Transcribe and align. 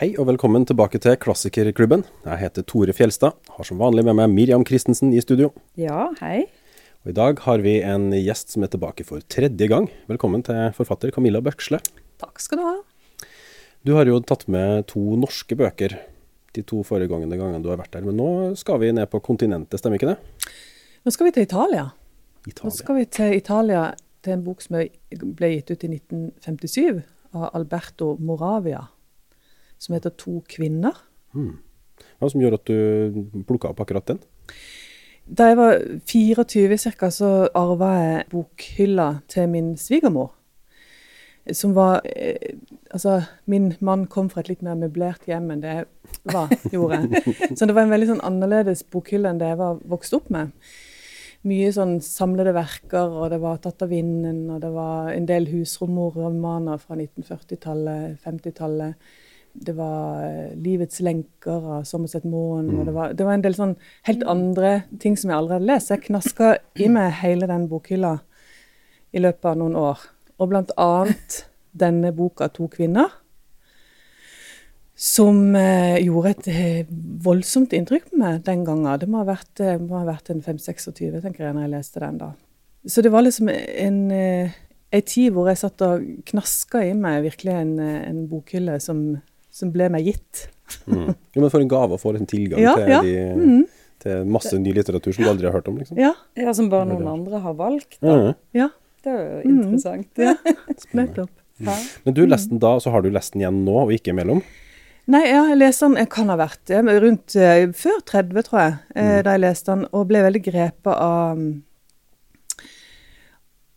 Hei 0.00 0.14
og 0.16 0.30
velkommen 0.30 0.62
tilbake 0.64 0.96
til 0.96 1.12
Klassikerklubben. 1.20 2.06
Jeg 2.24 2.40
heter 2.40 2.64
Tore 2.64 2.94
Fjelstad. 2.96 3.34
Har 3.52 3.66
som 3.68 3.76
vanlig 3.76 4.00
med 4.06 4.14
meg 4.16 4.30
Miriam 4.32 4.62
Christensen 4.64 5.10
i 5.12 5.20
studio. 5.20 5.50
Ja, 5.76 6.06
hei. 6.22 6.46
Og 7.04 7.10
I 7.12 7.14
dag 7.18 7.42
har 7.44 7.60
vi 7.60 7.74
en 7.84 8.06
gjest 8.16 8.54
som 8.54 8.64
er 8.64 8.70
tilbake 8.72 9.04
for 9.04 9.20
tredje 9.28 9.66
gang. 9.68 9.90
Velkommen 10.08 10.40
til 10.46 10.70
forfatter 10.72 11.12
Camilla 11.12 11.42
Bøksle. 11.44 11.82
Takk 12.16 12.40
skal 12.40 12.62
du 12.62 12.64
ha. 12.64 12.72
Du 13.84 13.92
har 13.98 14.08
jo 14.08 14.22
tatt 14.24 14.46
med 14.48 14.86
to 14.88 15.02
norske 15.20 15.58
bøker 15.60 15.98
de 16.56 16.64
to 16.64 16.80
foregående 16.80 17.36
gangene 17.36 17.60
du 17.60 17.68
har 17.68 17.82
vært 17.82 17.92
der. 17.98 18.06
Men 18.08 18.16
nå 18.16 18.28
skal 18.56 18.80
vi 18.80 18.94
ned 18.96 19.10
på 19.12 19.20
kontinentet, 19.20 19.82
stemmer 19.82 20.00
ikke 20.00 20.14
det? 20.14 20.54
Nå 21.04 21.12
skal 21.12 21.28
vi 21.28 21.34
til 21.36 21.44
Italia. 21.44 21.90
Italia. 22.46 22.70
Nå 22.70 22.72
skal 22.78 22.98
vi 23.02 23.04
til 23.18 23.36
Italia 23.36 23.84
til 24.24 24.38
en 24.38 24.46
bok 24.48 24.64
som 24.64 24.80
ble 24.80 25.52
gitt 25.58 25.74
ut 25.74 25.84
i 25.84 25.92
1957 25.92 27.04
av 27.36 27.50
Alberto 27.52 28.14
Moravia 28.16 28.86
som 29.80 29.96
heter 29.96 30.12
To 30.20 30.40
kvinner. 30.48 30.96
Hmm. 31.32 31.58
Hva 32.20 32.30
som 32.30 32.42
gjør 32.42 32.58
at 32.58 32.68
du 32.68 33.42
plukka 33.48 33.72
opp 33.72 33.80
akkurat 33.82 34.12
den? 34.12 34.20
Da 35.30 35.50
jeg 35.50 35.58
var 35.60 35.78
24 36.10 36.78
ca., 36.98 37.10
så 37.14 37.30
arva 37.54 37.90
jeg 38.00 38.28
bokhylla 38.32 39.08
til 39.30 39.48
min 39.52 39.72
svigermor. 39.78 40.32
Som 41.56 41.74
var 41.74 42.02
eh, 42.04 42.56
Altså, 42.90 43.22
min 43.46 43.72
mann 43.80 44.08
kom 44.10 44.26
fra 44.30 44.42
et 44.42 44.48
litt 44.50 44.62
mer 44.66 44.74
møblert 44.74 45.28
hjem 45.30 45.52
enn 45.54 45.60
det 45.62 45.74
jeg 45.76 45.84
var, 46.34 46.50
gjorde. 46.74 47.20
Så 47.56 47.68
det 47.68 47.76
var 47.76 47.84
en 47.84 47.92
veldig 47.92 48.08
sånn 48.08 48.24
annerledes 48.26 48.82
bokhylle 48.90 49.30
enn 49.30 49.38
det 49.38 49.52
jeg 49.52 49.60
var 49.60 49.78
vokst 49.92 50.16
opp 50.18 50.26
med. 50.34 50.50
Mye 51.46 51.68
sånn 51.70 52.00
samlede 52.02 52.50
verker, 52.52 53.14
og 53.14 53.30
det 53.30 53.38
var 53.40 53.62
'Tatt 53.62 53.86
av 53.86 53.94
vinden', 53.94 54.50
og 54.50 54.58
det 54.60 54.72
var 54.74 55.12
en 55.14 55.28
del 55.30 55.46
husromorer-romaner 55.52 56.82
fra 56.82 56.98
1940-tallet, 56.98 58.18
50-tallet 58.26 59.14
det 59.52 59.74
var 59.76 60.22
uh, 60.22 60.56
'Livets 60.56 61.00
lenker' 61.00 61.66
av 61.78 61.84
Sommerseth 61.84 62.26
Moen. 62.26 62.70
Mm. 62.70 62.78
Og 62.78 62.86
det 62.86 62.94
var, 62.94 63.12
det 63.12 63.26
var, 63.26 63.34
en 63.34 63.44
del 63.44 63.56
sånn 63.56 63.76
helt 64.08 64.24
andre 64.28 64.82
ting 65.02 65.16
som 65.18 65.30
jeg 65.30 65.38
aldri 65.38 65.58
hadde 65.58 65.70
lest. 65.72 65.90
Jeg 65.90 66.06
knaska 66.06 66.56
i 66.78 66.88
meg 66.92 67.12
hele 67.22 67.48
den 67.50 67.68
bokhylla 67.70 68.18
i 69.12 69.22
løpet 69.22 69.50
av 69.52 69.58
noen 69.58 69.78
år. 69.78 70.04
Og 70.38 70.52
blant 70.52 70.70
annet 70.78 71.44
denne 71.72 72.12
boka 72.14 72.48
'To 72.48 72.68
kvinner', 72.70 73.10
som 75.00 75.56
eh, 75.56 75.96
gjorde 76.04 76.30
et 76.30 76.48
eh, 76.52 76.86
voldsomt 77.24 77.72
inntrykk 77.72 78.10
på 78.10 78.18
meg 78.20 78.42
den 78.44 78.66
gangen. 78.66 78.98
Det 79.00 79.08
må 79.08 79.22
ha 79.22 79.30
vært, 79.32 79.62
må 79.80 79.96
ha 79.96 80.04
vært 80.04 80.28
en 80.28 80.42
5-26, 80.44 81.22
tenker 81.22 81.46
jeg, 81.46 81.54
når 81.54 81.62
jeg 81.62 81.72
leste 81.72 82.02
den 82.04 82.18
da. 82.20 82.34
Så 82.84 83.00
det 83.00 83.12
var 83.12 83.24
liksom 83.24 83.48
en, 83.48 83.98
en 84.12 85.02
tid 85.06 85.32
hvor 85.32 85.48
jeg 85.48 85.60
satt 85.60 85.82
og 85.84 86.04
knaska 86.28 86.84
i 86.84 86.92
meg 86.96 87.22
virkelig 87.24 87.52
en, 87.52 87.74
en 87.80 88.22
bokhylle 88.28 88.78
som 88.80 89.20
som 89.54 89.72
ble 89.74 89.90
meg 89.92 90.08
gitt. 90.10 90.46
mm. 90.86 91.10
Jo, 91.34 91.42
men 91.42 91.50
For 91.50 91.60
en 91.62 91.70
gave 91.70 91.96
å 91.96 92.00
få 92.00 92.14
liksom 92.14 92.30
tilgang 92.30 92.62
ja, 92.62 92.74
til, 92.78 92.90
ja. 92.92 93.00
De, 93.02 93.14
mm. 93.40 93.62
til, 94.04 94.30
masse 94.30 94.54
ny 94.58 94.74
litteratur 94.76 95.14
som 95.16 95.26
du 95.26 95.32
aldri 95.32 95.50
har 95.50 95.58
hørt 95.58 95.70
om. 95.70 95.78
liksom. 95.80 95.98
Ja, 96.00 96.14
ja 96.38 96.54
Som 96.56 96.70
bare 96.72 96.88
noen 96.92 97.08
andre 97.10 97.42
har 97.42 97.56
valgt. 97.58 97.98
da. 98.00 98.34
Ja. 98.56 98.70
Det 99.00 99.12
er 99.12 99.20
jo 99.24 99.54
interessant. 99.54 100.10
Ja, 100.20 100.34
nettopp. 100.98 101.32
Mm. 101.60 101.70
Men 102.04 102.16
du 102.16 102.24
leste 102.24 102.54
den 102.54 102.60
da, 102.62 102.74
så 102.80 102.92
har 102.92 103.04
du 103.04 103.10
lest 103.12 103.34
den 103.34 103.44
igjen 103.44 103.64
nå, 103.66 103.76
og 103.84 103.94
ikke 103.94 104.14
imellom? 104.14 104.42
Nei, 105.10 105.24
ja, 105.26 105.42
jeg 105.50 105.58
leste 105.58 105.88
den 105.88 105.98
Jeg 105.98 106.08
kan 106.12 106.30
ha 106.30 106.36
vært 106.38 106.60
det, 106.70 106.80
rundt 107.02 107.34
uh, 107.36 107.64
før 107.76 107.98
30, 108.12 108.46
tror 108.46 108.60
jeg, 108.60 108.76
uh, 108.94 109.00
mm. 109.00 109.16
da 109.26 109.34
jeg 109.34 109.42
leste 109.42 109.74
den, 109.74 109.84
og 109.96 110.06
ble 110.08 110.22
veldig 110.28 110.44
grepet 110.46 110.94
av 110.94 111.42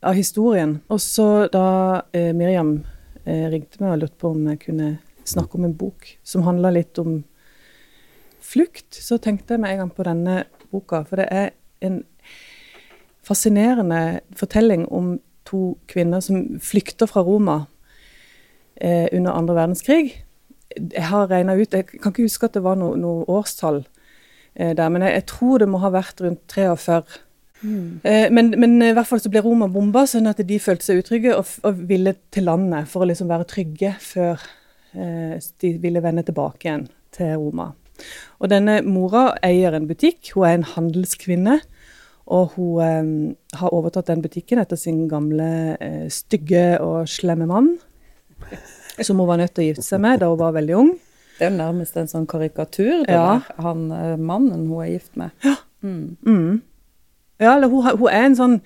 av 0.03 0.17
historien. 0.19 0.81
Og 0.91 0.99
så 0.99 1.47
da 1.47 1.67
eh, 2.11 2.33
Miriam 2.35 2.73
ringte 3.23 3.79
meg 3.79 3.93
og 3.93 4.01
lurte 4.01 4.17
på 4.19 4.33
om 4.33 4.49
jeg 4.51 4.59
kunne 4.65 4.87
snakke 5.29 5.57
om 5.57 5.67
en 5.67 5.77
bok 5.77 6.07
som 6.23 6.45
handler 6.47 6.75
litt 6.77 6.99
om 7.01 7.21
flukt, 8.43 8.95
så 8.95 9.17
tenkte 9.21 9.55
jeg 9.55 9.63
med 9.63 9.73
en 9.73 9.83
gang 9.83 9.93
på 9.93 10.05
denne 10.07 10.43
boka. 10.71 11.03
For 11.07 11.21
det 11.21 11.27
er 11.31 11.53
en 11.83 12.01
fascinerende 13.23 14.21
fortelling 14.35 14.85
om 14.91 15.15
to 15.47 15.75
kvinner 15.91 16.23
som 16.23 16.59
flykter 16.63 17.07
fra 17.09 17.23
Roma 17.23 17.63
eh, 18.75 19.07
under 19.11 19.31
andre 19.31 19.55
verdenskrig. 19.55 20.13
Jeg 20.75 21.05
har 21.05 21.29
regna 21.29 21.55
ut 21.55 21.73
Jeg 21.73 21.85
kan 21.85 22.11
ikke 22.11 22.25
huske 22.25 22.47
at 22.47 22.55
det 22.55 22.63
var 22.65 22.79
noe, 22.79 22.97
noe 22.97 23.27
årstall 23.29 23.83
eh, 24.55 24.73
der, 24.75 24.89
men 24.89 25.05
jeg, 25.05 25.13
jeg, 25.13 25.25
tror 25.29 25.61
det 25.61 25.69
må 25.69 25.83
ha 25.83 25.91
vært 25.93 26.23
rundt 26.23 26.43
43. 26.51 27.03
Mm. 27.63 28.01
Eh, 28.03 28.27
men, 28.31 28.51
men, 28.59 28.81
i 28.81 28.91
hvert 28.95 29.07
fall 29.07 29.21
så 29.23 29.31
ble 29.31 29.43
Roma 29.45 29.69
bomba, 29.71 30.07
sånn 30.09 30.27
at 30.27 30.41
de 30.43 30.59
følte 30.59 30.89
seg 30.89 31.03
utrygge 31.03 31.37
og, 31.37 31.47
og 31.63 31.85
ville 31.87 32.15
til 32.33 32.49
landet 32.49 32.89
for 32.91 33.03
å 33.03 33.11
liksom 33.11 33.31
være 33.31 33.47
trygge 33.53 33.95
før 34.03 34.41
Eh, 34.41 34.62
de 34.93 35.71
ville 35.81 36.01
vende 36.03 36.23
tilbake 36.27 36.67
igjen 36.67 36.87
til 37.13 37.35
Roma. 37.41 37.71
Og 38.41 38.51
denne 38.51 38.79
mora 38.85 39.31
eier 39.45 39.75
en 39.75 39.87
butikk, 39.89 40.33
hun 40.35 40.47
er 40.47 40.57
en 40.57 40.67
handelskvinne. 40.73 41.59
Og 42.33 42.53
hun 42.55 42.83
eh, 42.83 43.57
har 43.59 43.73
overtatt 43.75 44.07
den 44.07 44.23
butikken 44.23 44.61
etter 44.61 44.79
sin 44.79 45.05
gamle 45.11 45.75
eh, 45.83 46.05
stygge 46.13 46.77
og 46.83 47.09
slemme 47.11 47.47
mann. 47.49 47.73
Som 49.05 49.19
hun 49.19 49.27
var 49.27 49.41
nødt 49.41 49.55
til 49.55 49.65
å 49.65 49.67
gifte 49.71 49.85
seg 49.85 50.03
med 50.03 50.21
da 50.21 50.29
hun 50.31 50.39
var 50.39 50.55
veldig 50.55 50.77
ung. 50.79 50.93
Det 51.33 51.47
er 51.47 51.51
jo 51.51 51.57
nærmest 51.57 51.97
en 51.97 52.09
sånn 52.09 52.27
karikatur, 52.29 53.03
det 53.03 53.15
ja. 53.15 53.25
der. 53.33 53.63
Han 53.65 53.87
eh, 53.91 54.15
mannen 54.21 54.67
hun 54.69 54.85
er 54.85 54.93
gift 54.93 55.17
med. 55.19 55.35
Ja. 55.43 55.57
Mm. 55.83 56.15
Mm. 56.23 56.61
Ja, 57.41 57.57
eller 57.57 57.67
hun, 57.67 57.89
hun, 57.89 58.07
er 58.07 58.27
en 58.29 58.37
sånn 58.39 58.59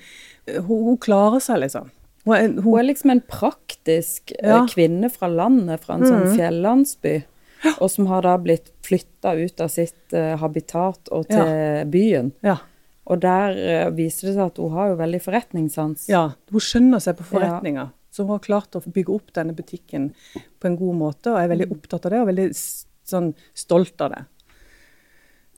hun, 0.45 0.81
hun 0.91 0.99
klarer 1.01 1.41
seg, 1.41 1.63
liksom. 1.63 1.89
Hun 2.27 2.35
er, 2.35 2.45
hun, 2.49 2.61
hun 2.65 2.77
er 2.81 2.87
liksom 2.89 3.13
en 3.13 3.23
praktisk 3.23 4.33
eh, 4.35 4.51
ja. 4.51 4.61
kvinne 4.69 5.09
fra 5.13 5.29
landet, 5.31 5.83
fra 5.83 5.95
en 5.97 6.05
sånn 6.05 6.21
mm. 6.21 6.25
sånn 6.27 6.39
fjellandsby. 6.41 7.17
Ja. 7.63 7.73
Og 7.81 7.89
som 7.89 8.09
har 8.11 8.25
da 8.27 8.35
blitt 8.37 8.69
flytta 8.85 9.33
ut 9.39 9.61
av 9.63 9.71
sitt 9.73 10.13
uh, 10.13 10.35
habitat 10.37 11.09
og 11.09 11.25
til 11.25 11.41
ja. 11.41 11.85
byen. 11.89 12.33
Og 13.07 13.21
der 13.23 13.57
uh, 13.57 13.87
viser 13.97 14.29
det 14.29 14.35
seg 14.35 14.43
at 14.51 14.59
hun 14.61 14.75
har 14.75 14.91
jo 14.91 14.99
veldig 14.99 15.21
forretningssans. 15.23 16.05
Ja, 16.11 16.27
hun 16.53 16.63
skjønner 16.63 17.01
seg 17.01 17.17
på 17.17 17.25
forretninger. 17.31 17.89
Så 18.13 18.25
hun 18.27 18.35
har 18.35 18.45
klart 18.45 18.77
å 18.77 18.81
bygge 18.83 19.13
opp 19.13 19.33
denne 19.35 19.55
butikken 19.57 20.11
på 20.35 20.69
en 20.69 20.77
god 20.77 20.99
måte, 21.01 21.33
og 21.33 21.39
er 21.41 21.51
veldig 21.51 21.69
mm. 21.69 21.75
opptatt 21.79 22.05
av 22.07 22.13
det 22.13 22.21
og 22.21 22.29
veldig 22.29 22.47
sånn, 23.07 23.31
stolt 23.57 24.05
av 24.05 24.13
det. 24.13 24.23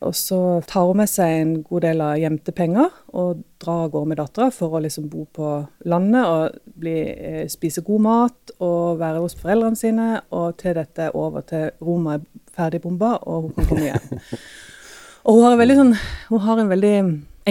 Og 0.08 0.16
så 0.16 0.40
tar 0.64 0.88
hun 0.88 1.02
med 1.02 1.10
seg 1.12 1.34
en 1.42 1.50
god 1.66 1.84
del 1.84 2.02
av 2.04 2.20
gjemte 2.22 2.54
penger 2.56 2.88
og 3.20 3.42
drar 3.60 3.84
av 3.84 3.90
gårde 3.92 4.08
med 4.08 4.20
dattera 4.22 4.48
for 4.56 4.78
å 4.78 4.80
liksom 4.86 5.10
bo 5.12 5.26
på 5.36 5.50
landet 5.92 6.24
og 6.24 6.78
bli, 6.80 6.96
eh, 7.12 7.48
spise 7.52 7.84
god 7.84 8.06
mat 8.06 8.54
og 8.64 9.02
være 9.02 9.20
hos 9.20 9.36
foreldrene 9.36 9.76
sine. 9.76 10.22
Og 10.32 10.56
til 10.62 10.78
dette 10.80 11.10
over 11.12 11.44
til 11.44 11.72
Roma 11.84 12.16
er 12.16 12.24
ferdigbomba, 12.56 13.18
og 13.28 13.50
hun 13.50 13.54
kan 13.58 13.70
komme 13.74 13.90
hjem. 13.90 14.24
Og 15.30 15.36
hun 15.36 15.44
har, 15.44 15.76
sånn, 15.76 15.92
hun 16.30 16.40
har, 16.42 16.60
en 16.62 16.70
veldig 16.72 16.94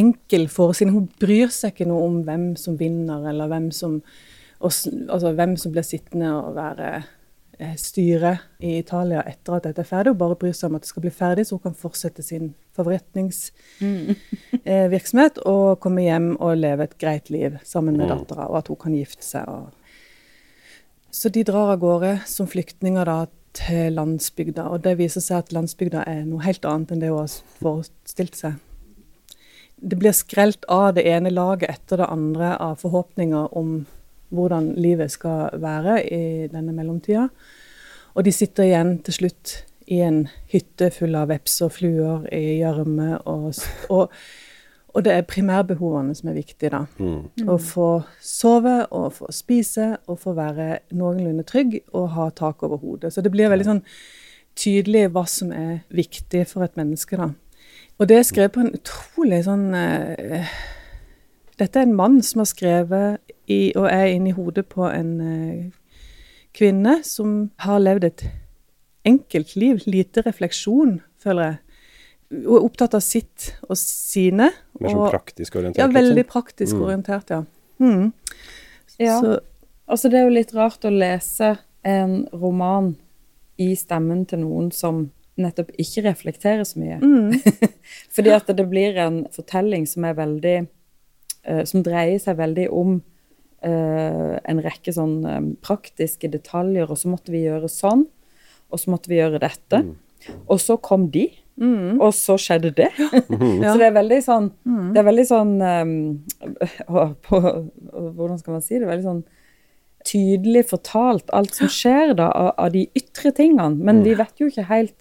enkel 0.00 0.46
forestilling. 0.50 0.94
Hun 0.96 1.10
bryr 1.20 1.52
seg 1.52 1.74
ikke 1.74 1.86
noe 1.86 2.06
om 2.06 2.14
hvem 2.26 2.46
som 2.58 2.78
vinner, 2.80 3.26
eller 3.28 3.46
hvem 3.46 3.68
som, 3.76 3.98
og, 4.58 4.72
altså, 4.72 5.34
hvem 5.36 5.52
som 5.60 5.74
blir 5.74 5.86
sittende 5.86 6.32
og 6.32 6.56
være 6.56 6.88
styret 7.78 8.38
i 8.62 8.78
Italia 8.78 9.22
etter 9.26 9.52
at 9.56 9.64
dette 9.66 9.80
er 9.82 9.88
ferdig, 9.88 10.10
og 10.14 10.20
bare 10.20 10.36
bryr 10.38 10.52
seg 10.54 10.68
om 10.70 10.76
at 10.78 10.84
det 10.84 10.92
skal 10.92 11.04
bli 11.04 11.12
ferdig, 11.14 11.44
så 11.46 11.52
hun 11.56 11.66
kan 11.66 11.78
fortsette 11.78 12.22
sin 12.22 12.46
forretningsvirksomhet 12.78 15.34
mm. 15.40 15.46
og 15.50 15.80
komme 15.82 16.00
hjem 16.06 16.28
og 16.36 16.60
leve 16.60 16.82
et 16.86 16.98
greit 17.02 17.26
liv 17.34 17.50
sammen 17.66 17.94
med 17.98 18.06
mm. 18.06 18.12
dattera, 18.14 18.44
og 18.46 18.56
at 18.60 18.68
hun 18.70 18.82
kan 18.84 18.94
gifte 18.94 19.24
seg. 19.26 19.44
Og... 19.50 19.64
Så 21.10 21.26
de 21.34 21.42
drar 21.48 21.68
av 21.74 21.80
gårde 21.82 22.12
som 22.30 22.46
flyktninger 22.50 23.04
da 23.08 23.18
til 23.58 23.86
landsbygda, 23.96 24.62
og 24.70 24.78
det 24.86 24.94
viser 25.00 25.22
seg 25.24 25.36
at 25.42 25.54
landsbygda 25.56 26.00
er 26.06 26.22
noe 26.28 26.46
helt 26.46 26.64
annet 26.68 26.90
enn 26.94 27.02
det 27.02 27.10
hun 27.10 27.22
har 27.24 27.32
forestilt 27.58 28.36
seg. 28.38 28.52
Det 29.78 29.96
blir 29.98 30.14
skrelt 30.14 30.62
av 30.70 30.94
det 30.96 31.04
ene 31.06 31.30
laget 31.30 31.70
etter 31.70 31.96
det 32.02 32.10
andre 32.10 32.56
av 32.62 32.74
forhåpninger 32.82 33.54
om 33.58 33.86
hvordan 34.34 34.72
livet 34.76 35.12
skal 35.12 35.54
være 35.60 36.00
i 36.04 36.48
denne 36.52 36.74
mellomtida. 36.76 37.28
Og 38.18 38.26
de 38.26 38.34
sitter 38.34 38.66
igjen 38.66 38.96
til 39.06 39.14
slutt 39.14 39.52
i 39.88 40.02
en 40.02 40.24
hytte 40.50 40.90
full 40.92 41.14
av 41.16 41.30
veps 41.30 41.60
og 41.64 41.76
fluer 41.76 42.24
i 42.34 42.58
gjørme. 42.58 43.20
Og, 43.30 43.52
og, 43.94 44.10
og, 44.90 44.98
det 45.06 45.14
er 45.14 45.28
primærbehovene 45.30 46.16
som 46.18 46.32
er 46.32 46.40
viktige, 46.40 46.72
da. 46.74 46.82
Mm. 46.98 47.46
Å 47.46 47.58
få 47.62 47.88
sove 48.18 48.80
og 48.90 49.12
få 49.20 49.30
spise 49.32 49.92
og 50.10 50.18
få 50.24 50.34
være 50.36 50.82
noenlunde 50.98 51.46
trygg 51.46 51.78
og 51.94 52.10
ha 52.16 52.28
tak 52.34 52.66
over 52.66 52.82
hodet. 52.82 53.14
Så 53.14 53.22
det 53.22 53.32
blir 53.32 53.52
veldig 53.52 53.68
sånn 53.70 53.84
tydelig 54.58 55.06
hva 55.14 55.22
som 55.30 55.54
er 55.54 55.84
viktig 55.94 56.42
for 56.50 56.66
et 56.66 56.74
menneske, 56.78 57.16
da. 57.16 57.30
Og 57.98 58.10
det 58.10 58.18
er 58.18 58.26
skrevet 58.26 58.54
på 58.54 58.66
en 58.66 58.74
utrolig 58.74 59.40
sånn 59.46 59.70
uh, 59.74 60.58
Dette 61.58 61.80
er 61.80 61.88
en 61.88 61.96
mann 61.98 62.20
som 62.22 62.44
har 62.44 62.46
skrevet 62.46 63.32
i, 63.50 63.72
og 63.74 63.88
er 63.90 64.12
inni 64.12 64.30
hodet 64.34 64.68
på 64.70 64.86
en 64.86 65.08
uh, 65.18 65.77
kvinne 66.58 66.98
som 67.06 67.48
har 67.62 67.80
levd 67.82 68.08
et 68.08 68.24
enkelt 69.08 69.54
liv. 69.56 69.82
Lite 69.86 70.24
refleksjon, 70.26 70.98
føler 71.22 71.50
jeg. 71.50 71.58
Og 72.44 72.56
er 72.58 72.64
opptatt 72.66 72.96
av 72.98 73.04
sitt 73.04 73.52
og 73.64 73.78
sine. 73.80 74.50
Mer 74.82 74.94
sånn 74.94 75.12
praktisk 75.14 75.56
orientert? 75.56 75.80
Ja, 75.80 75.88
veldig 75.92 76.18
liksom. 76.18 76.32
praktisk 76.32 76.76
mm. 76.76 76.82
orientert, 76.84 77.32
ja. 77.32 77.42
Mm. 77.78 78.10
Ja. 78.98 79.20
Så, 79.22 79.36
altså 79.86 80.10
det 80.10 80.20
er 80.20 80.26
jo 80.26 80.34
litt 80.34 80.56
rart 80.56 80.84
å 80.84 80.92
lese 80.92 81.54
en 81.86 82.18
roman 82.34 82.96
i 83.58 83.70
stemmen 83.78 84.26
til 84.28 84.42
noen 84.42 84.72
som 84.74 85.06
nettopp 85.38 85.70
ikke 85.78 86.02
reflekterer 86.08 86.66
så 86.66 86.82
mye. 86.82 86.98
Mm. 86.98 87.70
Fordi 88.14 88.34
at 88.34 88.50
det 88.58 88.66
blir 88.68 88.98
en 89.00 89.22
fortelling 89.32 89.86
som 89.88 90.04
er 90.04 90.18
veldig 90.18 90.56
uh, 90.66 91.62
Som 91.70 91.84
dreier 91.86 92.18
seg 92.20 92.36
veldig 92.40 92.66
om 92.74 92.98
uh, 92.98 93.17
en 93.66 94.60
rekke 94.62 94.92
sånn 94.94 95.16
um, 95.26 95.48
praktiske 95.64 96.30
detaljer, 96.30 96.86
og 96.86 97.00
så 97.00 97.10
måtte 97.10 97.34
vi 97.34 97.42
gjøre 97.46 97.70
sånn, 97.72 98.04
og 98.68 98.80
så 98.80 98.92
måtte 98.92 99.10
vi 99.10 99.18
gjøre 99.18 99.40
dette. 99.42 99.82
Mm. 99.82 100.36
Og 100.46 100.60
så 100.62 100.76
kom 100.82 101.08
de, 101.14 101.24
mm. 101.60 101.98
og 101.98 102.12
så 102.14 102.36
skjedde 102.40 102.74
det. 102.78 102.90
så 103.64 103.74
det 103.80 103.88
er 103.88 103.96
veldig 103.96 104.20
sånn 104.24 104.48
mm. 104.62 104.86
Det 104.94 105.00
er 105.00 105.08
veldig 105.08 105.26
sånn 105.28 105.52
um, 105.62 105.92
på, 107.26 107.42
Hvordan 108.18 108.40
skal 108.40 108.58
man 108.58 108.64
si 108.64 108.76
det? 108.76 108.88
Veldig 108.88 109.06
sånn 109.06 109.24
tydelig 110.08 110.68
fortalt 110.70 111.32
alt 111.36 111.56
som 111.58 111.70
skjer 111.72 112.14
da, 112.16 112.30
av, 112.30 112.52
av 112.56 112.70
de 112.74 112.86
ytre 112.96 113.32
tingene. 113.34 113.74
Men 113.76 114.04
vi 114.06 114.14
mm. 114.14 114.20
vet 114.22 114.42
jo 114.42 114.50
ikke 114.50 114.68
helt 114.70 114.96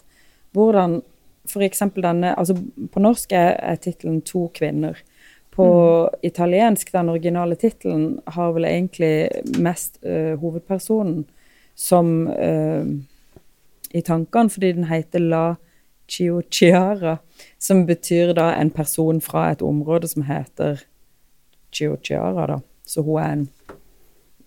hvordan 0.58 1.02
f.eks. 1.48 1.84
denne 1.96 2.34
altså 2.36 2.58
På 2.92 3.04
norsk 3.04 3.32
er, 3.36 3.54
er 3.62 3.80
tittelen 3.80 4.22
'To 4.22 4.50
kvinner'. 4.58 5.00
På 5.58 5.68
mm. 6.06 6.20
italiensk, 6.30 6.92
den 6.94 7.10
originale 7.10 7.56
tittelen, 7.58 8.20
har 8.30 8.52
vel 8.54 8.68
egentlig 8.70 9.14
mest 9.58 9.98
uh, 10.06 10.36
hovedpersonen 10.38 11.24
som 11.78 12.28
uh, 12.30 12.86
i 13.90 14.04
tankene, 14.06 14.54
fordi 14.54 14.72
den 14.78 14.86
heter 14.92 15.24
La 15.24 15.46
Chiociara, 16.08 17.18
som 17.58 17.86
betyr 17.90 18.36
da 18.38 18.52
en 18.56 18.70
person 18.70 19.18
fra 19.22 19.50
et 19.52 19.66
område 19.66 20.08
som 20.08 20.28
heter 20.30 20.84
Chiociara, 21.74 22.48
da. 22.54 22.62
Så 22.86 23.02
hun 23.04 23.20
er 23.20 23.34
en, 23.34 23.48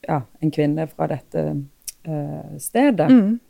ja, 0.06 0.22
en 0.40 0.54
kvinne 0.54 0.86
fra 0.94 1.10
dette 1.10 1.44
uh, 2.06 2.54
stedet. 2.62 3.10
Mm. 3.10 3.40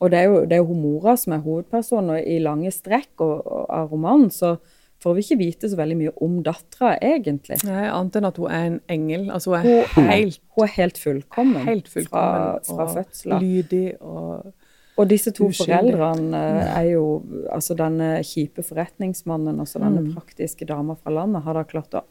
Og 0.00 0.10
det 0.10 0.18
er 0.18 0.28
jo, 0.28 0.42
det 0.48 0.56
er 0.56 0.64
jo 0.64 0.76
mora 0.76 1.14
som 1.20 1.36
er 1.36 1.44
hovedpersonen, 1.44 2.14
og 2.16 2.26
i 2.26 2.38
lange 2.42 2.72
strekk 2.72 3.20
og, 3.20 3.40
og, 3.44 3.64
av 3.70 3.90
romanen 3.92 4.30
så 4.32 4.56
får 5.00 5.16
vi 5.16 5.24
ikke 5.24 5.38
vite 5.40 5.70
så 5.72 5.78
veldig 5.80 5.96
mye 5.96 6.14
om 6.24 6.38
dattera, 6.44 6.94
egentlig. 7.00 7.60
Nei, 7.64 7.86
Annet 7.88 8.18
enn 8.20 8.28
at 8.28 8.40
hun 8.40 8.50
er 8.52 8.66
en 8.68 8.80
engel. 8.92 9.28
Altså 9.32 9.54
hun 9.54 9.60
er, 9.60 9.92
hun 9.94 10.10
helt, 10.12 10.40
hun 10.56 10.66
er 10.66 10.74
helt 10.76 11.00
fullkommen, 11.00 11.68
helt 11.68 11.88
fullkommen 11.92 12.64
fra, 12.66 12.76
fra 12.76 12.88
fødselen. 12.98 13.46
Lydig 13.46 13.86
og 14.00 14.50
og 15.00 15.08
disse 15.08 15.32
to 15.32 15.48
uskyldig. 15.48 15.94
foreldrene 15.94 16.40
eh, 16.60 16.70
er 16.76 16.86
jo 16.90 17.04
Altså 17.52 17.76
denne 17.78 18.08
kjipe 18.26 18.60
forretningsmannen 18.66 19.62
og 19.62 19.68
så 19.68 19.80
denne 19.80 20.02
mm. 20.04 20.10
praktiske 20.16 20.66
dama 20.68 20.96
fra 20.98 21.14
landet 21.14 21.46
har 21.46 21.56
da 21.56 21.64
klart 21.64 21.96
å 21.96 22.04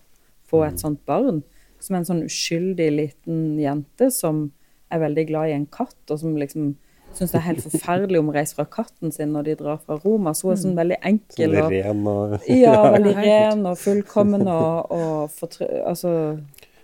få 0.49 0.63
et 0.65 0.81
sånt 0.81 1.03
barn 1.05 1.43
som 1.79 1.95
en 1.95 2.07
sånn 2.07 2.23
uskyldig 2.25 2.89
liten 2.95 3.59
jente 3.61 4.09
som 4.11 4.47
er 4.89 5.03
veldig 5.03 5.25
glad 5.29 5.51
i 5.51 5.53
en 5.53 5.67
katt, 5.69 5.99
og 6.09 6.17
som 6.17 6.33
liksom 6.39 6.71
syns 7.17 7.33
det 7.33 7.39
er 7.39 7.45
helt 7.47 7.63
forferdelig 7.65 8.21
om 8.21 8.29
å 8.31 8.35
reise 8.35 8.55
fra 8.57 8.67
katten 8.69 9.11
sin 9.15 9.33
når 9.35 9.49
de 9.49 9.57
drar 9.59 9.81
fra 9.83 9.99
Roma. 10.03 10.33
Så 10.37 10.47
hun 10.47 10.53
er 10.53 10.61
sånn 10.61 10.75
mm. 10.75 10.79
veldig 10.83 10.99
enkel 11.11 11.57
og, 11.57 11.73
ren 11.73 12.07
og 12.13 12.49
Ja, 12.51 12.77
veldig 12.95 13.15
ren 13.17 13.67
og 13.71 13.77
fullkommen 13.81 14.47
og, 14.47 14.95
og 14.95 15.35
fortry... 15.35 15.69
Altså 15.89 16.13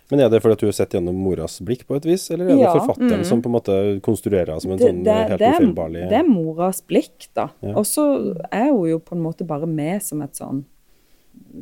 men 0.06 0.20
er 0.22 0.28
det 0.30 0.38
fordi 0.38 0.54
at 0.54 0.60
du 0.62 0.68
har 0.68 0.74
sett 0.76 0.92
gjennom 0.94 1.16
moras 1.18 1.56
blikk 1.66 1.80
på 1.88 1.96
et 1.98 2.04
vis, 2.06 2.28
eller 2.30 2.52
er 2.52 2.60
det 2.60 2.68
forfatteren 2.68 3.24
mm. 3.24 3.26
som 3.26 3.40
på 3.42 3.50
en 3.50 3.54
måte 3.56 3.78
konstruerer 4.06 4.60
som 4.62 4.70
en 4.70 4.78
det, 4.78 4.86
sånn 4.86 5.00
det, 5.02 5.16
helt 5.32 5.42
ufeilbarlig 5.42 6.04
Det 6.12 6.20
er 6.20 6.28
moras 6.28 6.78
blikk, 6.86 7.26
da. 7.34 7.48
Ja. 7.58 7.72
Og 7.80 7.88
så 7.90 8.04
er 8.46 8.68
hun 8.68 8.84
jo 8.86 9.00
på 9.02 9.16
en 9.16 9.24
måte 9.24 9.46
bare 9.48 9.66
med 9.66 10.04
som 10.06 10.22
et 10.22 10.38
sånn 10.38 10.62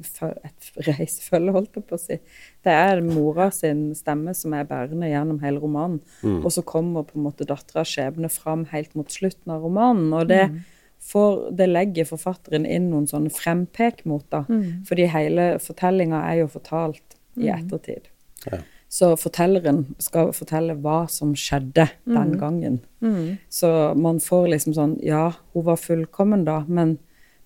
et 0.00 0.68
reisefølge, 0.88 1.54
holdt 1.54 1.78
jeg 1.78 1.86
på 1.88 1.96
å 1.96 2.02
si. 2.02 2.18
Det 2.64 2.74
er 2.74 3.02
mora 3.04 3.50
sin 3.54 3.86
stemme 3.98 4.34
som 4.36 4.56
er 4.56 4.68
bærende 4.68 5.10
gjennom 5.10 5.40
hele 5.44 5.62
romanen. 5.62 6.00
Mm. 6.22 6.40
Og 6.42 6.50
så 6.54 6.64
kommer 6.66 7.06
på 7.08 7.18
en 7.18 7.26
måte 7.28 7.46
datteras 7.48 7.92
skjebne 7.92 8.30
fram 8.32 8.66
helt 8.72 8.94
mot 8.98 9.10
slutten 9.12 9.54
av 9.54 9.64
romanen. 9.66 10.12
Og 10.16 10.28
det, 10.30 10.46
mm. 10.52 10.62
For 11.04 11.50
det 11.52 11.66
legger 11.68 12.06
forfatteren 12.08 12.64
inn 12.64 12.86
noen 12.88 13.04
sånne 13.10 13.32
frempek 13.32 14.06
mot, 14.08 14.24
da. 14.32 14.44
Mm. 14.48 14.84
Fordi 14.88 15.08
hele 15.12 15.48
fortellinga 15.60 16.22
er 16.30 16.38
jo 16.44 16.52
fortalt 16.54 17.18
i 17.36 17.50
mm. 17.50 17.58
ettertid. 17.58 18.08
Ja. 18.48 18.62
Så 18.94 19.10
fortelleren 19.18 19.82
skal 20.02 20.30
fortelle 20.36 20.76
hva 20.78 21.04
som 21.10 21.32
skjedde 21.36 21.88
den 22.06 22.34
mm. 22.34 22.38
gangen. 22.38 22.78
Mm. 23.02 23.36
Så 23.52 23.68
man 23.98 24.20
får 24.22 24.52
liksom 24.54 24.76
sånn 24.76 24.94
Ja, 25.04 25.32
hun 25.52 25.66
var 25.66 25.80
fullkommen 25.82 26.46
da, 26.46 26.60
men 26.68 26.96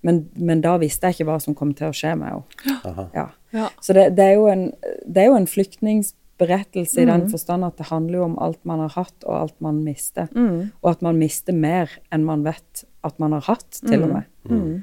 men, 0.07 0.23
men, 0.35 0.63
da 0.63 0.77
visste 0.81 1.09
jeg 1.09 1.19
ikke 1.19 1.29
hva 1.33 1.39
som 1.43 1.57
kom 1.59 1.73
til 1.77 1.91
å 1.91 1.97
skje 1.97 2.15
med 2.19 2.31
henne. 2.31 3.09
Ja. 3.17 3.29
Ja. 3.55 3.69
Så 3.81 3.97
det, 3.97 4.11
det, 4.19 4.25
er 4.25 4.37
jo 4.37 4.49
en, 4.53 4.65
det 5.09 5.23
er 5.23 5.31
jo 5.31 5.39
en 5.39 5.49
flyktningberettelse 5.49 7.01
mm. 7.01 7.03
i 7.03 7.09
den 7.09 7.25
mm. 7.25 7.31
forstand 7.33 7.67
at 7.67 7.81
det 7.81 7.89
handler 7.89 8.21
jo 8.21 8.27
om 8.27 8.37
alt 8.45 8.61
man 8.69 8.83
har 8.85 8.95
hatt, 8.95 9.17
og 9.25 9.35
alt 9.39 9.57
man 9.65 9.81
mister. 9.87 10.29
Mm. 10.37 10.71
Og 10.83 10.91
at 10.93 11.05
man 11.07 11.21
mister 11.21 11.57
mer 11.57 11.93
enn 12.15 12.27
man 12.29 12.45
vet 12.47 12.85
at 13.07 13.19
man 13.23 13.35
har 13.37 13.47
hatt, 13.49 13.71
til 13.81 14.05
og 14.05 14.11
mm. 14.11 14.17
med. 14.19 14.29
Mm. 14.53 14.75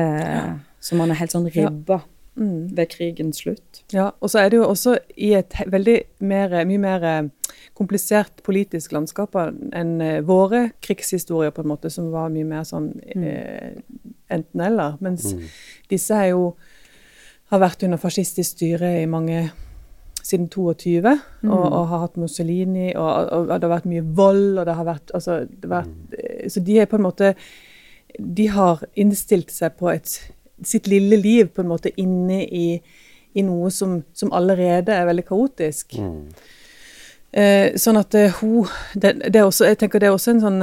Eh, 0.00 0.50
så 0.80 0.98
man 0.98 1.12
er 1.12 1.20
helt 1.20 1.34
sånn 1.34 1.48
ribba. 1.50 2.02
Mm. 2.40 2.70
ved 2.72 2.88
krigens 2.88 3.42
slutt. 3.42 3.82
Ja, 3.92 4.10
og 4.20 4.30
så 4.32 4.38
er 4.40 4.48
det 4.48 4.56
jo 4.56 4.68
også 4.70 4.94
i 5.20 5.34
et 5.36 5.52
veldig 5.68 5.96
mer, 6.24 6.54
mye 6.64 6.80
mer 6.80 7.04
eh, 7.04 7.52
komplisert 7.76 8.40
politisk 8.46 8.94
landskap 8.96 9.36
enn 9.36 10.00
eh, 10.00 10.22
våre 10.24 10.70
krigshistorier, 10.80 11.52
på 11.52 11.60
en 11.60 11.68
måte, 11.68 11.90
som 11.92 12.08
var 12.14 12.32
mye 12.32 12.48
mer 12.48 12.64
sånn 12.64 12.94
mm. 12.96 13.26
eh, 13.28 14.06
enten-eller. 14.32 14.96
Mens 15.04 15.34
mm. 15.36 15.44
disse 15.92 16.16
er 16.16 16.32
jo 16.32 16.54
har 17.50 17.60
vært 17.60 17.84
under 17.84 18.00
fascistisk 18.00 18.54
styre 18.54 18.94
i 19.02 19.06
mange 19.10 19.50
siden 20.22 20.48
22, 20.48 21.00
mm. 21.02 21.50
og, 21.50 21.64
og, 21.64 21.86
har 21.90 22.04
hatt 22.06 22.18
Mussolini, 22.20 22.90
og, 22.94 23.08
og, 23.08 23.48
og, 23.48 23.54
det 23.56 23.66
har 23.66 23.74
vært 23.74 23.88
mye 23.90 24.04
vold, 24.04 24.60
og 24.60 24.68
det 24.68 24.76
har 24.78 24.86
vært, 24.86 25.12
altså, 25.16 25.40
det 25.44 25.68
har 25.68 25.80
vært 25.80 25.94
mm. 25.96 26.50
Så 26.50 26.60
de 26.64 26.76
er 26.80 26.88
på 26.88 26.96
en 26.96 27.04
måte 27.04 27.34
De 28.16 28.46
har 28.48 28.80
innstilt 28.98 29.52
seg 29.52 29.76
på 29.78 29.90
et, 29.92 30.14
sitt 30.66 30.88
lille 30.90 31.16
liv 31.20 31.50
på 31.54 31.62
en 31.62 31.70
måte 31.70 31.92
inne 32.00 32.42
i, 32.44 32.80
i 33.34 33.44
noe 33.46 33.70
som, 33.74 34.00
som, 34.12 34.32
allerede 34.36 34.94
er 34.94 35.08
veldig 35.08 35.26
kaotisk. 35.28 35.98
Mm. 35.98 36.24
Eh, 37.30 37.76
sånn 37.78 38.00
at 38.00 38.10
det, 38.14 38.24
eh, 38.26 38.40
hun 38.40 38.66
det, 38.98 39.12
det, 39.30 39.44
også, 39.46 39.68
Jeg 39.68 39.78
tenker 39.78 40.02
det 40.02 40.08
er 40.08 40.16
også 40.16 40.32
en 40.34 40.42
sånn 40.42 40.62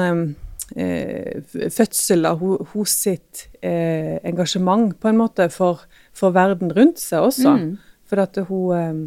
eh, 0.76 1.44
fødsel 1.72 2.28
av 2.28 2.44
hos 2.74 2.96
sitt 3.06 3.46
eh, 3.62 4.18
engasjement, 4.28 4.92
på 5.00 5.08
en 5.08 5.22
måte, 5.22 5.48
for, 5.54 5.86
for, 6.12 6.36
verden 6.36 6.74
rundt 6.76 7.00
seg 7.00 7.30
også. 7.30 7.56
Mm. 7.56 7.70
For 8.08 8.24
at 8.24 8.42
hun 8.50 8.74
eh, 8.76 9.06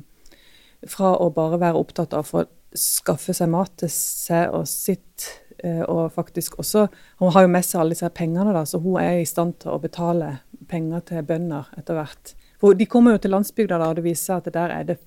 Fra 0.88 1.10
å 1.20 1.26
bare 1.28 1.58
være 1.60 1.76
opptatt 1.76 2.14
av 2.16 2.30
å 2.32 2.46
skaffe 2.72 3.34
seg 3.36 3.50
mat 3.52 3.74
til 3.82 3.90
seg 3.92 4.54
og 4.56 4.62
sitt, 4.70 5.26
og 5.62 6.12
faktisk 6.14 6.54
også 6.62 6.86
Hun 7.20 7.32
har 7.34 7.44
jo 7.44 7.50
med 7.52 7.66
seg 7.66 7.80
alle 7.82 7.94
disse 7.94 8.08
pengene, 8.16 8.52
da, 8.56 8.62
så 8.64 8.80
hun 8.80 9.00
er 9.00 9.18
i 9.20 9.26
stand 9.28 9.58
til 9.60 9.74
å 9.74 9.80
betale 9.82 10.38
penger 10.70 11.02
til 11.08 11.26
bønder 11.26 11.68
etter 11.78 11.98
hvert. 11.98 12.34
For 12.60 12.76
de 12.76 12.86
kommer 12.88 13.16
jo 13.16 13.22
til 13.24 13.34
landsbygda, 13.34 13.78
da, 13.80 13.90
og 13.90 13.98
det 13.98 14.06
viser 14.06 14.24
seg 14.30 14.40
at 14.40 14.54
der 14.56 14.74
er 14.74 14.88
det 14.92 14.98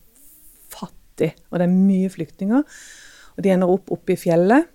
fattig, 0.73 1.33
og 1.51 1.59
det 1.59 1.67
er 1.67 1.73
mye 1.73 2.11
flyktninger. 2.13 2.63
Og 3.33 3.45
de 3.45 3.53
ender 3.53 3.71
opp 3.73 3.91
oppe 3.93 4.15
i 4.15 4.19
fjellet 4.19 4.69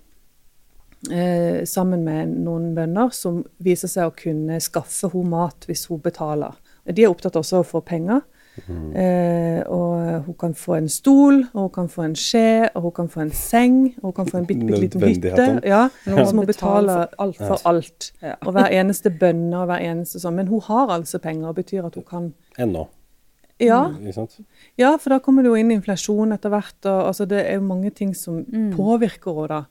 eh, 1.11 1.61
sammen 1.69 2.03
med 2.07 2.33
noen 2.45 2.71
bønder 2.75 3.13
som 3.15 3.41
viser 3.63 3.91
seg 3.91 4.09
å 4.09 4.15
kunne 4.15 4.59
skaffe 4.63 5.11
henne 5.13 5.31
mat 5.35 5.67
hvis 5.69 5.87
hun 5.91 6.01
betaler. 6.03 6.57
De 6.89 7.05
er 7.05 7.11
opptatt 7.11 7.37
også 7.39 7.59
av 7.59 7.67
å 7.67 7.71
få 7.75 7.83
penger. 7.85 8.23
Mm. 8.67 8.91
Eh, 9.03 9.61
og 9.67 10.25
hun 10.25 10.37
kan 10.39 10.53
få 10.57 10.75
en 10.79 10.89
stol, 10.89 11.41
og 11.53 11.61
hun 11.61 11.71
kan 11.75 11.89
få 11.89 12.05
en 12.07 12.15
skje, 12.19 12.69
og 12.73 12.87
hun 12.87 12.95
kan 12.99 13.09
få 13.09 13.23
en 13.25 13.33
seng, 13.35 13.79
og 14.01 14.09
hun 14.09 14.15
kan 14.19 14.29
få 14.29 14.41
en 14.41 14.47
bitte, 14.49 14.65
bitte 14.65 14.81
liten 14.83 15.07
hytte. 15.07 15.49
Ja, 15.67 15.87
Noen 16.09 16.29
som 16.29 16.39
må 16.41 16.45
betale 16.49 16.95
for 16.95 17.25
alt. 17.25 17.41
For 17.41 17.67
alt. 17.69 18.11
Ja. 18.21 18.37
Og 18.45 18.55
hver 18.57 18.71
eneste 18.81 19.11
bønne 19.13 19.63
og 19.63 19.69
hver 19.71 19.83
eneste 19.91 20.21
sånn. 20.21 20.37
Men 20.39 20.51
hun 20.51 20.63
har 20.67 20.95
altså 20.99 21.21
penger, 21.23 21.51
og 21.51 21.59
betyr 21.61 21.89
at 21.89 21.99
hun 21.99 22.07
kan 22.07 22.31
Ennå. 22.59 22.87
Ja. 23.59 23.91
ja, 24.79 24.93
for 24.95 25.11
da 25.11 25.17
kommer 25.19 25.43
det 25.43 25.51
jo 25.51 25.57
inn 25.59 25.71
inflasjon 25.73 26.31
etter 26.31 26.51
hvert. 26.53 26.77
og 26.85 27.09
altså, 27.11 27.25
Det 27.27 27.41
er 27.43 27.57
jo 27.57 27.65
mange 27.67 27.91
ting 27.91 28.13
som 28.15 28.45
mm. 28.47 28.71
påvirker 28.77 29.35
henne. 29.35 29.47
da. 29.59 29.63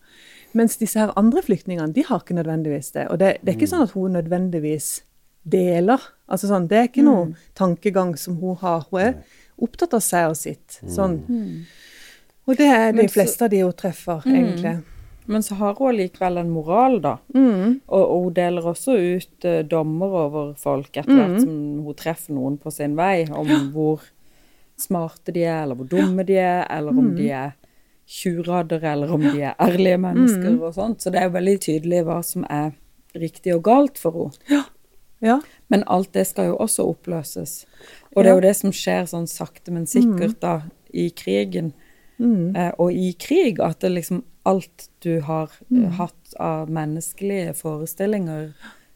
Mens 0.56 0.76
disse 0.80 1.00
her 1.00 1.12
andre 1.16 1.42
flyktningene 1.44 1.92
de 1.96 2.04
har 2.04 2.20
ikke 2.20 2.36
nødvendigvis 2.36 2.92
det. 2.92 3.08
Og 3.08 3.18
det, 3.20 3.38
det 3.40 3.52
er 3.52 3.56
ikke 3.56 3.68
mm. 3.68 3.72
sånn 3.72 3.86
at 3.86 3.96
hun 3.96 4.16
nødvendigvis 4.18 4.90
deler. 5.48 6.04
Altså 6.28 6.50
sånn, 6.50 6.68
Det 6.68 6.78
er 6.78 6.88
ikke 6.90 7.06
noe 7.06 7.30
mm. 7.30 7.34
tankegang 7.56 8.14
som 8.20 8.36
hun 8.42 8.58
har. 8.60 8.84
Hun 8.90 9.00
er 9.00 9.14
opptatt 9.58 9.96
av 9.96 10.04
seg 10.04 10.28
og 10.32 10.36
sitt. 10.38 10.78
Mm. 10.82 10.92
Sånn. 10.92 11.18
Mm. 11.28 11.88
Og 12.48 12.60
det 12.60 12.68
er 12.72 12.94
de 12.96 13.08
fleste 13.12 13.44
av 13.44 13.52
de 13.52 13.64
hun 13.64 13.76
treffer, 13.76 14.22
mm. 14.24 14.36
egentlig. 14.36 14.74
Men 15.28 15.42
så 15.44 15.58
har 15.58 15.74
hun 15.76 15.96
likevel 15.98 16.40
en 16.40 16.52
moral, 16.52 17.00
da. 17.04 17.18
Mm. 17.36 17.80
Og, 17.86 18.02
og, 18.02 18.22
hun 18.28 18.36
deler 18.38 18.68
også 18.70 18.96
ut 18.96 19.48
uh, 19.48 19.58
dommer 19.68 20.14
over 20.22 20.54
folk 20.56 20.94
etter 20.96 21.12
hvert 21.12 21.42
som 21.42 21.58
hun 21.84 21.98
treffer 21.98 22.36
noen 22.36 22.56
på 22.60 22.72
sin 22.72 22.96
vei, 22.96 23.26
om 23.28 23.50
hvor 23.74 24.06
smarte 24.80 25.34
de 25.34 25.42
er, 25.44 25.66
eller 25.66 25.76
hvor 25.76 25.90
dumme 25.90 26.24
de 26.24 26.38
er, 26.40 26.62
eller 26.72 26.96
om 26.96 27.10
de 27.18 27.28
er 27.34 27.52
tjuvrader, 28.08 28.84
eller 28.88 29.12
om 29.12 29.20
de 29.26 29.42
er 29.50 29.58
ærlige 29.60 30.00
mennesker 30.00 30.54
mm. 30.54 30.62
og 30.62 30.74
sånt. 30.78 31.04
Så 31.04 31.12
det 31.12 31.20
er 31.20 31.28
jo 31.28 31.36
veldig 31.36 31.56
tydelig 31.66 32.02
hva 32.08 32.18
som 32.24 32.48
er 32.48 32.72
riktig 33.18 33.52
og 33.56 33.64
galt 33.68 34.00
for 34.00 34.16
henne. 34.22 34.48
Ja. 34.48 34.64
Ja. 35.24 35.40
Men 35.68 35.84
alt 35.86 36.12
det 36.16 36.24
skal 36.30 36.52
jo 36.52 36.56
også 36.64 36.86
oppløses. 36.88 37.60
Og 38.14 38.24
det 38.24 38.30
er 38.30 38.38
jo 38.38 38.46
det 38.46 38.54
som 38.56 38.72
skjer 38.74 39.04
sånn 39.10 39.28
sakte, 39.30 39.72
men 39.74 39.84
sikkert 39.88 40.38
mm. 40.38 40.40
da, 40.42 40.54
i 40.96 41.10
krigen. 41.12 41.74
Mm. 42.18 42.56
Eh, 42.56 42.72
og 42.80 42.96
i 42.96 43.12
krig, 43.20 43.60
at 43.62 43.82
det 43.84 43.92
liksom 43.92 44.24
alt 44.48 44.88
du 45.04 45.20
har 45.20 45.52
mm. 45.68 45.84
hatt 46.00 46.34
av 46.40 46.70
menneskelige 46.72 47.52
forestillinger, 47.58 48.52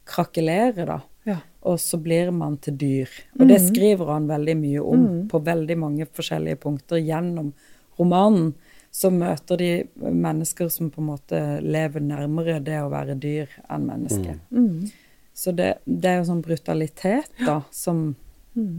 krakelerer, 0.08 0.86
da. 0.88 1.00
Ja. 1.28 1.38
Og 1.68 1.78
så 1.80 2.00
blir 2.02 2.32
man 2.34 2.56
til 2.58 2.74
dyr. 2.80 3.12
Og 3.38 3.46
det 3.46 3.60
mm. 3.60 3.66
skriver 3.68 4.10
han 4.10 4.26
veldig 4.30 4.56
mye 4.58 4.82
om 4.82 5.04
mm. 5.04 5.20
på 5.30 5.42
veldig 5.46 5.76
mange 5.78 6.08
forskjellige 6.08 6.58
punkter 6.64 7.02
gjennom 7.02 7.52
romanen. 8.00 8.54
Så 8.92 9.08
møter 9.12 9.60
de 9.60 9.70
mennesker 10.00 10.68
som 10.72 10.90
på 10.92 11.00
en 11.00 11.12
måte 11.12 11.38
lever 11.64 12.02
nærmere 12.04 12.58
det 12.64 12.80
å 12.82 12.90
være 12.92 13.14
dyr 13.20 13.54
enn 13.72 13.86
menneske. 13.88 14.34
Mm. 14.50 14.90
Mm. 15.32 15.38
Så 15.42 15.52
det, 15.56 15.70
det, 15.84 16.10
er 16.10 16.18
jo 16.20 16.26
sånn 16.28 16.42
brutalitet, 16.44 17.30
da, 17.40 17.62
som 17.72 18.10
mm. 18.58 18.74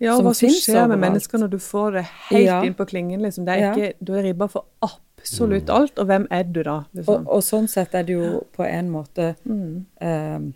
Ja, 0.00 0.14
og 0.16 0.24
hva 0.24 0.32
som 0.32 0.48
skjer 0.48 0.78
overalt. 0.78 0.94
med 0.94 1.02
mennesker 1.02 1.42
når 1.42 1.50
du 1.52 1.58
får 1.60 1.98
det 1.98 2.06
helt 2.30 2.46
ja. 2.46 2.62
inn 2.64 2.76
på 2.76 2.86
klingen. 2.88 3.20
Liksom. 3.20 3.44
Det 3.44 3.56
er 3.56 3.66
ikke. 3.68 3.90
Du 4.00 4.14
er 4.16 4.24
ribba 4.24 4.48
for 4.48 4.64
absolutt 4.86 5.68
mm. 5.68 5.74
alt, 5.76 6.00
og 6.00 6.08
hvem 6.08 6.24
er 6.32 6.46
du 6.48 6.62
da? 6.64 6.78
Liksom? 6.96 7.26
Og, 7.26 7.28
og, 7.36 7.44
sånn 7.44 7.68
sett 7.68 7.96
er 7.98 8.06
det 8.08 8.16
jo 8.16 8.40
på 8.56 8.64
en 8.64 8.88
måte 8.94 9.34
mm. 9.44 9.74
eh, 10.08 10.46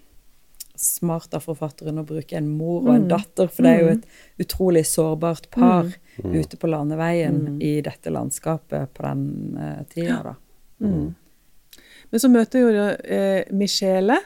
smart 0.80 1.36
av 1.36 1.44
forfatteren 1.44 2.00
å 2.00 2.06
bruke 2.08 2.38
en 2.40 2.48
mor 2.48 2.86
og 2.86 2.94
en 2.94 3.04
mm. 3.04 3.10
datter, 3.12 3.52
for 3.52 3.68
det 3.68 3.74
er 3.74 3.82
jo 3.82 3.90
mm. 3.90 3.98
et 3.98 4.46
utrolig 4.46 4.86
sårbart 4.88 5.50
par 5.52 5.92
mm. 5.92 6.32
ute 6.40 6.60
på 6.60 6.70
landeveien 6.72 7.58
i 7.60 7.74
dette 7.84 8.14
landskapet 8.16 8.96
på 8.96 9.04
den 9.04 9.60
eh, 9.60 9.82
tida, 9.92 10.22
da. 10.32 10.38
Men 10.84 12.20
så 12.20 12.28
møter 12.30 12.64
jo 12.64 12.72
eh, 12.72 13.44
Michele 13.52 14.16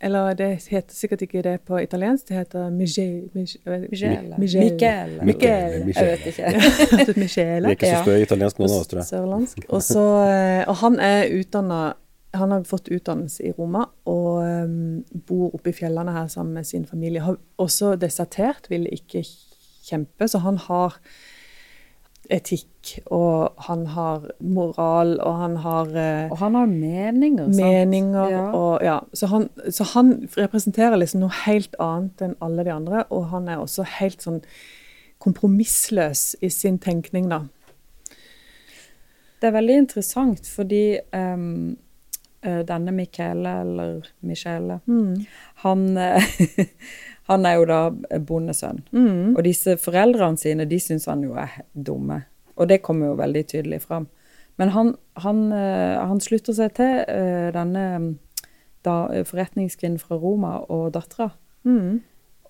eller 0.00 0.34
det 0.34 0.48
heter 0.70 0.94
sikkert 0.96 1.22
ikke 1.26 1.42
det 1.44 1.60
på 1.68 1.78
italiensk, 1.78 2.28
det 2.28 2.36
heter 2.36 2.70
Michele. 2.70 3.28
Michele. 3.34 3.86
Michele. 3.90 4.36
Michele. 4.38 5.92
Jeg 5.94 6.06
vet 6.06 6.26
ikke. 6.26 7.14
Michele. 7.20 7.66
Vi 7.68 7.72
er 7.72 7.76
ikke 7.76 7.90
så 7.90 8.02
stø 8.02 8.14
italiensk 8.22 8.58
nå, 8.58 8.68
tror 8.68 8.98
jeg. 9.02 9.08
Sørlandsk. 9.10 9.66
Og, 9.68 9.82
så, 9.82 10.04
eh, 10.30 10.62
og 10.68 10.76
han 10.84 11.00
er 11.00 11.28
utdanna 11.40 11.82
han 12.32 12.52
har 12.54 12.64
fått 12.64 12.88
utdannelse 12.94 13.42
i 13.42 13.52
Roma 13.56 13.84
og 14.06 14.36
um, 14.46 15.00
bor 15.26 15.56
oppe 15.56 15.72
i 15.72 15.74
fjellene 15.74 16.12
her 16.14 16.28
sammen 16.30 16.54
med 16.60 16.68
sin 16.68 16.84
familie. 16.86 17.24
Har 17.26 17.40
også 17.58 17.96
desertert, 17.98 18.70
ville 18.70 18.90
ikke 18.94 19.24
kjempe, 19.88 20.28
så 20.28 20.38
han 20.44 20.60
har 20.68 21.00
etikk, 22.30 22.92
og 23.12 23.54
han 23.66 23.84
har 23.94 24.26
moral, 24.38 25.16
og 25.20 25.38
han 25.40 25.56
har 25.64 25.90
eh, 25.98 26.30
Og 26.30 26.38
han 26.38 26.54
har 26.54 26.70
meninger, 26.70 27.48
meninger 27.48 28.22
sant? 28.22 28.32
Ja. 28.32 28.44
Og, 28.56 28.84
ja. 28.86 28.98
Så, 29.14 29.26
han, 29.32 29.48
så, 29.70 29.86
han, 29.94 30.12
representerer 30.38 30.96
liksom 31.00 31.24
noe 31.24 31.34
helt 31.44 31.74
annet 31.82 32.24
enn 32.24 32.36
alle 32.44 32.66
de 32.66 32.74
andre, 32.74 33.04
og 33.10 33.28
han 33.34 33.50
er 33.50 33.62
også 33.62 33.86
helt 33.98 34.22
sånn 34.22 34.40
kompromissløs 35.20 36.34
i 36.40 36.48
sin 36.54 36.78
tenkning, 36.80 37.28
da. 37.32 37.44
Det 39.40 39.48
er 39.48 39.56
veldig 39.56 39.76
interessant, 39.82 40.48
fordi 40.48 41.00
um, 41.16 41.76
denne 42.40 42.92
Michele, 42.92 43.52
eller 43.64 44.08
Michele, 44.24 44.80
mm. 44.86 45.14
han 45.64 45.86
Han 47.28 47.46
er 47.46 47.58
jo 47.60 47.66
da 47.68 47.80
bondesønn. 48.26 48.80
Mm. 48.92 49.36
Og 49.36 49.44
disse 49.44 49.76
foreldrene 49.78 50.40
sine, 50.40 50.66
de 50.66 50.80
syns 50.80 51.06
han 51.10 51.22
jo 51.24 51.36
er 51.38 51.60
dumme. 51.74 52.22
Og 52.56 52.68
det 52.68 52.82
kommer 52.82 53.12
jo 53.12 53.20
veldig 53.20 53.44
tydelig 53.46 53.82
fram. 53.82 54.08
Men 54.58 54.72
han, 54.74 54.94
han, 55.16 55.44
uh, 55.52 56.00
han 56.08 56.20
slutter 56.20 56.56
seg 56.56 56.74
til 56.76 57.04
uh, 57.08 57.48
denne 57.54 57.84
da, 58.84 59.22
forretningskvinnen 59.28 60.00
fra 60.00 60.18
Roma 60.20 60.58
og 60.68 60.90
dattera. 60.96 61.30
Mm. 61.64 62.00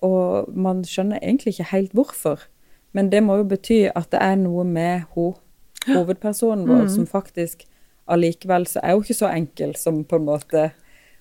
Og 0.01 0.49
man 0.57 0.83
skjønner 0.87 1.21
egentlig 1.21 1.55
ikke 1.55 1.71
helt 1.71 1.93
hvorfor. 1.95 2.47
Men 2.91 3.11
det 3.11 3.21
må 3.23 3.37
jo 3.39 3.47
bety 3.47 3.85
at 3.93 4.09
det 4.11 4.19
er 4.23 4.35
noe 4.39 4.65
med 4.67 5.05
hun, 5.15 5.35
hovedpersonen 5.87 6.67
vår 6.67 6.87
mm. 6.87 6.91
som 6.93 7.07
faktisk 7.09 7.63
allikevel 8.11 8.67
så 8.67 8.81
er 8.83 8.95
hun 8.95 9.05
ikke 9.05 9.17
så 9.17 9.31
enkel 9.31 9.75
som 9.79 10.03
på 10.03 10.19
en 10.19 10.27
måte 10.27 10.69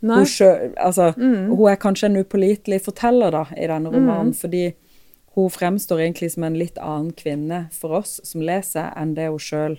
hun, 0.00 0.26
selv, 0.26 0.72
altså, 0.76 1.10
mm. 1.16 1.50
hun, 1.50 1.66
er 1.70 1.80
kanskje 1.80 2.08
en 2.08 2.20
upålitelig 2.22 2.80
forteller 2.84 3.34
da, 3.34 3.44
i 3.56 3.68
denne 3.68 3.92
romanen, 3.92 4.32
mm. 4.32 4.38
fordi 4.40 4.64
hun 5.36 5.50
fremstår 5.52 6.00
egentlig 6.00 6.32
som 6.34 6.44
en 6.48 6.58
litt 6.58 6.80
annen 6.80 7.12
kvinne 7.16 7.66
for 7.74 8.00
oss 8.00 8.18
som 8.26 8.42
leser, 8.42 8.90
enn 8.96 9.14
det 9.18 9.28
hun 9.30 9.42
sjøl 9.42 9.78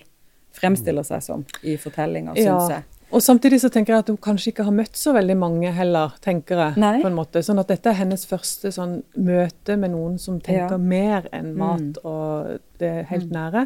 fremstiller 0.55 1.05
seg 1.07 1.23
som 1.25 1.45
i 1.63 1.77
fortellinga, 1.79 2.35
ja. 2.39 2.57
syns 2.57 2.75
jeg. 2.75 2.87
Og 3.11 3.19
samtidig 3.23 3.59
så 3.59 3.67
tenker 3.71 3.93
jeg 3.93 4.05
at 4.05 4.09
hun 4.13 4.19
kanskje 4.23 4.53
ikke 4.53 4.63
har 4.63 4.75
møtt 4.75 4.95
så 4.95 5.11
veldig 5.15 5.35
mange 5.35 5.71
heller, 5.75 6.13
tenker 6.23 6.61
jeg. 6.63 6.79
Nei. 6.79 6.93
på 7.03 7.09
en 7.09 7.17
måte. 7.17 7.41
Sånn 7.43 7.59
at 7.59 7.71
dette 7.71 7.91
er 7.91 7.97
hennes 7.99 8.23
første 8.27 8.71
sånn 8.71 9.01
møte 9.19 9.75
med 9.79 9.91
noen 9.91 10.15
som 10.21 10.37
tenker 10.39 10.77
ja. 10.77 10.79
mer 10.79 11.27
enn 11.35 11.51
mm. 11.51 11.57
mat 11.59 11.99
mm. 11.99 12.07
og 12.07 12.61
det 12.79 12.93
helt 13.11 13.27
mm. 13.27 13.35
nære. 13.35 13.65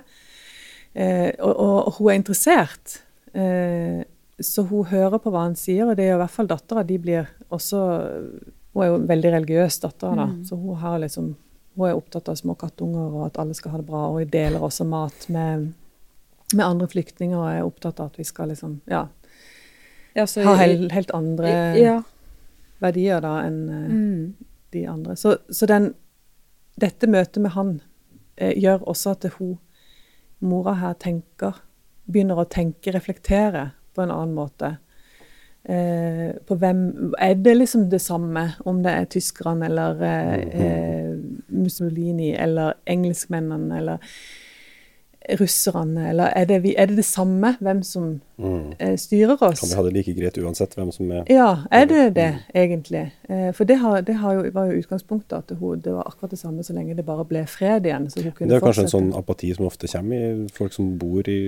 Eh, 0.95 1.29
og, 1.37 1.51
og, 1.51 1.75
og, 1.75 1.93
hun 1.99 2.09
er 2.09 2.19
interessert. 2.23 2.97
Eh, 3.37 4.01
så 4.39 4.65
hun 4.67 4.85
hører 4.89 5.19
på 5.23 5.31
hva 5.31 5.45
han 5.45 5.55
sier, 5.55 5.87
og 5.87 5.95
det 5.95 6.09
er 6.09 6.17
i 6.17 6.19
hvert 6.19 6.33
fall 6.33 6.49
dattera. 6.49 6.83
De 6.83 6.97
blir 6.99 7.29
også 7.55 7.81
Hun 8.75 8.83
er 8.83 8.89
jo 8.89 8.95
veldig 9.07 9.29
religiøs, 9.31 9.77
dattera, 9.79 10.15
da. 10.19 10.25
Mm. 10.27 10.39
Så 10.43 10.57
hun, 10.59 10.75
har 10.81 10.97
liksom, 10.99 11.29
hun 11.77 11.87
er 11.87 11.95
opptatt 11.95 12.27
av 12.27 12.35
små 12.35 12.57
kattunger 12.59 13.13
og 13.13 13.21
at 13.29 13.37
alle 13.39 13.55
skal 13.55 13.71
ha 13.71 13.77
det 13.79 13.85
bra. 13.87 14.01
Og 14.09 14.17
hun 14.19 14.33
deler 14.33 14.63
også 14.63 14.83
mat 14.83 15.29
med, 15.31 15.69
med 16.51 16.65
andre 16.65 16.89
flyktninger 16.91 17.39
og 17.39 17.47
er 17.47 17.63
opptatt 17.63 18.01
av 18.03 18.11
at 18.11 18.19
vi 18.19 18.27
skal 18.27 18.51
liksom 18.51 18.81
Ja. 18.91 19.05
ja 20.17 20.25
ha 20.27 20.57
helt, 20.59 20.91
helt 20.91 21.15
andre 21.15 21.53
ja. 21.79 21.95
verdier 22.83 23.23
da 23.23 23.37
enn 23.45 23.61
mm. 23.71 24.19
de 24.75 24.83
andre. 24.91 25.15
Så, 25.15 25.37
så 25.47 25.71
den, 25.71 25.93
dette 26.75 27.07
møtet 27.07 27.39
med 27.47 27.55
han 27.55 27.73
eh, 28.35 28.59
gjør 28.59 28.83
også 28.83 29.15
at 29.15 29.29
hun, 29.39 29.55
mora 30.43 30.75
her, 30.83 30.99
tenker 30.99 31.63
Begynner 32.05 32.37
å 32.37 32.43
tenke, 32.45 32.91
reflektere 32.93 33.69
på 33.95 34.03
en 34.03 34.13
annen 34.13 34.35
måte. 34.35 34.75
Eh, 35.65 36.35
på 36.45 36.55
hvem 36.61 37.13
Er 37.17 37.33
det 37.41 37.55
liksom 37.57 37.87
det 37.89 38.01
samme 38.01 38.51
om 38.69 38.83
det 38.83 38.91
er 38.91 39.07
tyskerne 39.09 39.65
eller 39.65 40.01
eh, 40.03 40.33
mm-hmm. 40.33 40.65
eh, 40.65 41.55
Mussolini 41.57 42.35
eller 42.35 42.75
engelskmennene 42.85 43.77
eller 43.77 43.97
russerne, 45.39 46.09
eller 46.09 46.31
er 46.35 46.45
det, 46.49 46.59
vi, 46.63 46.73
er 46.77 46.89
det, 46.89 46.97
det 46.99 47.05
samme 47.05 47.55
hvem 47.63 47.81
som 47.85 48.07
mm. 48.37 48.75
eh, 48.79 48.95
styrer 48.99 49.35
oss? 49.35 49.59
Kan 49.61 49.71
vi 49.71 49.77
ha 49.79 49.83
det 49.87 49.93
like 49.95 50.15
greit 50.17 50.37
uansett 50.37 50.75
hvem 50.77 50.91
som 50.95 51.11
er 51.11 51.29
Ja, 51.31 51.65
er 51.71 51.85
det 51.89 52.03
det, 52.17 52.27
mm. 52.35 52.41
egentlig? 52.63 53.03
Eh, 53.29 53.49
for 53.57 53.69
det, 53.69 53.79
har, 53.81 54.01
det 54.05 54.17
har 54.21 54.37
jo, 54.37 54.43
var 54.55 54.69
jo 54.69 54.81
utgangspunktet 54.81 55.37
at 55.37 55.53
hun, 55.59 55.81
det 55.85 55.93
var 55.95 56.09
akkurat 56.09 56.35
det 56.35 56.41
samme 56.41 56.65
så 56.65 56.75
lenge 56.77 56.97
det 56.97 57.05
bare 57.07 57.25
ble 57.27 57.45
fred 57.49 57.87
igjen. 57.89 58.09
så 58.09 58.21
hun 58.23 58.31
kunne 58.31 58.49
Det 58.51 58.59
er 58.59 58.65
kanskje 58.65 58.85
fortsette. 58.85 59.03
en 59.03 59.13
sånn 59.13 59.21
apati 59.21 59.53
som 59.55 59.69
ofte 59.69 59.89
kommer 59.91 60.27
i 60.27 60.49
folk 60.59 60.75
som 60.75 60.91
bor 61.01 61.31
i 61.31 61.39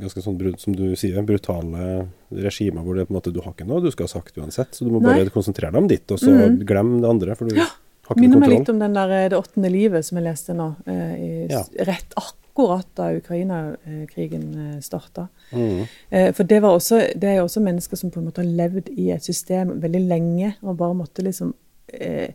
ganske 0.00 0.24
sånn, 0.24 0.40
som 0.58 0.78
du 0.78 0.86
sier, 0.96 1.20
brutale 1.28 2.06
regimer 2.30 2.84
hvor 2.84 2.96
det 2.96 3.08
på 3.08 3.14
en 3.14 3.18
måte 3.18 3.32
du 3.34 3.42
har 3.42 3.52
ikke 3.52 3.66
noe 3.68 3.82
du 3.84 3.90
skal 3.92 4.08
ha 4.08 4.14
sagt 4.18 4.38
uansett, 4.38 4.72
så 4.76 4.86
du 4.86 4.92
må 4.94 5.02
bare 5.04 5.26
Nei. 5.26 5.34
konsentrere 5.34 5.74
deg 5.74 5.82
om 5.82 5.90
ditt, 5.90 6.06
og 6.14 6.20
så 6.20 6.32
mm. 6.32 6.62
glem 6.68 6.98
det 7.02 7.10
andre. 7.10 7.36
for 7.38 7.48
du 7.48 7.58
ja. 7.58 7.68
Minner 8.16 8.40
meg 8.40 8.52
litt 8.54 8.68
om 8.72 8.78
den 8.80 8.94
der, 8.96 9.10
eh, 9.10 9.28
Det 9.28 9.38
åttende 9.38 9.70
livet 9.70 10.06
som 10.06 10.18
jeg 10.18 10.24
leste 10.24 10.54
nå, 10.56 10.74
eh, 10.86 11.14
i, 11.14 11.46
ja. 11.50 11.64
rett 11.84 12.14
akkurat 12.16 12.86
da 12.94 13.10
Ukraina-krigen 13.14 14.76
eh, 14.76 14.80
starta. 14.80 15.28
Mm. 15.52 15.86
Eh, 16.10 16.32
for 16.32 16.44
det, 16.44 16.62
også, 16.64 16.98
det, 17.14 17.28
er 17.28 17.42
også 17.42 17.60
mennesker 17.60 17.96
som 17.96 18.10
på 18.10 18.20
en 18.20 18.26
måte 18.26 18.42
har 18.42 18.48
levd 18.48 18.88
i 18.96 19.10
et 19.10 19.24
system 19.24 19.80
veldig 19.82 20.00
lenge 20.08 20.54
og 20.62 20.78
bare 20.78 20.94
måtte 20.94 21.22
liksom 21.22 21.54
eh, 21.92 22.32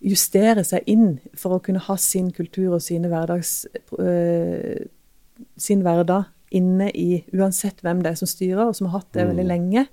justere 0.00 0.64
seg 0.64 0.82
inn 0.86 1.18
for 1.36 1.54
å 1.54 1.60
kunne 1.60 1.78
ha 1.78 1.96
sin 1.96 2.32
kultur 2.32 2.74
og 2.74 2.82
sine 2.82 3.08
hverdags, 3.08 3.66
sin 5.60 5.82
hverdag 5.84 6.24
inne 6.50 6.88
i 6.96 7.22
uansett 7.36 7.82
hvem 7.84 8.00
det 8.02 8.14
er 8.14 8.18
som 8.18 8.30
styrer, 8.30 8.64
og 8.66 8.74
som 8.76 8.88
har 8.88 9.02
hatt 9.02 9.12
det 9.14 9.28
veldig 9.28 9.44
mm. 9.44 9.50
lenge. 9.50 9.86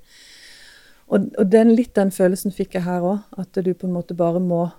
Og, 1.08 1.30
og 1.38 1.52
den, 1.52 1.76
litt 1.76 1.94
den 1.96 2.12
følelsen 2.12 2.56
fikk 2.56 2.80
jeg 2.80 2.88
her 2.88 3.06
òg, 3.06 3.20
at 3.38 3.60
du 3.62 3.74
på 3.74 3.88
en 3.88 3.96
måte 3.96 4.18
bare 4.18 4.42
må 4.44 4.70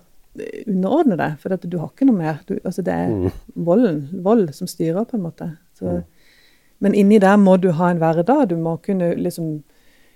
underordne 0.67 1.17
det. 1.17 1.33
for 1.41 1.55
du 1.55 1.77
har 1.77 1.89
ikke 1.89 2.07
noe 2.07 2.17
mer. 2.17 2.39
Du, 2.47 2.57
altså 2.63 2.81
det 2.85 2.93
er 2.93 3.09
mm. 3.09 3.31
volden, 3.55 4.01
vold 4.23 4.53
som 4.53 4.67
styrer, 4.67 5.03
på 5.03 5.17
en 5.17 5.25
måte. 5.25 5.51
Så, 5.77 5.85
mm. 5.85 6.03
Men 6.79 6.95
inni 6.95 7.19
der 7.19 7.37
må 7.37 7.57
du 7.57 7.71
ha 7.71 7.91
en 7.91 7.97
hverdag. 8.01 8.49
Du 8.49 8.57
må 8.57 8.77
kunne 8.77 9.13
liksom 9.15 9.63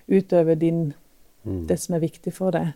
utøve 0.07 0.55
din, 0.55 0.93
mm. 1.43 1.67
det 1.67 1.79
som 1.79 1.95
er 1.95 2.03
viktig 2.03 2.33
for 2.33 2.55
deg, 2.55 2.73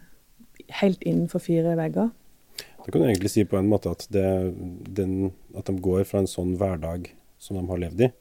helt 0.81 1.03
innenfor 1.03 1.43
fire 1.43 1.75
vegger. 1.77 2.09
Da 2.57 2.91
kan 2.91 3.01
du 3.01 3.07
egentlig 3.07 3.31
si 3.33 3.43
på 3.43 3.57
en 3.59 3.67
måte 3.67 3.91
at, 3.91 4.07
det, 4.11 4.53
den, 4.95 5.33
at 5.57 5.67
de 5.67 5.75
går 5.83 6.05
fra 6.07 6.23
en 6.23 6.29
sånn 6.29 6.55
hverdag 6.59 7.09
som 7.37 7.59
de 7.59 7.65
har 7.67 7.81
levd 7.83 8.05
i, 8.07 8.11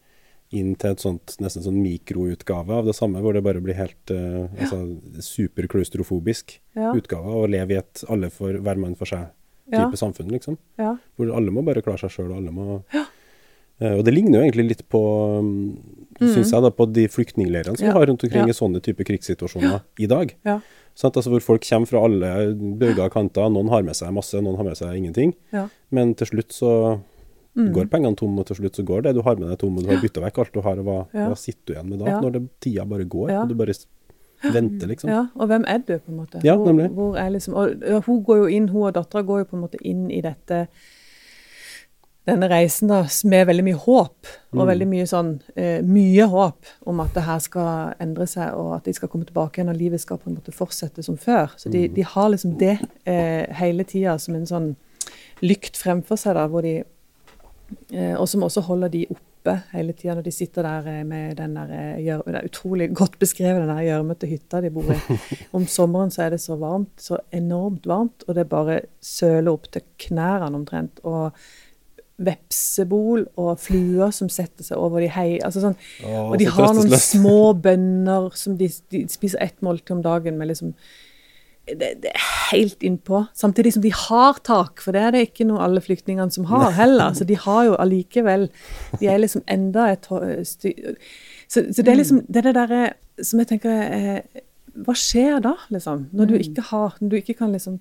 inn 0.59 0.75
til 0.81 0.95
et 0.95 1.03
sånt, 1.03 1.37
nesten 1.43 1.65
sånn 1.65 1.79
mikroutgave 1.83 2.81
av 2.81 2.89
det 2.89 2.95
samme, 2.97 3.23
hvor 3.25 3.37
det 3.37 3.45
bare 3.47 3.63
blir 3.65 3.79
helt 3.79 4.13
uh, 4.15 4.47
ja. 4.47 4.67
altså, 4.67 4.81
superklaustrofobisk 5.25 6.57
ja. 6.79 6.93
utgave 6.97 7.33
av 7.33 7.45
å 7.45 7.51
leve 7.51 7.77
i 7.77 7.81
et 7.81 8.05
alle 8.13 8.31
for 8.33 8.57
hver 8.57 8.81
mann 8.83 8.97
for 8.99 9.11
seg-type 9.11 9.85
ja. 9.97 10.01
samfunn, 10.01 10.33
liksom. 10.35 10.59
Hvor 10.79 11.35
alle 11.37 11.55
må 11.55 11.65
bare 11.67 11.85
klare 11.85 12.05
seg 12.05 12.15
sjøl, 12.17 12.33
og 12.33 12.41
alle 12.41 12.55
må 12.55 12.81
uh, 12.85 13.93
Og 13.93 14.05
det 14.07 14.15
ligner 14.15 14.41
jo 14.41 14.47
egentlig 14.47 14.69
litt 14.73 14.87
på, 14.93 15.03
um, 15.41 15.51
mm. 16.21 16.31
syns 16.33 16.55
jeg, 16.55 16.63
da, 16.65 16.73
på 16.73 16.89
de 16.91 17.09
flyktningleirene 17.13 17.79
som 17.79 17.89
vi 17.89 17.97
har 17.99 18.09
rundt 18.11 18.25
omkring 18.29 18.51
i 18.51 18.57
sånne 18.57 18.83
type 18.85 19.07
krigssituasjoner 19.09 19.83
i 20.03 20.11
dag. 20.11 20.33
Altså, 20.97 21.29
hvor 21.29 21.45
folk 21.45 21.67
kommer 21.67 21.91
fra 21.91 22.07
alle 22.09 22.31
bøyger 22.57 23.05
og 23.05 23.13
kanter. 23.13 23.51
Noen 23.53 23.69
har 23.69 23.85
med 23.85 23.99
seg 23.99 24.15
masse, 24.17 24.41
noen 24.41 24.57
har 24.57 24.65
med 24.65 24.79
seg 24.79 24.97
ingenting. 24.97 25.37
Men 25.93 26.17
til 26.17 26.31
slutt 26.31 26.57
så 26.57 26.73
mm. 27.57 27.73
går 27.75 27.91
pengene 27.93 28.19
tomme 28.19 28.45
til 28.49 28.61
slutt 28.61 28.79
så 28.79 28.87
går 28.87 29.07
det 29.07 29.17
du 29.17 29.23
har 29.27 29.39
med 29.41 29.49
deg 29.51 29.61
tomme. 29.63 29.85
du 29.85 29.91
har 29.93 30.03
bytta 30.03 30.25
vekk 30.25 30.43
alt 30.43 30.57
du 30.57 30.61
har, 30.65 30.83
og 30.83 30.89
hva, 30.89 30.99
ja. 31.13 31.29
hva 31.31 31.39
sitter 31.41 31.63
du 31.65 31.75
igjen 31.77 31.89
med 31.93 32.03
da? 32.03 32.11
Ja. 32.13 32.19
Når 32.25 32.37
det, 32.37 32.43
tida 32.65 32.89
bare 32.89 33.09
går, 33.17 33.33
og 33.41 33.49
du 33.51 33.57
bare 33.59 33.79
venter, 34.53 34.91
liksom. 34.91 35.11
Ja, 35.11 35.25
og 35.35 35.49
hvem 35.51 35.65
er 35.69 35.81
du, 35.81 35.97
på 35.97 36.13
en 36.13 36.21
måte? 36.21 36.45
Ja, 36.45 36.59
nemlig. 36.61 36.91
Hvor, 36.93 37.17
hvor 37.17 37.33
liksom, 37.33 37.57
og 37.57 38.07
hun 38.07 38.23
går 38.27 38.45
jo 38.45 38.53
inn, 38.59 38.69
hun 38.75 38.91
og 38.91 38.95
dattera 38.99 39.25
går 39.27 39.43
jo 39.45 39.51
på 39.51 39.59
en 39.59 39.67
måte 39.67 39.83
inn 39.83 40.07
i 40.13 40.23
dette 40.25 40.67
denne 42.27 42.49
reisen 42.51 42.91
da, 42.91 43.05
med 43.31 43.47
veldig 43.47 43.65
mye 43.69 43.79
håp, 43.85 44.31
og 44.51 44.59
mm. 44.59 44.69
veldig 44.71 44.87
mye 44.91 45.05
sånn 45.07 45.29
eh, 45.55 45.79
mye 45.87 46.27
håp 46.33 46.73
om 46.91 47.03
at 47.05 47.15
det 47.15 47.23
her 47.23 47.43
skal 47.45 47.93
endre 48.03 48.27
seg, 48.31 48.57
og 48.59 48.73
at 48.81 48.89
de 48.89 48.95
skal 48.97 49.11
komme 49.13 49.29
tilbake 49.29 49.61
igjen, 49.61 49.71
og 49.71 49.79
livet 49.79 50.03
skal 50.03 50.19
på 50.19 50.33
en 50.33 50.39
måte 50.41 50.55
fortsette 50.55 51.05
som 51.07 51.19
før. 51.23 51.55
Så 51.61 51.71
de, 51.71 51.85
mm. 51.87 51.95
de 51.95 52.07
har 52.15 52.33
liksom 52.33 52.57
det 52.59 52.75
eh, 53.07 53.47
hele 53.61 53.87
tida 53.87 54.17
som 54.23 54.35
en 54.35 54.49
sånn 54.51 54.69
lykt 55.45 55.79
fremfor 55.79 56.19
seg, 56.19 56.35
da, 56.39 56.49
hvor 56.51 56.67
de 56.67 56.81
Og 58.18 58.28
som 58.30 58.44
også 58.46 58.62
holder 58.66 58.92
de 58.92 59.06
oppe 59.46 59.54
hele 59.73 59.94
tida 59.94 60.16
når 60.16 60.26
de 60.26 60.32
sitter 60.35 60.66
der 60.66 60.88
eh, 60.90 61.02
med 61.06 61.37
den 61.38 61.54
der 61.56 61.70
eh, 61.70 62.23
Det 62.26 62.35
er 62.35 62.49
utrolig 62.49 62.88
godt 62.94 63.18
beskrevet, 63.18 63.62
den 63.62 63.70
der 63.70 63.85
gjørmete 63.87 64.30
hytta 64.30 64.61
de 64.61 64.70
bor 64.70 64.90
i. 64.92 64.99
Om 65.56 65.66
sommeren 65.66 66.11
så 66.11 66.26
er 66.26 66.35
det 66.35 66.40
så 66.42 66.56
varmt, 66.56 66.94
så 66.99 67.20
enormt 67.32 67.87
varmt, 67.87 68.26
og 68.26 68.35
det 68.35 68.49
bare 68.49 68.80
søler 69.00 69.52
opp 69.52 69.70
til 69.73 69.87
knærne 70.08 70.54
omtrent. 70.54 71.00
og 71.04 71.32
vepsebol 72.16 73.26
og 73.37 73.58
fluer 73.61 74.08
som 74.14 74.30
setter 74.32 74.64
seg 74.64 74.80
over 74.80 75.02
de 75.04 75.11
hei. 75.12 75.37
Altså 75.44 75.61
sånn, 75.61 75.75
Åh, 76.00 76.30
og 76.30 76.38
de 76.40 76.46
har 76.49 76.73
noen 76.73 76.94
små 76.96 77.52
bønner 77.61 78.30
som 78.40 78.56
de, 78.56 78.70
de, 78.92 79.02
spiser 79.12 79.42
ett 79.44 79.61
måltid 79.61 79.99
om 79.99 80.00
dagen 80.06 80.38
med 80.40 80.49
liksom 80.49 80.73
det, 81.66 81.88
det, 82.02 82.12
er 82.14 82.26
helt 82.52 82.82
innpå. 82.87 83.25
Samtidig 83.35 83.73
som 83.75 83.82
de 83.82 83.90
har 83.90 84.38
tak, 84.46 84.80
for 84.85 84.94
det 84.94 85.02
er 85.02 85.14
det 85.14 85.23
ikke 85.26 85.46
noe 85.49 85.64
alle 85.64 85.82
flyktningene 85.82 86.30
som 86.30 86.46
har 86.50 86.70
heller. 86.76 87.16
Så 87.18 87.26
de 87.26 87.38
har 87.42 87.64
jo 87.66 87.78
allikevel 87.82 88.49
De 89.00 89.08
er 89.11 89.18
liksom 89.18 89.42
enda 89.50 89.88
et 89.92 90.06
styr 90.46 90.94
så, 91.49 91.62
så, 91.73 91.82
det 91.82 91.92
er 91.92 91.99
liksom 92.00 92.25
det, 92.26 92.40
er 92.40 92.49
det 92.49 92.56
derre 92.56 92.82
som 93.23 93.40
jeg 93.40 93.50
tenker 93.52 93.76
eh, 93.85 94.42
Hva 94.87 94.94
skjer 94.99 95.38
da, 95.44 95.54
liksom? 95.73 96.08
Når 96.12 96.30
du 96.30 96.35
mm. 96.35 96.40
ikke 96.49 96.64
har 96.73 96.96
Når 97.00 97.12
du 97.12 97.16
ikke 97.20 97.37
kan 97.38 97.54
liksom 97.54 97.78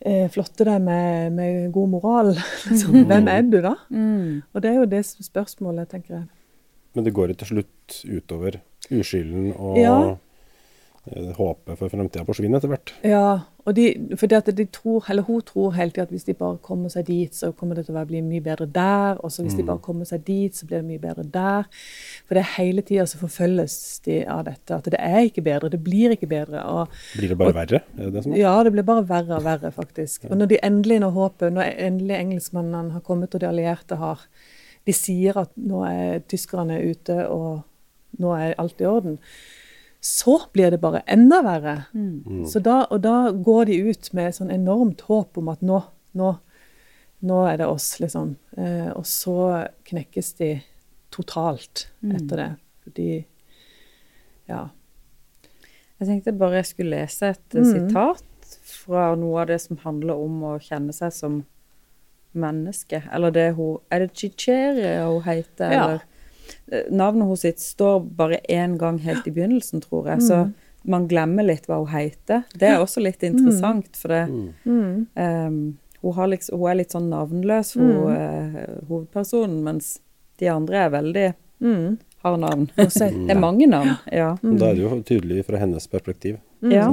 eh, 0.00 0.26
flotte 0.32 0.66
deg 0.66 0.80
med, 0.82 1.36
med, 1.36 1.70
god 1.74 1.94
moral. 1.94 2.34
Liksom. 2.70 2.96
Mm. 2.96 3.06
Hvem 3.10 3.30
er 3.34 3.46
du 3.46 3.60
da? 3.64 3.74
Mm. 3.90 4.42
Og 4.52 4.64
det 4.64 4.72
er 4.72 4.80
jo 4.80 4.88
det 4.90 5.04
spørsmålet, 5.10 5.90
tenker 5.92 6.16
jeg. 6.16 6.26
Men 6.96 7.06
det 7.06 7.14
går 7.14 7.30
jo 7.30 7.38
til 7.38 7.52
slutt 7.52 8.00
utover 8.08 8.58
uskylden 8.90 9.52
og 9.52 9.78
ja. 9.78 9.94
Eh, 11.10 11.30
håpet 11.34 11.78
for 11.78 11.90
fremtida 11.90 12.22
forsvinner 12.26 12.60
etter 12.60 12.70
hvert. 12.70 12.92
Ja, 13.06 13.40
og 13.66 13.74
de, 13.74 13.86
for 14.14 14.30
det 14.30 14.38
at 14.38 14.50
de 14.56 14.66
tror, 14.70 15.04
eller 15.10 15.26
hun 15.26 15.40
tror 15.46 15.72
hele 15.74 15.90
tida 15.90 16.04
at 16.06 16.12
hvis 16.14 16.28
de 16.28 16.36
bare 16.38 16.60
kommer 16.62 16.92
seg 16.92 17.08
dit, 17.08 17.34
så 17.34 17.50
kommer 17.56 17.78
det 17.78 17.88
til 17.88 17.98
å 17.98 18.04
bli 18.06 18.22
mye 18.22 18.44
bedre 18.44 18.68
der. 18.70 19.18
Og 19.18 19.32
så 19.34 19.42
hvis 19.42 19.56
mm. 19.56 19.60
de 19.60 19.66
bare 19.66 19.82
kommer 19.84 20.08
seg 20.08 20.22
dit, 20.26 20.54
så 20.54 20.68
blir 20.68 20.80
det 20.80 20.86
mye 20.86 21.02
bedre 21.02 21.26
der. 21.34 21.66
For 22.28 22.38
det 22.38 22.44
er 22.44 22.52
hele 22.54 22.86
tida 22.86 23.08
så 23.10 23.20
forfølges 23.20 23.76
de 24.06 24.20
av 24.30 24.44
dette. 24.46 24.78
At 24.78 24.90
det 24.94 25.02
er 25.02 25.20
ikke 25.26 25.44
bedre, 25.46 25.72
det 25.72 25.82
blir 25.82 26.14
ikke 26.14 26.30
bedre. 26.30 26.62
Og, 26.70 26.98
blir 27.18 27.34
det 27.34 27.40
bare 27.42 27.54
og, 27.54 27.58
verre? 27.58 27.84
Er 27.98 28.06
det 28.06 28.14
det 28.14 28.24
som? 28.26 28.38
Ja, 28.38 28.54
det 28.66 28.74
blir 28.76 28.86
bare 28.86 29.06
verre 29.10 29.40
og 29.40 29.46
verre, 29.48 29.74
faktisk. 29.74 30.24
Ja. 30.24 30.32
Og 30.32 30.42
når 30.42 30.54
de 30.54 30.62
endelig, 30.70 31.02
når 31.02 31.16
håpet, 31.18 31.56
når 31.56 31.74
endelig 31.90 32.20
engelskmennene 32.20 32.98
har 32.98 33.06
kommet, 33.06 33.34
og 33.34 33.42
de 33.42 33.50
allierte 33.50 33.98
har 34.00 34.26
De 34.88 34.94
sier 34.96 35.36
at 35.36 35.50
nå 35.60 35.82
er 35.84 36.22
tyskerne 36.24 36.78
ute, 36.80 37.12
og 37.28 37.60
nå 38.18 38.30
er 38.32 38.54
alt 38.58 38.80
i 38.80 38.86
orden 38.88 39.18
så 40.00 40.40
blir 40.52 40.70
det 40.70 40.80
bare 40.80 41.02
enda 41.06 41.42
verre. 41.42 41.82
Mm. 41.92 42.22
mm. 42.26 42.44
Så 42.46 42.60
da, 42.64 42.84
og 42.90 43.02
da 43.04 43.30
går 43.30 43.68
de 43.68 43.80
ut 43.90 44.12
med 44.16 44.34
sånn 44.34 44.52
enormt 44.52 45.04
håp 45.10 45.36
om 45.40 45.50
at 45.52 45.60
nå, 45.60 45.82
nå, 46.16 46.30
nå 47.28 47.40
er 47.50 47.60
det 47.60 47.68
oss, 47.68 47.92
liksom. 48.00 48.34
Eh, 48.56 48.88
og 48.94 49.04
så 49.08 49.36
knekkes 49.90 50.32
de 50.40 50.50
totalt 51.12 51.90
mm. 52.00 52.16
etter 52.16 52.44
det. 52.44 52.50
Fordi 52.84 53.10
Ja. 54.50 54.68
Jeg 56.00 56.08
tenkte 56.08 56.32
bare 56.32 56.62
jeg 56.62 56.70
skulle 56.70 56.96
lese 57.02 57.34
et 57.34 57.54
mm. 57.54 57.66
sitat 57.68 58.54
fra 58.64 59.10
noe 59.20 59.42
av 59.42 59.50
det 59.50 59.58
som 59.60 59.76
handler 59.82 60.16
om 60.16 60.38
å 60.48 60.54
kjenne 60.64 60.94
seg 60.96 61.12
som 61.12 61.42
menneske. 62.32 63.02
Eller 63.12 63.34
det 63.34 63.50
hun 63.58 63.78
Er 63.90 64.06
det 64.06 64.16
Chichere 64.16 65.04
hun 65.04 65.20
heter? 65.26 65.70
Ja. 65.70 65.84
eller 65.84 66.00
Navnet 66.90 67.26
hennes 67.28 67.36
sitt 67.44 67.62
står 67.62 68.00
bare 68.16 68.40
én 68.48 68.78
gang 68.78 68.98
helt 69.04 69.26
i 69.26 69.34
begynnelsen, 69.34 69.82
tror 69.84 70.08
jeg. 70.12 70.22
Så 70.26 70.40
mm. 70.44 70.52
man 70.94 71.06
glemmer 71.10 71.46
litt 71.46 71.68
hva 71.70 71.80
hun 71.82 71.92
heter. 71.92 72.44
Det 72.54 72.68
er 72.70 72.82
også 72.82 73.02
litt 73.04 73.24
interessant, 73.30 73.92
for 73.96 74.14
det 74.14 74.24
um, 74.64 75.76
hun, 76.00 76.30
liksom, 76.32 76.58
hun, 76.58 76.70
er 76.70 76.78
litt 76.80 76.94
sånn 76.96 77.10
navnløs, 77.12 77.74
hun, 77.76 77.90
uh, 78.08 78.60
hovedpersonen, 78.88 79.60
mens 79.66 79.98
de 80.40 80.48
andre 80.48 80.86
er 80.86 80.94
veldig 80.94 81.26
har 82.22 82.36
navn. 82.36 82.70
det 82.76 83.30
er 83.32 83.40
mange 83.40 83.66
navn, 83.68 83.94
ja. 84.12 84.34
Da 84.42 84.70
er 84.70 84.78
det 84.78 84.84
jo 84.84 84.96
tydelig 85.06 85.44
fra 85.48 85.60
hennes 85.60 85.88
perspektiv. 85.88 86.40
Ja. 86.64 86.90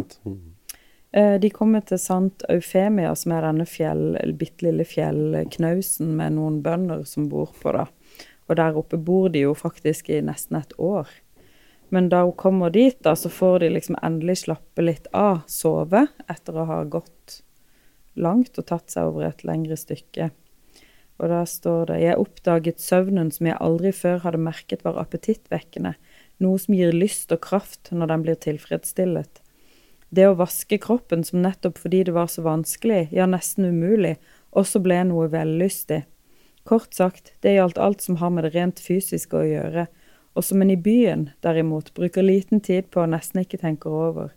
Uh, 1.15 1.35
de 1.41 1.49
kommer 1.51 1.83
til 1.87 1.99
Sant 1.99 2.43
Eufemia, 2.51 3.13
som 3.15 3.33
er 3.35 3.47
denne 3.47 3.67
fjell, 3.67 4.17
bitte 4.39 4.67
lille 4.67 4.85
fjellknausen 4.87 6.13
med 6.19 6.35
noen 6.37 6.61
bønder 6.63 7.03
som 7.07 7.29
bor 7.31 7.53
på, 7.55 7.75
da. 7.75 7.87
Og 8.47 8.55
der 8.59 8.77
oppe 8.79 8.97
bor 8.97 9.29
de 9.29 9.43
jo 9.43 9.53
faktisk 9.57 10.09
i 10.09 10.21
nesten 10.23 10.59
et 10.59 10.73
år. 10.79 11.09
Men 11.89 12.09
da 12.11 12.23
hun 12.23 12.35
kommer 12.35 12.71
dit, 12.71 12.97
da, 13.03 13.15
så 13.15 13.29
får 13.31 13.59
de 13.63 13.69
liksom 13.75 13.95
endelig 14.03 14.41
slappe 14.43 14.83
litt 14.83 15.07
av, 15.15 15.45
sove, 15.47 16.07
etter 16.27 16.57
å 16.57 16.67
ha 16.67 16.81
gått 16.83 17.41
langt 18.17 18.57
og 18.59 18.67
tatt 18.67 18.91
seg 18.91 19.11
over 19.11 19.29
et 19.29 19.43
lengre 19.47 19.77
stykke. 19.79 20.31
Og 21.17 21.31
da 21.31 21.41
står 21.49 21.89
det 21.89 22.01
Jeg 22.03 22.21
oppdaget 22.21 22.83
søvnen 22.83 23.31
som 23.33 23.49
jeg 23.49 23.57
aldri 23.63 23.93
før 23.95 24.21
hadde 24.25 24.41
merket 24.41 24.83
var 24.85 24.99
appetittvekkende, 25.01 25.95
noe 26.43 26.61
som 26.61 26.75
gir 26.77 26.93
lyst 26.93 27.31
og 27.33 27.41
kraft 27.45 27.91
når 27.91 28.11
den 28.11 28.25
blir 28.25 28.41
tilfredsstillet. 28.41 29.41
Det 30.09 30.27
å 30.27 30.37
vaske 30.39 30.77
kroppen 30.79 31.25
som 31.27 31.41
nettopp 31.43 31.79
fordi 31.81 32.05
det 32.07 32.13
var 32.15 32.29
så 32.31 32.43
vanskelig, 32.45 33.07
ja, 33.11 33.25
nesten 33.27 33.67
umulig, 33.67 34.15
også 34.55 34.79
ble 34.83 35.01
noe 35.09 35.27
vellystig. 35.31 36.05
Kort 36.67 36.91
sagt, 36.93 37.31
det 37.41 37.55
gjaldt 37.55 37.77
alt 37.79 38.03
som 38.03 38.17
har 38.19 38.33
med 38.35 38.43
det 38.43 38.51
rent 38.57 38.81
fysiske 38.83 39.39
å 39.39 39.45
gjøre, 39.47 39.85
og 40.35 40.43
som 40.43 40.61
en 40.61 40.73
i 40.73 40.75
byen, 40.77 41.29
derimot, 41.41 41.93
bruker 41.95 42.25
liten 42.25 42.59
tid 42.61 42.89
på 42.91 43.05
og 43.05 43.13
nesten 43.13 43.41
ikke 43.41 43.61
tenker 43.61 43.93
over. 43.93 44.33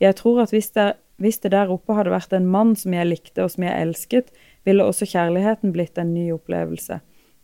Jeg 0.00 0.14
tror 0.20 0.44
at 0.44 0.54
hvis 0.54 0.70
det, 0.76 0.92
hvis 1.18 1.40
det 1.42 1.50
der 1.54 1.72
oppe 1.74 1.96
hadde 1.98 2.14
vært 2.14 2.32
en 2.36 2.46
mann 2.50 2.72
som 2.78 2.94
jeg 2.94 3.10
likte 3.10 3.42
og 3.42 3.50
som 3.54 3.66
jeg 3.66 3.88
elsket, 3.88 4.30
ville 4.64 4.86
også 4.86 5.08
kjærligheten 5.10 5.74
blitt 5.74 5.98
en 5.98 6.14
ny 6.14 6.28
opplevelse, 6.34 7.00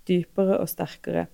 dypere 0.09 0.61
og 0.63 0.71
sterkere. 0.71 1.27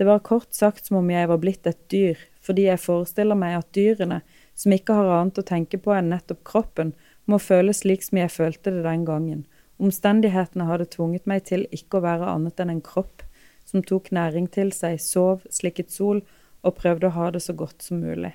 Det 0.00 0.06
var 0.08 0.24
kort 0.24 0.56
sagt 0.56 0.88
som 0.88 0.96
om 1.02 1.12
jeg 1.12 1.28
var 1.28 1.40
blitt 1.42 1.68
et 1.68 1.80
dyr, 1.92 2.16
fordi 2.40 2.70
jeg 2.70 2.80
forestiller 2.80 3.36
meg 3.36 3.58
at 3.58 3.72
dyrene, 3.76 4.22
som 4.56 4.72
ikke 4.72 4.96
har 4.96 5.12
annet 5.18 5.40
å 5.40 5.44
tenke 5.44 5.76
på 5.76 5.92
enn 5.92 6.08
nettopp 6.12 6.40
kroppen, 6.48 6.94
må 7.28 7.36
føles 7.36 7.84
slik 7.84 8.04
som 8.04 8.16
jeg 8.20 8.32
følte 8.32 8.72
det 8.72 8.86
den 8.86 9.04
gangen, 9.04 9.44
Omstendighetene 9.80 10.66
hadde 10.68 10.90
tvunget 10.92 11.26
meg 11.30 11.46
til 11.48 11.64
ikke 11.74 11.98
å 11.98 12.04
være 12.04 12.28
annet 12.34 12.60
enn 12.60 12.74
en 12.76 12.84
kropp 12.84 13.24
som 13.68 13.84
tok 13.86 14.10
næring 14.14 14.50
til 14.52 14.72
seg, 14.74 14.98
sov, 15.00 15.46
slikket 15.52 15.92
sol 15.94 16.22
og 16.66 16.76
prøvde 16.76 17.08
å 17.08 17.16
ha 17.16 17.30
det 17.32 17.42
så 17.44 17.54
godt 17.56 17.84
som 17.86 18.02
mulig. 18.02 18.34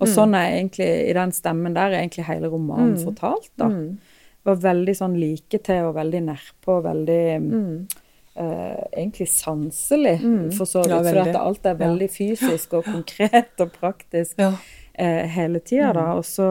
Og 0.00 0.08
mm. 0.08 0.12
sånn 0.14 0.36
er 0.38 0.54
egentlig, 0.54 0.88
i 1.10 1.16
den 1.16 1.32
stemmen 1.36 1.76
der, 1.76 1.92
er 1.92 2.04
egentlig 2.04 2.24
hele 2.30 2.48
romanen 2.52 2.94
mm. 2.94 3.02
fortalt, 3.04 3.50
da. 3.60 3.68
Mm. 3.68 3.98
Var 4.48 4.60
veldig 4.62 4.94
sånn 4.96 5.18
like 5.20 5.60
til 5.66 5.90
og 5.90 5.98
veldig 5.98 6.22
nedpå, 6.30 6.78
veldig 6.86 7.24
uh, 7.36 8.84
egentlig 8.96 9.26
sanselig, 9.28 10.16
mm. 10.22 10.46
for 10.56 10.70
så 10.70 10.86
vidt. 10.86 10.94
Ja, 10.94 11.02
for 11.04 11.20
at 11.26 11.40
alt 11.42 11.68
er 11.68 11.76
veldig 11.82 12.08
ja. 12.08 12.14
fysisk 12.14 12.78
og 12.78 12.88
konkret 12.88 13.60
og 13.60 13.74
praktisk 13.76 14.40
ja. 14.40 14.54
uh, 14.56 15.22
hele 15.36 15.60
tida, 15.60 15.92
da. 15.98 16.06
Mm. 16.14 16.22
Og 16.22 16.24
så 16.24 16.48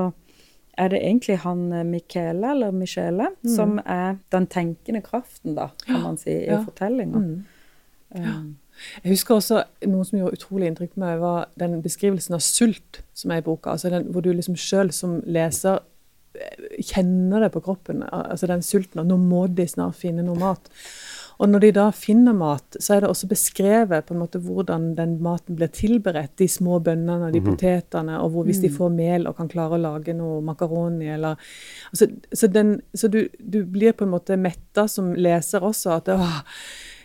er 0.79 0.93
det 0.93 1.01
egentlig 1.03 1.37
han 1.43 1.67
eh, 1.75 1.85
Michele, 1.85 2.53
eller 2.53 2.71
Michele, 2.75 3.29
mm. 3.43 3.51
som 3.55 3.77
er 3.85 4.17
den 4.33 4.47
tenkende 4.47 5.01
kraften, 5.05 5.55
da, 5.57 5.69
kan 5.85 6.01
man 6.05 6.17
si, 6.17 6.31
i 6.31 6.49
ja. 6.49 6.63
fortellinga. 6.65 7.19
Mm. 7.19 7.45
Ja. 8.15 8.39
Jeg 9.03 9.13
husker 9.13 9.35
også 9.35 9.63
noe 9.91 10.07
som 10.07 10.19
gjorde 10.21 10.39
utrolig 10.39 10.69
inntrykk 10.69 10.95
på 10.95 11.03
meg, 11.03 11.19
var 11.21 11.49
den 11.59 11.81
beskrivelsen 11.83 12.37
av 12.37 12.43
sult 12.45 13.01
som 13.17 13.33
er 13.33 13.41
i 13.41 13.45
boka. 13.45 13.75
altså 13.75 13.91
den, 13.91 14.07
Hvor 14.13 14.23
du 14.23 14.31
liksom 14.31 14.55
sjøl 14.55 14.93
som 14.95 15.19
leser 15.27 15.81
eh, 16.35 16.79
kjenner 16.79 17.43
det 17.43 17.51
på 17.55 17.63
kroppen. 17.65 18.03
altså 18.07 18.47
Den 18.47 18.63
sulten. 18.63 19.01
Og 19.03 19.09
nå 19.09 19.17
må 19.17 19.47
de 19.47 19.67
snart 19.67 19.99
finne 19.99 20.23
noe 20.23 20.39
mat. 20.39 20.71
Og 21.39 21.47
når 21.47 21.63
de 21.63 21.69
da 21.77 21.85
finner 21.95 22.35
mat, 22.35 22.75
så 22.83 22.97
er 22.97 23.03
det 23.03 23.09
også 23.13 23.29
beskrevet 23.31 24.07
på 24.07 24.15
en 24.15 24.19
måte 24.19 24.41
hvordan 24.43 24.89
den 24.97 25.15
maten 25.23 25.55
blir 25.55 25.71
tilberedt. 25.71 26.33
De 26.41 26.49
små 26.51 26.81
bønnene 26.83 27.31
de 27.31 27.39
mm 27.39 27.45
-hmm. 27.45 27.55
potetene, 27.55 28.19
og 28.19 28.29
hvor, 28.29 28.43
hvis 28.43 28.59
de 28.59 28.67
mm. 28.67 28.75
får 28.75 28.89
mel 28.89 29.27
og 29.27 29.37
kan 29.37 29.47
klare 29.47 29.77
å 29.77 29.81
lage 29.81 30.13
noe 30.13 30.41
makaroni 30.41 31.07
eller 31.07 31.35
altså, 31.91 32.07
Så, 32.33 32.47
den, 32.47 32.81
så 32.93 33.07
du, 33.07 33.27
du, 33.39 33.63
blir 33.65 33.91
på 33.91 34.03
en 34.03 34.11
måte 34.11 34.37
metta 34.37 34.87
som 34.87 35.13
leser 35.13 35.59
også. 35.59 35.89
at 35.89 36.07
åh, 36.09 36.43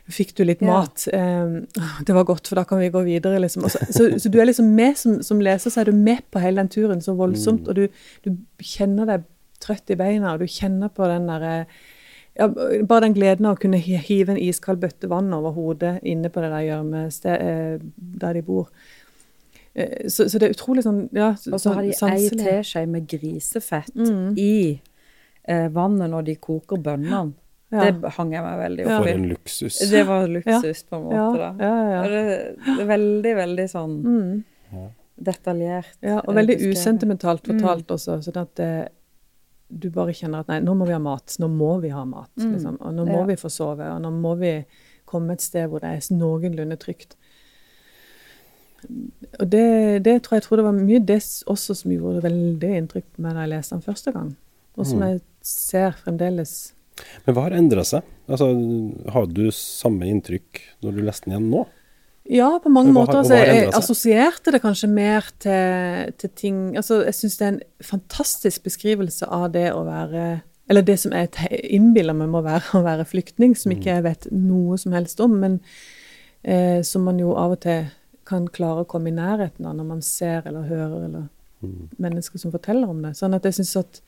Fikk 0.04 0.34
du 0.36 0.44
litt 0.44 0.60
ja. 0.60 0.66
mat? 0.66 1.06
Um, 1.12 1.64
det 2.04 2.12
var 2.12 2.26
godt, 2.28 2.48
for 2.48 2.56
da 2.56 2.64
kan 2.64 2.78
vi 2.78 2.90
gå 2.92 3.00
videre. 3.06 3.38
Liksom. 3.40 3.68
Så, 3.68 3.78
så, 3.88 4.10
så, 4.20 4.28
du 4.28 4.38
er 4.40 4.44
liksom 4.50 4.74
med 4.74 4.98
som, 5.00 5.22
som, 5.22 5.40
leser, 5.40 5.70
så 5.70 5.80
er 5.80 5.84
du 5.84 5.92
med 5.96 6.20
på 6.30 6.42
hele 6.42 6.60
den 6.60 6.68
turen 6.68 7.00
så 7.00 7.14
voldsomt. 7.16 7.64
Mm. 7.64 7.68
Og 7.68 7.74
du, 7.74 7.88
du, 8.26 8.36
kjenner 8.60 9.08
deg 9.08 9.24
trøtt 9.64 9.90
i 9.90 9.96
beina, 9.96 10.34
og 10.34 10.44
du 10.44 10.46
kjenner 10.46 10.92
på 10.92 11.08
den 11.08 11.30
derre 11.30 11.54
ja, 12.34 12.48
bare 12.82 13.04
den 13.06 13.14
gleden 13.14 13.46
av 13.46 13.54
å 13.54 13.60
kunne 13.62 13.78
hive 13.78 14.34
en 14.34 14.40
iskald 14.40 14.82
bøtte 14.82 15.08
vann 15.10 15.30
over 15.36 15.54
hodet 15.54 15.96
inne 16.02 16.30
på 16.32 16.42
det 16.42 16.50
der 16.50 16.66
gjørmestedet 16.66 17.36
eh, 17.46 17.84
der 18.24 18.38
de 18.38 18.42
bor. 18.46 18.72
Eh, 19.74 20.08
så, 20.08 20.26
så, 20.26 20.40
det 20.40 20.48
er 20.48 20.56
utrolig 20.56 20.82
sånn 20.86 21.04
ja, 21.14 21.32
Og 21.50 21.60
så 21.62 21.76
har 21.76 21.86
de 21.86 21.94
ei 21.94 22.26
teskje 22.30 22.84
med 22.90 23.06
grisefett 23.10 23.94
mm. 23.94 24.34
i 24.40 24.56
eh, 25.46 25.68
vannet 25.74 26.10
når 26.10 26.26
de 26.30 26.36
koker 26.42 26.82
bønnene. 26.82 27.36
Ja. 27.74 27.86
Det 27.90 28.10
hang 28.18 28.34
jeg 28.34 28.42
meg 28.44 28.58
veldig 28.60 28.84
opp 28.84 28.90
i. 28.90 28.98
For 28.98 29.12
en 29.12 29.24
luksus. 29.30 29.78
Det 29.90 30.02
var 30.06 30.28
luksus, 30.30 30.82
på 30.86 30.98
en 30.98 31.06
måte. 31.08 31.38
da. 31.40 31.70
Det, 32.10 32.18
det, 32.66 32.74
er 32.74 32.90
veldig, 32.90 33.32
veldig 33.40 33.64
sånn 33.70 33.96
mm. 34.04 34.84
detaljert. 35.30 35.96
Ja, 36.04 36.20
og 36.20 36.36
veldig 36.38 36.58
usentimentalt 36.70 37.46
fortalt 37.50 37.88
mm. 37.88 37.96
også. 37.96 38.20
sånn 38.26 38.38
at 38.42 38.52
det, 38.60 38.70
du 39.68 39.88
bare 39.94 40.14
kjenner 40.14 40.44
at 40.44 40.50
nei, 40.52 40.60
nå 40.64 40.74
må 40.78 40.86
vi 40.88 40.94
ha 40.94 41.00
mat. 41.02 41.36
Nå 41.40 41.48
må 41.50 41.76
vi 41.82 41.90
ha 41.94 42.04
mat. 42.08 42.30
Mm. 42.38 42.52
Liksom. 42.54 42.78
Og 42.80 42.94
nå 42.94 43.06
må 43.08 43.20
ja. 43.22 43.26
vi 43.32 43.38
få 43.40 43.50
sove. 43.52 43.88
Og 43.90 44.02
nå 44.04 44.12
må 44.14 44.34
vi 44.40 44.54
komme 45.08 45.36
et 45.36 45.44
sted 45.44 45.68
hvor 45.70 45.82
det 45.84 45.92
er 45.92 46.14
noenlunde 46.14 46.78
trygt. 46.80 47.16
Og 48.84 49.46
det, 49.48 50.04
det, 50.04 50.18
tror 50.24 50.38
jeg, 50.38 50.44
tror 50.44 50.60
det 50.60 50.66
var 50.66 50.76
mye 50.76 51.00
det 51.00 51.20
også 51.50 51.76
som 51.78 51.92
gjorde 51.92 52.24
veldig 52.26 52.72
inntrykk 52.82 53.06
på 53.14 53.24
meg 53.24 53.36
da 53.36 53.46
jeg 53.46 53.54
leste 53.54 53.78
den 53.78 53.86
første 53.86 54.12
gang. 54.14 54.34
Og 54.76 54.88
som 54.88 55.00
mm. 55.00 55.06
jeg 55.08 55.22
ser 55.44 55.96
fremdeles 56.04 56.56
men 57.24 57.34
hva 57.34 57.48
har 57.48 57.56
endra 57.58 57.82
seg? 57.86 58.04
Altså, 58.30 58.50
har 59.10 59.24
du 59.26 59.48
samme 59.54 60.06
inntrykk 60.06 60.60
når 60.84 60.94
du 60.94 61.00
leste 61.02 61.26
den 61.26 61.34
igjen 61.34 61.48
nå? 61.50 61.64
Ja, 62.24 62.54
på 62.62 62.70
mange 62.72 62.88
hva, 62.88 63.02
måter. 63.02 63.18
Altså, 63.20 63.36
jeg 63.36 63.68
assosierte 63.76 64.54
det 64.54 64.62
kanskje 64.64 64.88
mer 64.88 65.26
til, 65.42 66.12
til 66.16 66.30
ting 66.32 66.60
altså, 66.80 67.02
Jeg 67.04 67.16
syns 67.18 67.36
det 67.36 67.44
er 67.44 67.50
en 67.52 67.58
fantastisk 67.84 68.64
beskrivelse 68.64 69.28
av 69.28 69.50
det 69.52 69.66
å 69.76 69.82
være 69.84 70.22
Eller 70.72 70.86
det 70.88 70.96
som 71.02 71.12
jeg 71.12 71.34
innbiller 71.68 72.16
meg 72.16 72.30
må 72.32 72.40
være 72.46 72.78
å 72.78 72.84
være 72.86 73.04
flyktning, 73.04 73.52
som 73.58 73.74
ikke 73.74 73.90
mm. 73.90 73.96
jeg 73.98 74.06
vet 74.06 74.26
noe 74.32 74.78
som 74.80 74.96
helst 74.96 75.20
om, 75.20 75.34
men 75.42 75.58
eh, 76.40 76.80
som 76.80 77.04
man 77.04 77.20
jo 77.20 77.34
av 77.36 77.58
og 77.58 77.60
til 77.66 77.90
kan 78.24 78.46
klare 78.48 78.86
å 78.86 78.88
komme 78.88 79.10
i 79.12 79.18
nærheten 79.18 79.66
av 79.68 79.76
når 79.76 79.88
man 79.90 80.00
ser 80.00 80.46
eller 80.48 80.64
hører 80.64 81.04
eller 81.10 81.26
mm. 81.60 81.90
mennesker 82.00 82.40
som 82.40 82.54
forteller 82.54 82.88
om 82.88 83.02
det. 83.04 83.12
Sånn 83.18 83.36
at 83.36 83.44
jeg 83.44 83.60
syns 83.60 83.76
at 83.84 84.00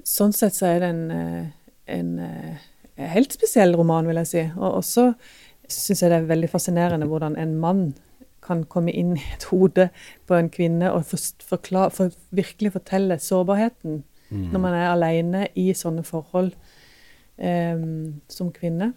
Sånn 0.00 0.32
sett 0.32 0.54
så 0.56 0.64
er 0.64 0.78
det 0.80 0.88
en 0.94 1.00
en, 1.12 1.50
en 1.92 2.12
eh, 2.24 3.10
helt 3.12 3.34
spesiell 3.36 3.74
roman, 3.76 4.06
vil 4.08 4.20
jeg 4.22 4.30
si. 4.30 4.44
Og 4.56 4.78
også 4.80 5.10
syns 5.72 6.02
jeg 6.02 6.12
det 6.12 6.20
er 6.20 6.30
veldig 6.30 6.50
fascinerende 6.52 7.08
hvordan 7.10 7.36
en 7.40 7.56
mann 7.62 7.84
kan 8.44 8.64
komme 8.72 8.92
inn 8.96 9.14
i 9.18 9.24
et 9.34 9.46
hode 9.50 9.90
på 10.26 10.36
en 10.36 10.48
kvinne 10.52 10.90
og 10.94 11.04
forklare, 11.10 11.92
for 11.94 12.14
virkelig 12.34 12.72
fortelle 12.78 13.18
sårbarheten 13.20 14.00
mm. 14.30 14.46
når 14.52 14.62
man 14.64 14.76
er 14.76 14.88
alene 14.88 15.46
i 15.60 15.70
sånne 15.76 16.04
forhold 16.06 16.54
um, 17.36 18.20
som 18.32 18.50
kvinne. 18.54 18.92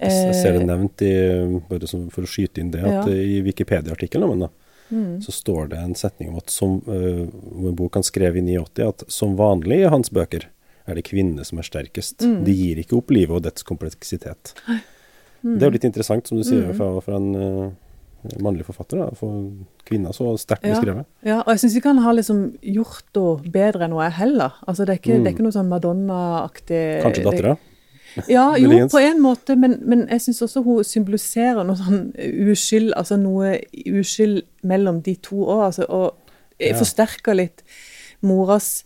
Jeg 0.00 0.34
ser 0.34 0.56
det 0.56 0.64
eh, 0.64 0.68
nevnt 0.68 1.02
i, 1.04 1.12
bare 1.68 1.88
for 2.12 2.24
å 2.24 2.30
skyte 2.30 2.62
inn 2.62 2.72
det, 2.74 2.82
at 2.82 3.06
ja. 3.10 3.16
i 3.16 3.38
Wikipedia-artikkelen 3.44 4.32
om 4.32 4.46
mm. 4.88 5.20
så 5.22 5.32
står 5.32 5.70
det 5.72 5.80
en 5.80 5.94
setning 5.98 6.32
om 6.32 6.40
at 6.40 6.52
som, 6.52 6.80
uh, 6.88 7.22
en 7.28 7.76
bok 7.76 8.00
han 8.00 8.06
skrev 8.06 8.40
i 8.40 8.44
89 8.56 8.88
at 8.88 9.06
som 9.12 9.36
vanlig 9.38 9.84
i 9.84 9.92
hans 9.92 10.12
bøker 10.12 10.48
er 10.86 10.98
det 10.98 11.06
kvinnene 11.08 11.44
som 11.44 11.58
er 11.58 11.66
sterkest. 11.66 12.22
Mm. 12.22 12.42
De 12.46 12.54
gir 12.54 12.80
ikke 12.82 12.98
opp 12.98 13.10
livet 13.14 13.34
og 13.36 13.46
dets 13.46 13.66
kompleksitet. 13.66 14.54
Mm. 15.46 15.56
Det 15.56 15.62
er 15.62 15.70
jo 15.70 15.76
litt 15.76 15.86
interessant, 15.86 16.26
som 16.28 16.40
du 16.40 16.42
sier, 16.46 16.64
mm. 16.66 16.74
fra, 16.74 16.88
fra 17.04 17.20
en 17.20 17.28
uh, 17.38 18.32
mannlig 18.42 18.66
forfatter. 18.66 18.98
Da, 18.98 19.06
for 19.14 19.46
kvinner 19.86 20.16
så 20.16 20.32
sterkt 20.40 20.66
ja. 20.66 20.74
beskrevet. 20.74 21.06
Ja, 21.26 21.38
og 21.44 21.52
jeg 21.54 21.62
syns 21.62 21.78
ikke 21.78 21.92
han 21.92 22.02
har 22.02 22.16
liksom 22.18 22.42
gjort 22.74 23.06
det 23.14 23.54
bedre 23.54 23.86
enn 23.86 23.94
hun 23.94 24.04
er 24.04 24.18
heller. 24.18 24.58
Altså, 24.66 24.84
det, 24.84 24.96
er 24.96 25.02
ikke, 25.02 25.14
det 25.14 25.20
er 25.20 25.24
mm. 25.24 25.32
ikke 25.34 25.46
noe 25.46 25.56
sånn 25.56 25.70
Madonna-aktig 25.70 26.82
Kanskje 27.06 27.26
dattera? 27.28 27.56
Ja, 28.32 28.48
jo, 28.62 28.72
på 28.90 29.02
en 29.02 29.22
måte, 29.22 29.56
men, 29.60 29.78
men 29.86 30.06
jeg 30.10 30.24
syns 30.26 30.42
også 30.48 30.64
hun 30.66 30.82
symboliserer 30.86 31.66
noe 31.66 31.78
sånn 31.78 32.02
uskyld, 32.50 32.94
altså 32.96 33.20
noe 33.20 33.58
uskyld 33.86 34.42
mellom 34.66 35.02
de 35.06 35.16
to 35.22 35.44
òg, 35.44 35.68
altså, 35.70 35.86
og 35.86 36.32
ja. 36.62 36.74
forsterker 36.78 37.36
litt 37.36 37.62
moras 38.24 38.80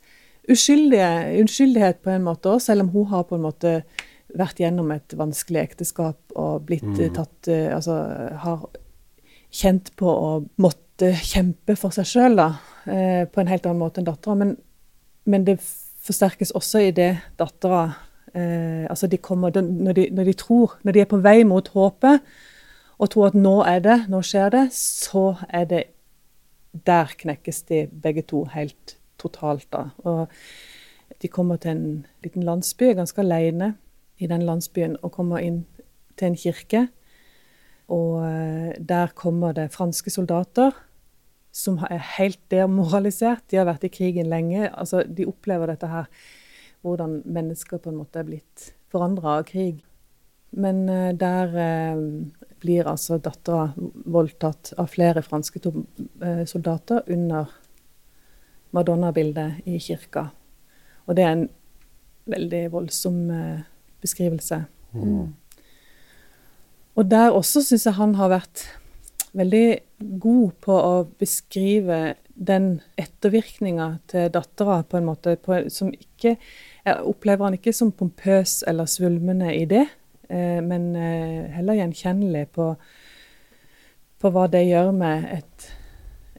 uskyldige, 0.50 1.10
uskyldighet 1.44 2.00
på 2.02 2.12
en 2.14 2.24
måte 2.26 2.50
òg, 2.50 2.62
selv 2.64 2.86
om 2.86 2.92
hun 2.94 3.10
har 3.12 3.26
på 3.28 3.38
en 3.38 3.44
måte 3.46 3.74
vært 4.38 4.60
gjennom 4.62 4.90
et 4.94 5.14
vanskelig 5.18 5.62
ekteskap 5.62 6.34
og 6.38 6.66
blitt 6.68 6.86
mm. 6.86 7.14
tatt 7.16 7.50
eh, 7.50 7.68
Altså 7.74 7.96
har 8.44 8.66
kjent 9.50 9.90
på 9.98 10.06
å 10.10 10.30
måtte 10.62 11.12
kjempe 11.26 11.76
for 11.78 11.94
seg 11.94 12.08
sjøl, 12.08 12.36
da. 12.38 12.50
Eh, 12.86 13.24
på 13.30 13.42
en 13.42 13.50
helt 13.50 13.66
annen 13.66 13.82
måte 13.82 14.00
enn 14.00 14.08
dattera. 14.08 14.36
Men, 14.38 14.54
men, 15.30 15.46
det 15.48 15.58
forsterkes 15.60 16.54
også 16.56 16.84
i 16.86 16.94
det 16.96 17.10
dattera 17.40 17.82
eh, 18.32 18.86
Altså, 18.88 19.10
de 19.10 19.20
kommer 19.20 19.52
når 19.58 19.96
de, 19.98 20.06
når 20.14 20.30
de, 20.30 20.36
tror 20.38 20.78
Når 20.82 20.96
de 20.96 21.02
er 21.02 21.10
på 21.10 21.20
vei 21.20 21.42
mot 21.44 21.68
håpet 21.74 22.24
og 23.00 23.08
tror 23.08 23.30
at 23.30 23.36
nå 23.36 23.54
er 23.64 23.78
det, 23.80 23.94
nå 24.12 24.18
skjer 24.20 24.50
det, 24.52 24.66
så 24.76 25.30
er 25.48 25.62
det 25.70 25.78
Der 26.84 27.14
knekkes 27.16 27.62
de 27.70 27.86
begge 27.88 28.26
to 28.28 28.42
helt 28.52 28.98
totalt, 29.16 29.64
da. 29.72 29.86
Og 30.04 30.28
de 31.22 31.28
kommer 31.32 31.56
til 31.56 31.70
en 31.70 31.86
liten 32.20 32.44
landsby, 32.44 32.92
ganske 32.98 33.20
alene 33.24 33.70
i 34.20 34.28
den 34.30 34.44
landsbyen, 34.46 34.98
og 35.02 35.14
kommer 35.16 35.42
inn 35.42 35.64
til 36.18 36.30
en 36.30 36.38
kirke. 36.38 36.87
Og 37.90 38.20
eh, 38.26 38.72
der 38.78 39.12
kommer 39.18 39.56
det 39.56 39.72
franske 39.74 40.12
soldater 40.12 40.76
som 41.50 41.80
er 41.90 42.02
helt 42.18 42.40
demoralisert. 42.52 43.48
De 43.50 43.59
har 43.59 43.66
vært 43.66 43.88
i 43.88 43.92
krigen 43.92 44.28
lenge. 44.30 44.68
altså 44.70 45.02
De 45.02 45.26
opplever 45.26 45.72
dette 45.72 45.88
her, 45.90 46.06
hvordan 46.87 47.22
mennesker 47.26 47.80
på 47.83 47.90
en 47.90 47.98
måte 47.98 48.20
er 48.20 48.28
blitt 48.28 48.68
forandra 48.92 49.40
av 49.40 49.48
krig. 49.48 49.80
Men 50.54 50.85
uh, 50.87 51.11
der 51.14 51.56
uh, 51.56 52.04
blir 52.62 52.87
altså 52.87 53.18
dattera 53.18 53.72
voldtatt 54.06 54.74
av 54.78 54.90
flere 54.92 55.22
franske 55.24 55.62
soldater 56.46 57.06
under 57.09 57.50
Madonna-bildet 58.76 59.66
i 59.66 59.78
kirka. 59.83 60.28
Og 61.06 61.16
det 61.16 61.24
er 61.24 61.33
en 61.35 61.48
veldig 62.30 62.62
voldsom 62.72 63.18
eh, 63.35 63.62
beskrivelse. 64.02 64.64
Mm. 64.92 65.30
Og 66.98 67.10
der 67.10 67.30
også 67.30 67.62
syns 67.64 67.86
jeg 67.86 67.96
han 67.96 68.16
har 68.18 68.32
vært 68.32 68.64
veldig 69.36 69.66
god 70.20 70.56
på 70.64 70.74
å 70.74 70.94
beskrive 71.20 72.00
den 72.34 72.80
ettervirkninga 72.98 73.90
til 74.10 74.30
dattera 74.32 74.80
på 74.88 74.98
en 74.98 75.08
måte 75.10 75.36
på, 75.36 75.62
som 75.68 75.92
ikke 75.92 76.36
Jeg 76.80 77.04
opplever 77.04 77.44
han 77.44 77.54
ikke 77.58 77.74
som 77.76 77.90
pompøs 77.92 78.62
eller 78.66 78.88
svulmende 78.88 79.50
i 79.52 79.66
det, 79.68 79.82
eh, 80.32 80.62
men 80.64 80.94
eh, 80.96 81.50
heller 81.52 81.76
gjenkjennelig 81.76 82.46
på, 82.56 82.70
på 84.16 84.30
hva 84.32 84.46
det 84.48 84.62
gjør 84.64 84.88
med 84.96 85.26
et, 85.28 85.66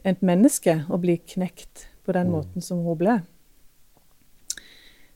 et 0.02 0.18
menneske 0.18 0.80
å 0.90 0.98
bli 0.98 1.20
knekt 1.22 1.86
på 2.02 2.16
den 2.16 2.26
mm. 2.26 2.34
måten 2.34 2.66
som 2.66 2.82
hun 2.82 2.98
ble. 2.98 3.20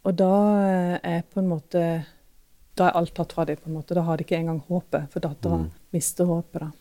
Og 0.06 0.14
da 0.14 0.32
eh, 0.62 0.94
er 1.16 1.26
på 1.26 1.42
en 1.42 1.50
måte 1.50 1.82
Da 2.76 2.88
er 2.88 2.98
alt 3.00 3.14
tatt 3.16 3.32
fra 3.32 3.46
dem. 3.48 3.56
på 3.56 3.70
en 3.70 3.78
måte. 3.78 3.96
Da 3.96 4.04
har 4.06 4.18
de 4.18 4.26
ikke 4.26 4.38
engang 4.38 4.62
håpet, 4.68 5.08
for 5.12 5.24
dattera 5.24 5.62
mm. 5.62 5.70
mister 5.96 6.28
håpet. 6.28 6.66
da. 6.66 6.72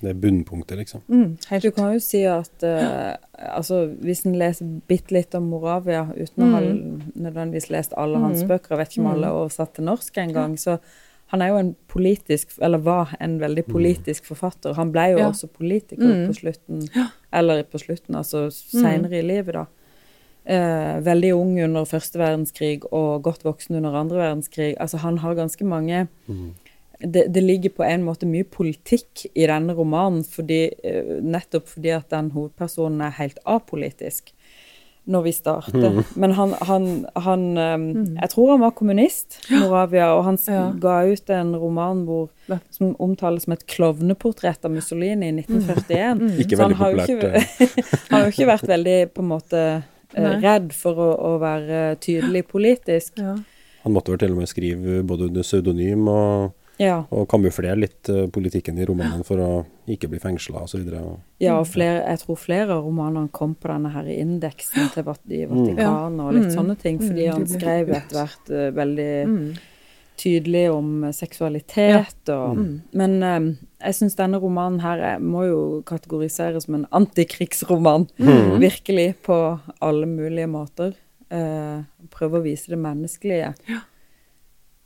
Det 0.00 0.12
er 0.12 0.18
bunnpunktet, 0.22 0.78
liksom. 0.78 1.00
Mm, 1.10 1.32
du 1.62 1.70
kan 1.74 1.90
jo 1.90 1.98
si 2.02 2.20
at 2.30 2.62
uh, 2.62 3.16
altså, 3.56 3.80
hvis 3.98 4.22
en 4.28 4.36
leser 4.38 4.68
bitte 4.86 5.14
litt 5.16 5.34
om 5.34 5.48
Moravia, 5.50 6.04
uten 6.14 6.44
å 6.44 6.50
ha 6.52 6.60
mm. 6.62 7.16
nødvendigvis 7.18 7.66
lest 7.74 7.96
alle 7.98 8.20
hans 8.22 8.44
mm. 8.44 8.52
bøker, 8.52 8.76
jeg 8.76 8.82
vet 8.82 8.94
ikke 8.94 9.02
om 9.02 9.10
alle 9.10 9.30
er 9.32 9.38
oversatt 9.40 9.74
til 9.74 9.88
norsk 9.88 10.20
engang, 10.22 10.54
så 10.60 10.76
han 11.32 11.42
er 11.42 11.50
jo 11.50 11.58
en 11.60 11.72
politisk, 11.90 12.54
eller 12.64 12.80
var 12.86 13.10
en 13.20 13.34
veldig 13.42 13.66
politisk 13.68 14.30
forfatter. 14.30 14.76
Han 14.78 14.94
ble 14.94 15.10
jo 15.12 15.18
ja. 15.18 15.26
også 15.32 15.50
politiker 15.50 16.06
mm. 16.06 16.22
på 16.30 16.36
slutten, 16.38 16.86
eller 17.34 17.66
på 17.68 17.82
slutten, 17.82 18.16
altså 18.16 18.46
seinere 18.54 19.10
mm. 19.10 19.18
i 19.18 19.26
livet, 19.32 19.58
da. 19.58 19.66
Eh, 20.48 21.00
veldig 21.04 21.34
ung 21.36 21.50
under 21.60 21.84
første 21.84 22.16
verdenskrig 22.16 22.86
og 22.88 23.26
godt 23.26 23.42
voksen 23.44 23.76
under 23.76 23.98
andre 23.98 24.16
verdenskrig. 24.22 24.70
Altså 24.80 24.96
han 25.02 25.18
har 25.20 25.36
ganske 25.36 25.64
mange 25.68 26.06
mm. 26.24 26.46
det, 27.04 27.26
det, 27.34 27.42
ligger 27.44 27.74
på 27.76 27.84
en 27.84 28.06
måte 28.06 28.24
mye 28.24 28.46
politikk 28.48 29.26
i 29.34 29.44
denne 29.44 29.76
romanen, 29.76 30.22
fordi, 30.24 30.62
eh, 30.80 31.10
nettopp 31.20 31.68
fordi 31.68 31.92
at 31.92 32.08
den 32.14 32.30
hovedpersonen 32.32 33.02
er 33.04 33.18
helt 33.18 33.42
apolitisk 33.44 34.32
når 35.08 35.26
vi 35.26 35.32
starter. 35.32 35.90
Mm. 35.98 36.00
Men 36.20 36.32
han, 36.36 36.54
han, 36.68 36.88
han 37.16 37.44
um, 37.58 37.84
mm. 37.84 38.16
Jeg 38.16 38.32
tror 38.32 38.50
han 38.54 38.64
var 38.64 38.74
kommunist, 38.76 39.38
Moravia, 39.50 40.10
og 40.16 40.24
han 40.26 40.40
ja. 40.48 40.64
ga 40.80 40.96
ut 41.08 41.30
en 41.32 41.54
roman 41.56 42.02
hvor, 42.08 42.28
som 42.72 42.96
omtales 43.00 43.44
som 43.44 43.56
et 43.56 43.64
klovneportrett 43.68 44.64
av 44.64 44.72
Mussolini 44.72 45.30
i 45.30 45.36
1941. 45.44 46.24
Mm. 46.24 46.34
Ikke 46.44 46.60
veldig 46.60 46.80
populært. 46.80 48.02
Han 48.08 48.16
har 48.16 48.26
jo 48.26 48.34
ikke 48.36 48.50
vært 48.54 48.68
veldig 48.68 48.98
på 49.12 49.24
en 49.24 49.32
måte 49.36 49.64
redd 50.16 50.72
for 50.76 50.98
å, 50.98 51.08
å, 51.14 51.32
være 51.42 51.96
tydelig 52.04 52.46
politisk. 52.48 53.18
Ja. 53.20 53.36
Han 53.84 53.94
måtte 53.94 54.12
vel 54.14 54.22
til 54.22 54.34
og 54.34 54.40
med 54.42 54.50
skrive 54.50 55.02
både 55.06 55.28
under 55.30 55.46
pseudonym 55.46 56.08
og 56.12 56.54
Ja. 56.78 57.00
Og 57.10 57.24
kamuflere 57.26 57.74
litt 57.74 58.06
uh, 58.06 58.28
politikken 58.30 58.76
i 58.78 58.84
romanen 58.86 59.24
for 59.26 59.40
å 59.42 59.48
ikke 59.90 60.06
bli 60.12 60.20
fengsla 60.22 60.60
osv. 60.62 60.84
Ja, 61.42 61.56
og 61.58 61.66
flere, 61.66 62.04
jeg 62.04 62.20
tror 62.22 62.38
flere 62.38 62.76
av 62.76 62.84
romanene 62.86 63.32
kom 63.34 63.56
på 63.58 63.66
denne 63.66 63.90
her 63.90 64.06
indeksen 64.12 64.86
til 64.94 65.02
i 65.02 65.06
Vatikanet 65.50 66.22
og 66.22 66.36
litt 66.36 66.46
mm. 66.46 66.54
sånne 66.54 66.76
ting, 66.78 67.00
fordi 67.02 67.26
mm. 67.26 67.32
han 67.34 67.48
skrev 67.50 67.90
etter 67.98 68.20
hvert 68.20 68.52
uh, 68.54 68.68
veldig 68.78 69.10
mm. 69.26 69.42
Tydelig 70.18 70.64
om 70.74 71.08
seksualitet 71.14 72.30
og 72.34 72.58
mm. 72.58 72.70
Men 72.98 73.18
um, 73.22 73.50
jeg 73.78 73.98
syns 73.98 74.18
denne 74.18 74.40
romanen 74.42 74.80
her 74.82 75.02
jeg 75.04 75.22
må 75.22 75.44
jo 75.46 75.60
kategoriseres 75.86 76.66
som 76.66 76.80
en 76.80 76.88
antikrigsroman. 76.94 78.08
Mm. 78.18 78.56
Virkelig, 78.66 79.12
på 79.26 79.38
alle 79.84 80.08
mulige 80.10 80.50
måter. 80.50 80.96
Uh, 81.28 81.84
prøve 82.10 82.40
å 82.40 82.44
vise 82.44 82.72
det 82.72 82.80
menneskelige. 82.80 83.54
Ja 83.68 83.84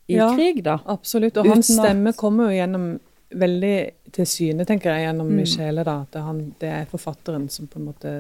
i 0.07 0.16
ja, 0.16 0.37
krig, 0.37 0.64
da. 0.64 0.79
Absolutt. 0.87 1.37
Og 1.37 1.49
hans 1.49 1.71
stemme 1.73 2.12
kommer 2.12 2.51
jo 2.51 2.59
gjennom 2.59 2.87
veldig 3.33 3.77
til 4.12 4.29
syne, 4.29 4.66
tenker 4.68 4.92
jeg, 4.92 5.07
gjennom 5.07 5.31
mm. 5.31 5.37
Michele. 5.40 5.85
da, 5.87 5.99
At 6.05 6.18
han, 6.21 6.42
det, 6.61 6.71
er 6.83 6.88
forfatteren 6.90 7.49
som 7.53 7.68
på 7.71 7.81
en 7.81 7.88
måte 7.88 8.14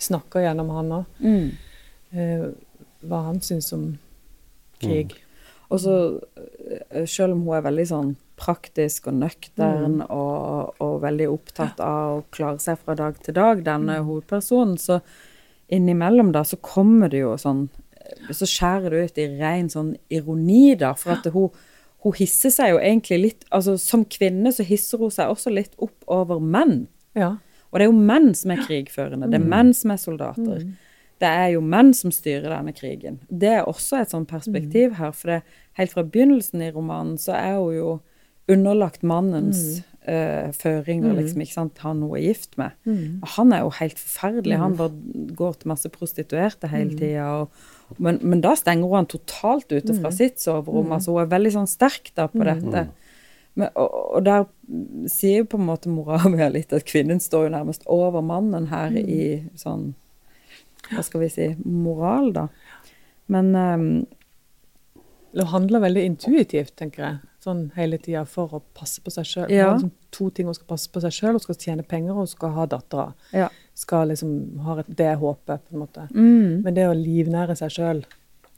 snakker 0.00 0.46
gjennom 0.46 0.72
han 0.74 0.94
òg. 1.00 1.18
Mm. 1.22 1.50
Eh, 2.10 2.46
hva 3.06 3.24
han 3.28 3.42
syns 3.44 3.70
om 3.76 3.90
krig. 4.80 5.14
Mm. 5.14 5.26
Og 5.70 5.80
så, 5.80 5.96
eh, 6.90 7.06
selv 7.06 7.36
om 7.36 7.44
hun 7.46 7.56
er 7.58 7.66
veldig 7.66 7.86
sånn 7.90 8.14
praktisk 8.40 9.10
og 9.10 9.18
nøktern 9.20 10.00
mm. 10.00 10.06
og, 10.08 10.76
og, 10.80 10.94
veldig 11.02 11.28
opptatt 11.30 11.82
av 11.84 12.20
å 12.20 12.24
klare 12.32 12.58
seg 12.62 12.80
fra 12.80 12.96
dag 12.98 13.18
til 13.22 13.36
dag, 13.36 13.60
denne 13.66 14.00
mm. 14.00 14.08
hovedpersonen, 14.08 14.78
så 14.80 15.00
innimellom 15.70 16.32
da 16.34 16.42
så 16.48 16.58
kommer 16.64 17.12
det 17.12 17.22
jo 17.22 17.36
sånn 17.38 17.68
så 18.34 18.46
skjærer 18.48 18.90
det 18.90 19.02
ut 19.04 19.20
i 19.22 19.26
ren 19.38 19.68
sånn 19.70 19.92
ironi, 20.10 20.74
da. 20.78 20.92
For 20.98 21.14
at 21.14 21.28
hun, 21.30 21.50
hun, 22.02 22.16
hisser 22.18 22.52
seg 22.54 22.72
jo 22.74 22.80
egentlig 22.82 23.20
litt 23.22 23.44
Altså 23.54 23.76
som 23.78 24.02
kvinne 24.08 24.50
så 24.54 24.66
hisser 24.66 24.98
hun 24.98 25.12
seg 25.14 25.30
også 25.30 25.52
litt 25.54 25.76
opp 25.78 26.06
over 26.10 26.42
menn. 26.42 26.88
Ja. 27.18 27.36
Og 27.70 27.78
det 27.78 27.86
er 27.86 27.92
jo 27.92 28.06
menn 28.10 28.32
som 28.34 28.54
er 28.54 28.64
krigførende. 28.64 29.30
Det 29.30 29.38
er 29.38 29.44
mm. 29.44 29.52
menn 29.52 29.74
som 29.76 29.94
er 29.94 30.00
soldater. 30.02 30.64
Mm. 30.64 30.89
Det 31.20 31.28
er 31.28 31.50
jo 31.54 31.60
menn 31.60 31.92
som 31.96 32.12
styrer 32.14 32.48
denne 32.48 32.72
krigen. 32.72 33.18
Det 33.28 33.50
er 33.58 33.68
også 33.68 34.00
et 34.00 34.12
sånt 34.14 34.30
perspektiv 34.30 34.94
mm. 34.94 34.98
her. 35.00 35.10
For 35.16 35.34
det, 35.34 35.40
helt 35.76 35.92
fra 35.92 36.04
begynnelsen 36.06 36.64
i 36.64 36.70
romanen 36.72 37.18
så 37.20 37.34
er 37.36 37.58
hun 37.58 37.74
jo 37.76 37.90
underlagt 38.50 39.04
mannens 39.06 39.60
mm. 39.60 40.06
uh, 40.08 40.48
føringer, 40.56 41.12
mm. 41.12 41.18
liksom, 41.20 41.42
ikke 41.44 41.54
sant, 41.54 41.82
han 41.84 42.00
hun 42.02 42.16
er 42.16 42.24
gift 42.24 42.56
med. 42.58 42.72
Mm. 42.88 43.20
Han 43.36 43.52
er 43.54 43.66
jo 43.66 43.74
helt 43.78 44.00
forferdelig. 44.00 44.58
Han 44.62 44.78
bare 44.80 45.34
går 45.36 45.60
til 45.60 45.72
masse 45.74 45.92
prostituerte 45.92 46.70
hele 46.72 46.96
tida. 46.96 47.28
Men, 47.98 48.20
men, 48.22 48.40
da 48.40 48.54
stenger 48.58 48.88
hun 48.88 49.02
han 49.02 49.10
totalt 49.10 49.70
ute 49.70 49.92
fra 49.92 50.10
mm. 50.10 50.16
sitt 50.16 50.42
soverom. 50.42 50.88
Mm. 50.88 50.96
altså 50.98 51.14
Hun 51.14 51.24
er 51.24 51.32
veldig 51.36 51.54
sånn 51.58 51.70
sterk 51.70 52.12
da 52.16 52.30
på 52.32 52.42
mm. 52.42 52.48
dette. 52.48 52.88
Men, 53.58 53.72
og, 53.74 53.96
og, 54.16 54.20
der 54.24 54.46
sier 55.10 55.42
jo 55.42 55.50
på 55.52 55.60
en 55.60 55.68
måte 55.68 55.92
Moravia 55.92 56.48
litt 56.52 56.72
at 56.72 56.86
kvinnen 56.88 57.20
står 57.22 57.48
jo 57.48 57.56
nærmest 57.56 57.84
over 57.90 58.24
mannen 58.24 58.70
her 58.70 58.94
mm. 58.94 59.00
i 59.04 59.24
sånn 59.58 59.90
Hva 60.90 61.04
skal 61.06 61.24
vi 61.24 61.30
si 61.32 61.50
moral, 61.64 62.32
da. 62.36 62.46
Men 63.30 63.54
um, 63.54 63.90
Det 65.30 65.46
handler 65.52 65.84
veldig 65.84 66.02
intuitivt, 66.08 66.74
tenker 66.76 67.04
jeg 67.04 67.18
sånn 67.40 67.70
hele 67.76 67.98
tida 68.00 68.24
for 68.28 68.52
å 68.58 68.60
passe 68.76 69.00
på 69.04 69.12
seg 69.14 69.28
sjøl. 69.28 69.52
Ja. 69.54 69.70
Liksom 69.72 69.92
to 70.12 70.28
ting 70.34 70.48
hun 70.50 70.56
skal 70.56 70.68
passe 70.74 70.90
på 70.92 71.02
seg 71.04 71.14
sjøl, 71.14 71.36
hun 71.38 71.44
skal 71.44 71.58
tjene 71.62 71.86
penger 71.86 72.14
og 72.14 72.24
hun 72.24 72.30
skal 72.30 72.54
ha 72.56 72.66
dattera. 72.68 73.06
Ja. 73.36 73.48
Skal 73.78 74.10
liksom 74.12 74.34
ha 74.66 74.80
et, 74.82 74.90
det 74.98 75.14
håpet, 75.22 75.64
på 75.68 75.76
en 75.76 75.84
måte. 75.84 76.06
Mm. 76.12 76.60
Men 76.66 76.76
det 76.76 76.88
å 76.90 76.96
livnære 76.96 77.56
seg 77.60 77.72
sjøl, 77.76 78.04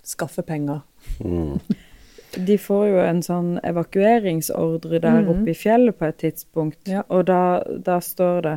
skaffe 0.02 0.42
penger 0.42 0.80
mm. 1.22 1.60
De 2.48 2.56
får 2.58 2.86
jo 2.88 2.96
en 3.04 3.20
sånn 3.22 3.50
evakueringsordre 3.62 4.98
der 5.04 5.20
mm. 5.20 5.28
oppe 5.30 5.52
i 5.52 5.54
fjellet 5.54 5.94
på 5.98 6.08
et 6.08 6.18
tidspunkt, 6.24 6.80
ja. 6.88 7.04
og 7.12 7.26
da, 7.28 7.60
da, 7.84 8.00
står 8.02 8.38
det 8.46 8.54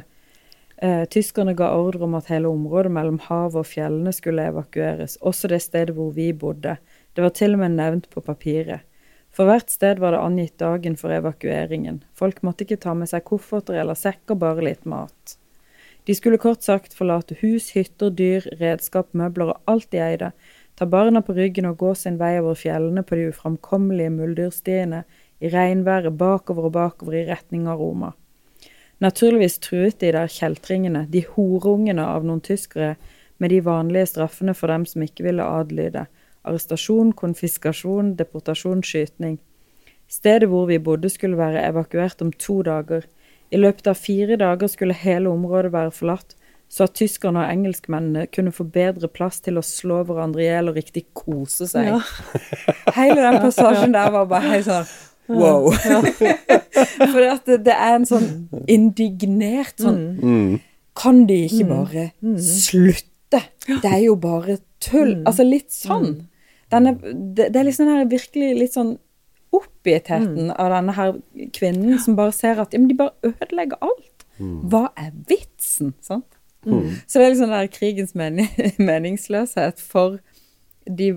eh, 0.82 1.06
Tyskerne 1.12 1.56
ga 1.58 1.72
ordre 1.76 2.04
om 2.08 2.18
at 2.18 2.32
hele 2.32 2.50
området 2.52 2.92
mellom 2.92 3.22
havet 3.28 3.62
og 3.62 3.70
fjellene 3.70 4.14
skulle 4.16 4.48
evakueres, 4.52 5.18
også 5.22 5.52
det 5.52 5.62
stedet 5.64 5.96
hvor 5.96 6.12
vi 6.16 6.32
bodde. 6.34 6.78
Det 7.16 7.24
var 7.24 7.34
til 7.36 7.56
og 7.56 7.64
med 7.64 7.78
nevnt 7.78 8.10
på 8.12 8.24
papiret. 8.26 8.84
For 9.36 9.50
hvert 9.50 9.72
sted 9.72 10.00
var 10.00 10.16
det 10.16 10.24
angitt 10.24 10.60
dagen 10.60 10.96
for 10.96 11.12
evakueringen. 11.12 12.04
Folk 12.16 12.40
måtte 12.44 12.64
ikke 12.64 12.80
ta 12.86 12.94
med 12.96 13.12
seg 13.12 13.26
kofferter 13.28 13.76
eller 13.82 13.98
sekker, 14.00 14.40
bare 14.40 14.64
litt 14.64 14.86
mat. 14.88 15.36
De 16.08 16.16
skulle 16.16 16.40
kort 16.40 16.64
sagt 16.64 16.94
forlate 16.96 17.36
hus, 17.42 17.72
hytter, 17.76 18.14
dyr, 18.14 18.46
redskap, 18.62 19.10
møbler 19.18 19.52
og 19.52 19.72
alt 19.72 19.90
de 19.92 20.00
eide, 20.06 20.32
ta 20.78 20.88
barna 20.88 21.24
på 21.26 21.36
ryggen 21.36 21.68
og 21.68 21.80
gå 21.82 21.94
sin 21.98 22.20
vei 22.20 22.36
over 22.40 22.56
fjellene 22.60 23.04
på 23.04 23.18
de 23.18 23.30
uframkommelige 23.32 24.14
muldyrstiene, 24.14 25.04
i 25.44 25.50
regnværet 25.52 26.16
bakover 26.16 26.70
og 26.70 26.76
bakover 26.78 27.18
i 27.20 27.26
retning 27.28 27.66
av 27.68 27.82
Roma. 27.82 28.14
Naturligvis 29.04 29.60
truet 29.60 30.00
de 30.00 30.12
der 30.16 30.30
kjeltringene, 30.32 31.06
de 31.12 31.26
horungene 31.34 32.06
av 32.06 32.24
noen 32.28 32.44
tyskere, 32.44 32.96
med 33.38 33.52
de 33.52 33.60
vanlige 33.66 34.14
straffene 34.14 34.54
for 34.56 34.72
dem 34.72 34.86
som 34.88 35.04
ikke 35.04 35.26
ville 35.26 35.44
adlyde, 35.44 36.06
arrestasjon, 36.48 37.12
konfiskasjon, 37.20 38.14
deportasjon, 38.16 38.84
skytning. 38.86 39.36
Stedet 40.08 40.48
hvor 40.48 40.70
vi 40.70 40.80
bodde 40.80 41.10
skulle 41.12 41.40
være 41.40 41.66
evakuert 41.68 42.22
om 42.24 42.32
to 42.32 42.62
dager. 42.64 43.04
I 43.52 43.60
løpet 43.60 43.90
av 43.92 44.00
fire 44.00 44.38
dager 44.40 44.72
skulle 44.72 44.96
hele 44.96 45.30
området 45.34 45.74
være 45.74 45.92
forlatt, 45.92 46.38
så 46.70 46.88
at 46.88 46.96
tyskerne 46.98 47.44
og 47.44 47.52
engelskmennene 47.52 48.26
kunne 48.34 48.54
få 48.56 48.66
bedre 48.74 49.10
plass 49.12 49.42
til 49.46 49.60
å 49.60 49.66
slå 49.66 50.02
hverandre 50.08 50.42
i 50.42 50.48
hjel 50.48 50.72
og 50.72 50.80
riktig 50.80 51.06
kose 51.18 51.68
seg. 51.70 51.92
Ja. 51.92 52.00
Hele 52.96 53.20
den 53.20 53.42
passasjen 53.44 53.94
der 53.94 54.10
var 54.16 54.32
bare 54.32 54.56
helt 54.56 54.70
sånn 54.70 54.88
wow. 55.28 55.72
Ja. 55.86 56.02
For 57.12 57.20
det, 57.22 57.58
det, 57.66 57.74
er 57.74 57.96
en 57.96 58.06
sånn 58.08 58.28
indignert 58.72 59.80
sånn 59.82 60.02
mm. 60.20 60.56
Kan 60.96 61.26
de 61.30 61.38
ikke 61.48 61.66
mm. 61.66 61.72
bare 61.72 62.04
mm. 62.24 62.38
slutte? 62.40 63.42
Det 63.68 63.90
er 63.90 64.04
jo 64.06 64.16
bare 64.20 64.60
tull. 64.84 65.18
Mm. 65.18 65.26
Altså 65.28 65.46
litt 65.48 65.74
sånn. 65.76 66.06
Mm. 66.14 66.62
Denne, 66.72 66.94
det, 67.02 67.50
det, 67.50 67.60
er 67.60 67.68
liksom 67.68 67.90
den 67.90 67.98
her 67.98 68.08
virkelig 68.12 68.52
litt 68.60 68.76
sånn 68.78 68.94
oppgittheten 69.56 70.50
mm. 70.50 70.54
av 70.60 70.72
denne 70.74 70.96
her 70.96 71.18
kvinnen 71.56 72.00
som 72.04 72.18
bare 72.18 72.36
ser 72.36 72.62
at 72.64 72.74
ja, 72.76 72.82
men 72.82 72.90
de 72.92 72.98
bare 73.00 73.16
ødelegger 73.34 73.84
alt. 73.86 74.26
Mm. 74.40 74.56
Hva 74.72 74.88
er 75.00 75.12
vitsen? 75.30 75.94
Sant? 76.04 76.28
Mm. 76.66 76.96
Så 77.06 77.20
det 77.20 77.26
er 77.26 77.34
liksom 77.34 77.52
den 77.52 77.58
der 77.60 77.72
krigens 77.72 78.16
mening, 78.18 78.50
meningsløshet 78.90 79.84
for 79.84 80.20
de 80.86 81.16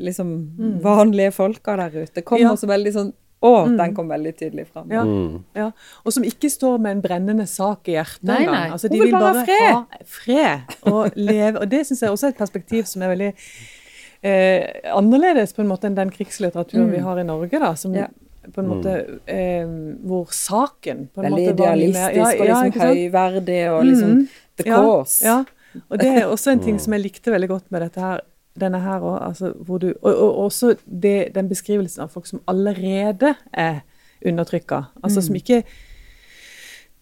liksom 0.00 0.32
mm. 0.58 0.76
vanlige 0.84 1.34
folka 1.36 1.76
der 1.76 2.02
ute. 2.02 2.22
Kommer 2.22 2.48
ja. 2.48 2.54
også 2.54 2.70
veldig 2.70 2.94
sånn 2.94 3.12
å, 3.40 3.50
mm. 3.64 3.76
den 3.78 3.92
kom 3.96 4.10
veldig 4.12 4.32
tydelig 4.36 4.66
fram. 4.68 4.90
Ja, 4.92 5.02
mm. 5.06 5.36
ja, 5.56 5.70
Og 6.04 6.12
som 6.12 6.24
ikke 6.28 6.50
står 6.52 6.80
med 6.84 6.98
en 6.98 7.02
brennende 7.04 7.46
sak 7.48 7.88
i 7.88 7.94
hjertet 7.94 8.26
nei, 8.28 8.42
nei. 8.44 8.66
Altså, 8.74 8.90
de 8.92 9.00
vil 9.00 9.14
bare, 9.14 9.44
bare 9.48 9.68
ha 9.72 10.00
fred 10.04 10.74
og 10.90 11.16
leve. 11.30 11.62
Og 11.62 11.70
det 11.72 11.86
syns 11.88 12.04
jeg 12.04 12.12
også 12.12 12.28
er 12.28 12.34
et 12.34 12.42
perspektiv 12.42 12.88
som 12.90 13.06
er 13.06 13.14
veldig 13.14 13.30
eh, 13.32 14.90
annerledes 14.92 15.56
på 15.56 15.64
en 15.64 15.70
måte 15.70 15.88
enn 15.88 15.96
den 15.96 16.12
krigslitteraturen 16.12 16.90
mm. 16.90 16.96
vi 16.98 17.04
har 17.06 17.22
i 17.22 17.24
Norge. 17.30 17.62
da, 17.64 17.72
som 17.80 17.96
ja. 17.96 18.10
på 18.52 18.60
en 18.60 18.68
måte, 18.74 18.98
eh, 19.24 19.72
Hvor 20.04 20.28
saken 20.36 21.06
på 21.08 21.24
en 21.24 21.30
Veldig 21.30 21.46
måte 21.46 21.56
idealistisk 21.56 22.20
ja, 22.20 22.28
og 22.34 22.50
liksom 22.52 22.92
høyverdig 22.92 23.62
og 23.70 23.80
liksom 23.88 24.12
mm. 24.18 24.26
the 24.60 24.68
cause. 24.68 25.24
Ja, 25.24 25.38
og 25.86 26.02
det 26.02 26.12
er 26.12 26.26
også 26.26 26.52
en 26.52 26.60
ting 26.60 26.80
som 26.82 26.92
jeg 26.92 27.06
likte 27.08 27.32
veldig 27.32 27.48
godt 27.56 27.72
med 27.72 27.86
dette 27.86 28.04
her. 28.04 28.20
Denne 28.58 28.80
her 28.82 29.04
òg, 29.04 29.20
altså, 29.28 29.52
hvor 29.66 29.78
du, 29.78 29.92
og, 30.02 30.10
og 30.10 30.38
også 30.46 30.74
det, 30.84 31.30
den 31.34 31.48
beskrivelsen 31.48 32.02
av 32.02 32.10
folk 32.10 32.26
som 32.26 32.42
allerede 32.50 33.34
er 33.52 33.84
undertrykka. 34.26 34.82
Altså 35.02 35.20
mm. 35.20 35.26
som 35.28 35.38
ikke 35.38 35.62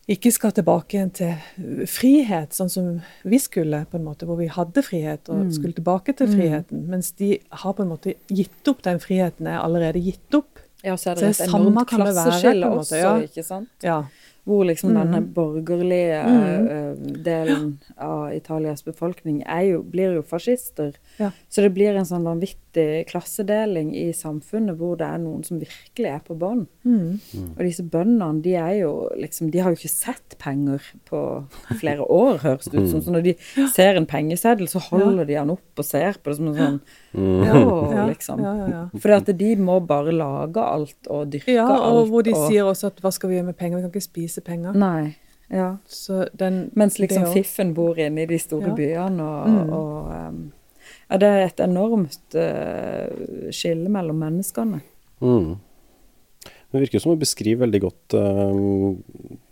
ikke 0.09 0.31
skal 0.33 0.55
tilbake 0.57 0.97
igjen 0.97 1.11
til 1.13 1.83
frihet, 1.91 2.55
sånn 2.57 2.71
som 2.73 2.87
vi 3.29 3.41
skulle, 3.43 3.83
på 3.91 3.99
en 3.99 4.07
måte, 4.07 4.25
hvor 4.29 4.39
vi 4.41 4.47
hadde 4.49 4.81
frihet 4.85 5.29
og 5.29 5.43
mm. 5.43 5.51
skulle 5.53 5.77
tilbake 5.77 6.15
til 6.17 6.31
mm. 6.31 6.39
friheten. 6.39 6.87
Mens 6.89 7.11
de 7.21 7.35
har 7.37 7.75
på 7.77 7.85
en 7.85 7.91
måte 7.93 8.15
gitt 8.33 8.71
opp 8.73 8.81
den 8.87 9.03
friheten, 9.05 9.51
er 9.53 9.61
allerede 9.61 10.01
gitt 10.01 10.39
opp. 10.39 10.63
Ja, 10.81 10.97
så 10.97 11.13
er 11.13 11.19
det, 11.19 11.35
så 11.37 11.45
det 11.45 11.51
et 11.51 11.59
enormt 11.59 11.93
klasseskille 11.93 12.73
også, 12.79 12.97
ja. 13.03 13.13
ikke 13.27 13.45
sant? 13.45 13.69
Ja. 13.85 13.99
Hvor 14.49 14.65
liksom 14.65 14.95
mm. 14.95 14.99
denne 14.99 15.21
borgerlige 15.37 16.21
mm. 16.25 17.19
delen 17.25 17.67
av 18.01 18.33
Italias 18.33 18.85
befolkning 18.87 19.43
jo, 19.67 19.83
blir 19.85 20.17
jo 20.17 20.23
fascister. 20.25 20.95
Ja. 21.19 21.31
Så 21.53 21.65
det 21.65 21.75
blir 21.77 21.97
en 21.99 22.09
sånn 22.09 22.25
vanvittig 22.25 23.05
klassedeling 23.11 23.91
i 23.97 24.07
samfunnet 24.17 24.79
hvor 24.81 24.97
det 25.01 25.09
er 25.09 25.21
noen 25.21 25.45
som 25.45 25.61
virkelig 25.61 26.09
er 26.15 26.23
på 26.25 26.37
bånn. 26.39 26.65
Mm. 26.89 27.19
Mm. 27.21 27.51
Og 27.51 27.63
disse 27.67 27.85
bøndene, 27.85 28.43
de 28.45 28.55
er 28.57 28.75
jo 28.81 28.93
liksom 29.19 29.53
De 29.53 29.61
har 29.63 29.73
jo 29.73 29.79
ikke 29.79 29.93
sett 29.93 30.39
penger 30.41 30.85
på 31.09 31.23
flere 31.81 32.05
år, 32.05 32.41
høres 32.47 32.71
det 32.73 32.81
ut 32.81 32.91
som. 32.95 33.05
Så 33.05 33.13
når 33.15 33.29
de 33.29 33.37
ser 33.75 34.01
en 34.01 34.09
pengeseddel, 34.09 34.71
så 34.71 34.83
holder 34.89 35.29
de 35.29 35.37
den 35.37 35.55
opp 35.59 35.85
og 35.85 35.87
ser 35.87 36.17
på 36.17 36.33
det 36.33 36.41
som 36.41 36.51
en 36.53 36.59
sånn 36.59 36.81
ja, 37.95 38.07
liksom. 38.09 38.43
Ja, 38.45 38.55
ja, 38.69 38.83
For 39.01 39.15
at 39.17 39.31
de 39.39 39.55
må 39.57 39.79
bare 39.89 40.13
lage 40.13 40.61
alt 40.61 41.09
og 41.09 41.31
dyrke 41.33 41.55
alt. 41.55 41.57
Ja, 41.57 41.79
og 41.89 42.11
hvor 42.13 42.27
de 42.27 42.35
og... 42.37 42.45
sier 42.49 42.69
også 42.69 42.93
at 42.93 43.01
hva 43.05 43.13
skal 43.15 43.33
vi 43.33 43.39
gjøre 43.39 43.49
med 43.51 43.59
penger, 43.59 43.79
vi 43.79 43.87
kan 43.87 43.95
ikke 43.95 44.09
spise 44.11 44.45
penger. 44.45 44.77
Nei. 44.77 45.17
Ja. 45.49 45.77
Den, 46.37 46.67
Mens 46.77 46.99
liksom 47.01 47.31
fiffen 47.33 47.73
bor 47.77 47.99
inne 47.99 48.27
i 48.27 48.29
de 48.29 48.39
store 48.41 48.75
byene, 48.77 49.25
og, 49.25 49.49
mm. 49.49 49.71
og 49.73 50.11
um, 50.13 50.43
ja, 51.09 51.21
det 51.21 51.31
er 51.31 51.47
et 51.47 51.63
enormt 51.65 52.37
uh, 52.37 53.49
skille 53.55 53.89
mellom 53.93 54.21
menneskene. 54.21 54.83
Mm. 55.25 55.57
Det 56.69 56.83
virker 56.83 57.01
som 57.01 57.15
å 57.15 57.21
beskriver 57.21 57.65
veldig 57.65 57.81
godt 57.81 58.15
um, 58.21 58.99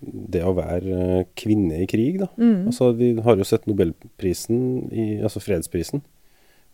det 0.04 0.42
å 0.44 0.52
være 0.56 1.24
kvinne 1.38 1.80
i 1.80 1.88
krig. 1.88 2.20
Da. 2.20 2.28
Mm. 2.36 2.68
Altså, 2.68 2.90
vi 2.98 3.14
har 3.24 3.40
jo 3.40 3.48
sett 3.48 3.64
nobelprisen, 3.68 4.60
i, 4.92 5.06
altså 5.24 5.40
fredsprisen, 5.40 6.04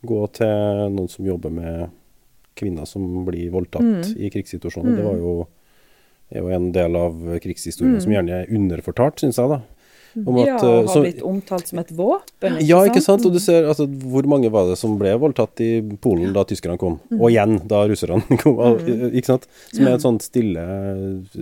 gå 0.07 0.21
til 0.37 0.87
noen 0.95 1.11
som 1.11 1.27
jobber 1.27 1.53
med 1.55 1.91
kvinner 2.59 2.89
som 2.89 3.25
blir 3.27 3.51
voldtatt 3.53 3.83
mm. 3.83 4.17
i 4.19 4.31
krigssituasjoner. 4.33 4.93
Mm. 4.93 4.99
Det 4.99 5.05
var 5.07 5.21
jo, 5.21 5.35
er 6.33 6.43
jo 6.43 6.57
en 6.57 6.73
del 6.75 6.99
av 6.99 7.23
krigshistorien 7.45 7.97
mm. 7.97 8.03
som 8.05 8.17
gjerne 8.17 8.43
er 8.43 8.53
underfortalt, 8.53 9.23
syns 9.23 9.41
jeg. 9.41 9.53
da. 9.53 9.63
Om 10.13 10.39
at, 10.43 10.49
ja, 10.51 10.57
og 10.61 10.75
eh, 10.77 10.89
har 10.93 11.05
blitt 11.07 11.23
omtalt 11.25 11.71
som 11.71 11.81
et 11.81 11.93
våpen. 11.97 12.59
Ikke 12.61 12.69
ja, 12.69 12.81
ikke 12.89 13.01
sant? 13.05 13.25
Og 13.25 13.33
du 13.33 13.41
ser 13.41 13.65
altså, 13.65 13.87
hvor 13.89 14.27
mange 14.29 14.51
var 14.53 14.69
det 14.69 14.77
som 14.81 14.99
ble 15.01 15.15
voldtatt 15.21 15.63
i 15.65 15.71
Polen 16.05 16.35
da 16.37 16.45
tyskerne 16.49 16.77
kom, 16.81 16.99
mm. 17.09 17.21
og 17.21 17.31
igjen 17.31 17.57
da 17.71 17.85
russerne 17.89 18.37
kom. 18.43 18.61
Mm. 18.61 19.07
Ikke 19.17 19.31
sant? 19.31 19.49
Som 19.71 19.87
er 19.87 19.97
et 19.97 20.05
sånt 20.05 20.27
stille 20.27 20.67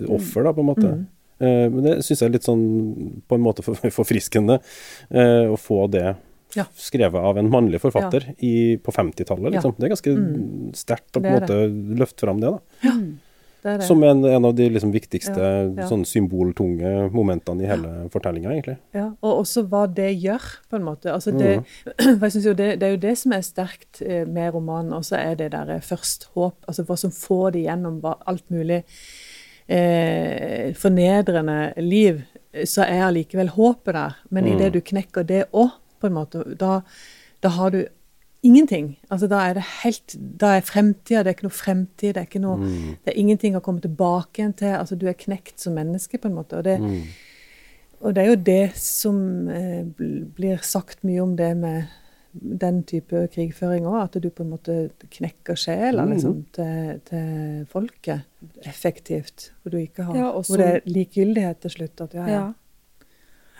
offer, 0.07 0.47
da, 0.47 0.55
på 0.55 0.63
en 0.63 0.69
måte. 0.71 0.93
Mm. 0.95 1.03
Eh, 1.41 1.67
men 1.73 1.87
det 1.87 1.97
syns 2.05 2.21
jeg 2.21 2.29
er 2.29 2.35
litt 2.37 2.47
sånn 2.47 2.65
på 3.27 3.37
en 3.37 3.43
måte 3.43 3.65
forfriskende 3.99 4.61
eh, 4.61 5.51
å 5.51 5.59
få 5.59 5.87
det 5.91 6.13
ja. 6.57 6.67
skrevet 6.75 7.27
av 7.31 7.39
en 7.39 7.49
mannlig 7.51 7.81
forfatter 7.83 8.31
ja. 8.31 8.37
i, 8.47 8.53
på 8.81 8.93
50-tallet. 8.95 9.57
Liksom. 9.57 9.75
Det 9.77 9.87
er 9.87 9.93
ganske 9.95 10.15
mm. 10.17 10.71
sterkt 10.77 11.17
å 11.17 11.23
på 11.23 11.29
en 11.31 11.37
måte 11.39 11.59
løfte 12.01 12.27
fram 12.27 12.41
det. 12.43 12.55
da. 12.55 12.87
Ja. 12.87 12.95
Det 13.61 13.77
det. 13.77 13.85
Som 13.85 14.03
en, 14.03 14.23
en, 14.25 14.45
av 14.45 14.55
de 14.55 14.69
liksom 14.73 14.91
viktigste 14.91 15.37
ja, 15.37 15.57
ja. 15.77 15.87
Sånn 15.89 16.01
symboltunge 16.09 17.11
momentene 17.13 17.61
i 17.61 17.67
hele 17.69 17.91
ja. 17.93 18.05
fortellinga, 18.09 18.55
egentlig. 18.55 18.77
Ja, 18.97 19.11
og 19.21 19.43
også 19.43 19.67
hva 19.69 19.83
det 19.85 20.09
gjør, 20.15 20.47
på 20.71 20.79
en 20.79 20.87
måte. 20.87 21.11
Altså 21.13 21.33
det, 21.35 21.59
mm. 21.61 21.67
for 22.17 22.25
jeg 22.25 22.33
synes 22.37 22.47
jo 22.49 22.55
det, 22.57 22.69
det, 22.81 22.87
er 22.87 22.95
jo 22.95 23.03
det 23.03 23.13
som 23.21 23.35
er 23.37 23.45
sterkt 23.45 24.01
eh, 24.01 24.23
med 24.25 24.55
romanen, 24.55 24.95
også 24.97 25.19
er 25.19 25.37
det 25.37 25.51
der 25.53 25.75
eh, 25.75 25.83
først 25.85 26.31
håp. 26.33 26.57
Altså 26.65 26.87
hva 26.89 26.97
som 26.97 27.13
får 27.13 27.53
de 27.57 27.67
gjennom 27.67 28.01
alt 28.09 28.47
mulig 28.49 28.81
eh, 28.81 30.73
fornedrende 30.81 31.59
liv, 31.85 32.23
så 32.65 32.87
er 32.87 33.05
allikevel 33.11 33.53
håpet 33.53 33.93
der. 33.93 34.17
Men 34.33 34.47
mm. 34.47 34.51
idet 34.55 34.73
du 34.73 34.81
knekker 34.89 35.27
det 35.27 35.45
òg, 35.51 35.77
på 36.01 36.09
en 36.09 36.17
måte, 36.17 36.43
da, 36.59 36.79
da 37.43 37.55
har 37.55 37.73
du 37.73 37.83
ingenting. 38.43 38.99
Altså 39.09 39.27
Da 39.27 39.41
er 39.49 39.53
det 39.53 39.63
helt, 39.83 40.15
da 40.41 40.55
er 40.57 40.65
fremtida 40.65 41.23
Det 41.23 41.31
er 41.31 41.37
ikke 41.37 41.47
noe 41.47 41.57
fremtid. 41.57 42.13
Det 42.13 42.21
er, 42.21 42.29
ikke 42.29 42.43
noe, 42.43 42.57
mm. 42.57 42.97
det 43.03 43.13
er 43.13 43.19
ingenting 43.21 43.57
å 43.57 43.63
komme 43.63 43.83
tilbake 43.83 44.41
igjen 44.41 44.55
til. 44.57 44.75
altså 44.77 44.97
Du 44.97 45.07
er 45.09 45.17
knekt 45.17 45.61
som 45.61 45.77
menneske, 45.77 46.17
på 46.17 46.29
en 46.29 46.37
måte. 46.37 46.57
Og 46.57 46.65
det, 46.65 46.77
mm. 46.81 47.01
og 48.01 48.15
det 48.15 48.23
er 48.23 48.29
jo 48.31 48.43
det 48.51 48.63
som 48.81 49.49
eh, 49.49 49.81
blir 50.37 50.61
sagt 50.65 51.03
mye 51.07 51.21
om 51.23 51.35
det 51.37 51.55
med 51.57 51.97
den 52.31 52.83
type 52.87 53.27
krigføring 53.33 53.85
òg. 53.85 53.99
At 54.05 54.17
du 54.23 54.29
på 54.29 54.45
en 54.45 54.53
måte 54.55 54.77
knekker 55.11 55.59
sjela 55.59 56.05
mm. 56.05 56.15
liksom, 56.15 56.41
til, 56.55 57.01
til, 57.09 57.67
folket 57.71 58.25
effektivt. 58.65 59.51
Hvor, 59.61 59.75
du 59.75 59.81
ikke 59.83 60.07
har, 60.07 60.17
ja, 60.17 60.31
hvor 60.31 60.63
det 60.63 60.71
er 60.71 60.89
likegyldighet 60.89 61.61
til 61.67 61.77
slutt. 61.77 62.07
At 62.07 62.17
ja, 62.17 62.27
ja. 62.31 62.43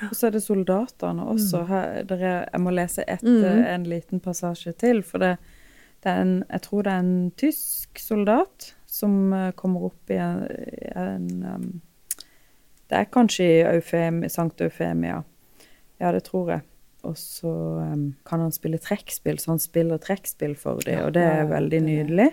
Og 0.09 0.15
så 0.17 0.27
er 0.27 0.35
det 0.35 0.43
soldatene 0.43 1.25
også. 1.29 1.61
Mm. 1.61 1.67
Her, 1.69 2.13
er, 2.15 2.45
jeg 2.51 2.61
må 2.63 2.73
lese 2.73 3.05
et, 3.07 3.23
mm. 3.23 3.63
en 3.75 3.87
liten 3.89 4.23
passasje 4.23 4.73
til. 4.81 5.03
For 5.05 5.21
det, 5.21 5.35
det, 6.03 6.11
en 6.11 6.33
Jeg 6.49 6.61
tror 6.67 6.87
det 6.87 6.93
er 6.93 7.05
en 7.05 7.31
tysk 7.37 8.01
soldat 8.01 8.73
som 8.91 9.31
uh, 9.33 9.51
kommer 9.55 9.91
opp 9.91 10.11
i 10.11 10.19
en, 10.19 10.43
en 10.95 11.29
um, 11.47 11.69
Det 12.89 12.97
er 12.97 13.11
kanskje 13.13 13.47
i 13.47 13.61
Eufem, 13.75 14.23
Sankt 14.29 14.61
Eufemia. 14.61 15.21
Ja, 16.01 16.11
det 16.11 16.25
tror 16.27 16.49
jeg. 16.51 16.65
Og 17.07 17.17
så 17.17 17.49
um, 17.49 18.11
kan 18.27 18.43
han 18.43 18.51
spille 18.53 18.77
trekkspill, 18.81 19.39
så 19.39 19.55
han 19.55 19.61
spiller 19.61 20.01
trekkspill 20.01 20.55
for 20.59 20.81
dem, 20.85 21.05
og 21.05 21.13
det 21.15 21.23
er 21.23 21.49
veldig 21.49 21.81
nydelig. 21.85 22.29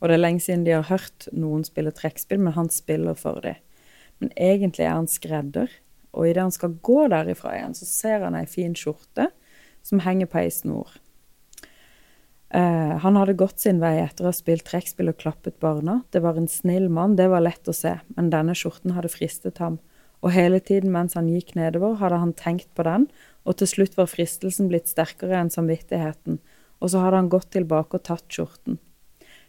Og 0.00 0.08
det 0.08 0.16
er 0.16 0.22
lenge 0.22 0.40
siden 0.40 0.64
de 0.64 0.74
har 0.74 0.88
hørt 0.88 1.28
noen 1.32 1.64
spille 1.64 1.92
trekkspill, 1.92 2.40
men 2.40 2.56
han 2.56 2.68
spiller 2.72 3.16
for 3.16 3.40
dem. 3.44 3.60
Men 4.20 4.32
egentlig 4.36 4.84
er 4.84 4.96
han 4.96 5.08
skredder. 5.08 5.72
Og 6.16 6.26
idet 6.26 6.42
han 6.42 6.54
skal 6.54 6.78
gå 6.82 7.04
derifra 7.12 7.54
igjen, 7.56 7.76
så 7.76 7.86
ser 7.86 8.26
han 8.26 8.36
ei 8.38 8.44
en 8.46 8.50
fin 8.50 8.74
skjorte 8.76 9.30
som 9.86 10.02
henger 10.04 10.28
på 10.30 10.40
ei 10.42 10.50
snor. 10.52 10.96
Uh, 12.50 12.98
han 12.98 13.14
hadde 13.14 13.36
gått 13.38 13.62
sin 13.62 13.78
vei 13.78 14.00
etter 14.02 14.26
å 14.26 14.32
ha 14.32 14.34
spilt 14.34 14.66
trekkspill 14.66 15.12
og 15.12 15.20
klappet 15.20 15.60
barna. 15.62 16.00
Det 16.10 16.22
var 16.24 16.38
en 16.38 16.50
snill 16.50 16.88
mann, 16.90 17.14
det 17.16 17.28
var 17.30 17.44
lett 17.46 17.70
å 17.70 17.74
se, 17.76 17.94
men 18.16 18.32
denne 18.32 18.56
skjorten 18.58 18.96
hadde 18.96 19.12
fristet 19.12 19.62
ham. 19.62 19.78
Og 20.20 20.34
hele 20.34 20.58
tiden 20.58 20.90
mens 20.92 21.14
han 21.16 21.30
gikk 21.30 21.54
nedover, 21.56 21.94
hadde 22.02 22.18
han 22.20 22.34
tenkt 22.36 22.68
på 22.74 22.84
den, 22.84 23.06
og 23.46 23.60
til 23.60 23.70
slutt 23.70 23.94
var 23.96 24.10
fristelsen 24.10 24.68
blitt 24.68 24.90
sterkere 24.90 25.38
enn 25.38 25.52
samvittigheten, 25.52 26.40
og 26.82 26.92
så 26.92 27.04
hadde 27.04 27.22
han 27.22 27.30
gått 27.32 27.52
tilbake 27.54 28.00
og 28.00 28.04
tatt 28.08 28.26
skjorten. 28.34 28.80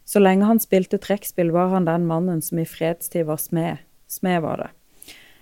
Så 0.06 0.22
lenge 0.22 0.48
han 0.48 0.62
spilte 0.62 1.00
trekkspill, 1.02 1.52
var 1.56 1.74
han 1.74 1.90
den 1.90 2.06
mannen 2.08 2.42
som 2.46 2.62
i 2.62 2.68
fredstid 2.70 3.26
var 3.28 3.42
smed. 3.42 3.82
Smed 4.12 4.42
var 4.46 4.62
det. 4.62 4.70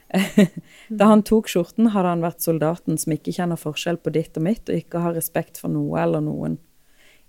da 1.00 1.10
han 1.12 1.24
tok 1.26 1.50
skjorten, 1.52 1.91
hadde 1.93 2.15
han 2.15 2.26
vært 2.26 2.43
soldaten 2.43 2.98
som 2.98 3.13
ikke 3.13 3.34
kjenner 3.36 3.60
forskjell 3.60 4.00
på 4.02 4.13
ditt 4.15 4.38
og 4.39 4.45
mitt, 4.48 4.65
og 4.69 4.82
ikke 4.82 5.04
har 5.04 5.15
respekt 5.17 5.62
for 5.62 5.72
noe 5.74 6.02
eller 6.02 6.24
noen. 6.26 6.58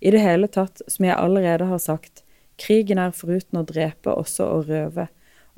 I 0.01 0.12
det 0.14 0.23
hele 0.25 0.49
tatt, 0.49 0.81
som 0.88 1.05
jeg 1.05 1.16
allerede 1.16 1.69
har 1.69 1.81
sagt, 1.83 2.23
krigen 2.61 3.01
er 3.01 3.16
foruten 3.16 3.61
å 3.61 3.66
drepe 3.69 4.14
også 4.16 4.49
å 4.49 4.62
røve, 4.64 5.09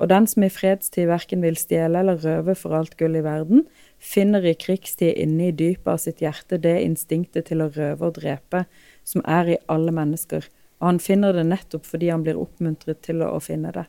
og 0.01 0.09
den 0.09 0.25
som 0.27 0.43
i 0.43 0.51
fredstid 0.51 1.07
verken 1.07 1.43
vil 1.45 1.55
stjele 1.55 2.01
eller 2.01 2.19
røve 2.19 2.57
for 2.59 2.75
alt 2.75 2.97
gull 2.99 3.15
i 3.15 3.23
verden, 3.23 3.63
finner 4.03 4.43
i 4.43 4.55
krigstid 4.59 5.15
inne 5.21 5.47
i 5.47 5.55
dypet 5.55 5.87
av 5.93 6.01
sitt 6.01 6.23
hjerte 6.23 6.59
det 6.59 6.75
instinktet 6.83 7.47
til 7.47 7.63
å 7.63 7.69
røve 7.71 8.09
og 8.09 8.17
drepe 8.17 8.65
som 9.07 9.23
er 9.23 9.53
i 9.53 9.59
alle 9.71 9.93
mennesker, 9.95 10.49
og 10.81 10.89
han 10.89 10.99
finner 10.99 11.37
det 11.37 11.45
nettopp 11.47 11.85
fordi 11.87 12.09
han 12.11 12.25
blir 12.25 12.41
oppmuntret 12.41 12.99
til 13.05 13.23
å 13.23 13.37
finne 13.43 13.71
det. 13.75 13.85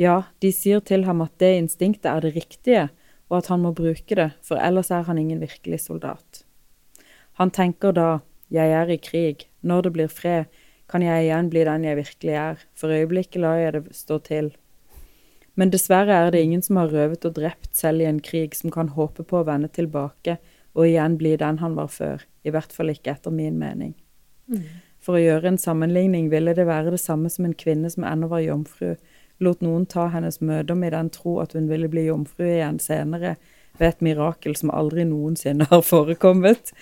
Ja, 0.00 0.22
de 0.40 0.52
sier 0.54 0.80
til 0.80 1.04
ham 1.04 1.20
at 1.24 1.34
det 1.42 1.52
instinktet 1.58 2.08
er 2.10 2.24
det 2.24 2.34
riktige, 2.36 2.88
og 3.30 3.40
at 3.42 3.48
han 3.52 3.62
må 3.64 3.72
bruke 3.76 4.16
det, 4.16 4.30
for 4.44 4.60
ellers 4.60 4.90
er 4.90 5.04
han 5.08 5.18
ingen 5.18 5.40
virkelig 5.40 5.80
soldat. 5.86 6.44
Han 7.40 7.50
tenker 7.50 7.94
da, 7.96 8.08
jeg 8.52 8.72
er 8.76 8.90
i 8.92 9.00
krig, 9.00 9.46
når 9.62 9.86
det 9.86 9.92
blir 9.96 10.12
fred, 10.12 10.50
kan 10.92 11.04
jeg 11.04 11.24
igjen 11.24 11.48
bli 11.52 11.62
den 11.64 11.86
jeg 11.86 11.96
virkelig 11.96 12.34
er, 12.36 12.64
for 12.76 12.92
øyeblikket 12.92 13.40
lar 13.40 13.56
jeg 13.56 13.72
det 13.78 13.96
stå 13.96 14.18
til. 14.26 14.50
Men 15.56 15.72
dessverre 15.72 16.16
er 16.16 16.32
det 16.32 16.42
ingen 16.44 16.64
som 16.64 16.78
har 16.80 16.92
røvet 16.92 17.24
og 17.28 17.36
drept 17.36 17.72
selv 17.76 18.04
i 18.04 18.08
en 18.08 18.20
krig, 18.24 18.56
som 18.56 18.72
kan 18.72 18.92
håpe 18.92 19.24
på 19.24 19.40
å 19.40 19.46
vende 19.48 19.68
tilbake 19.72 20.38
og 20.72 20.88
igjen 20.88 21.18
bli 21.20 21.34
den 21.40 21.60
han 21.60 21.76
var 21.76 21.90
før, 21.92 22.22
i 22.44 22.52
hvert 22.52 22.72
fall 22.72 22.92
ikke 22.92 23.12
etter 23.12 23.34
min 23.34 23.58
mening. 23.60 23.92
Mm. 24.48 24.64
For 25.02 25.18
å 25.18 25.22
gjøre 25.22 25.52
en 25.52 25.60
sammenligning 25.60 26.30
ville 26.32 26.54
det 26.56 26.68
være 26.68 26.94
det 26.94 27.02
samme 27.02 27.30
som 27.32 27.48
en 27.48 27.56
kvinne 27.58 27.90
som 27.92 28.06
ennå 28.08 28.30
var 28.32 28.44
jomfru, 28.44 28.94
lot 29.44 29.62
noen 29.64 29.86
ta 29.90 30.08
hennes 30.12 30.40
mødom 30.40 30.84
i 30.86 30.92
den 30.94 31.10
tro 31.14 31.38
at 31.42 31.56
hun 31.56 31.68
ville 31.70 31.90
bli 31.92 32.06
jomfru 32.08 32.46
igjen 32.48 32.80
senere 32.82 33.36
ved 33.78 33.88
et 33.88 34.04
mirakel 34.04 34.56
som 34.58 34.72
aldri 34.74 35.06
noensinne 35.08 35.68
har 35.70 35.84
forekommet. 35.86 36.72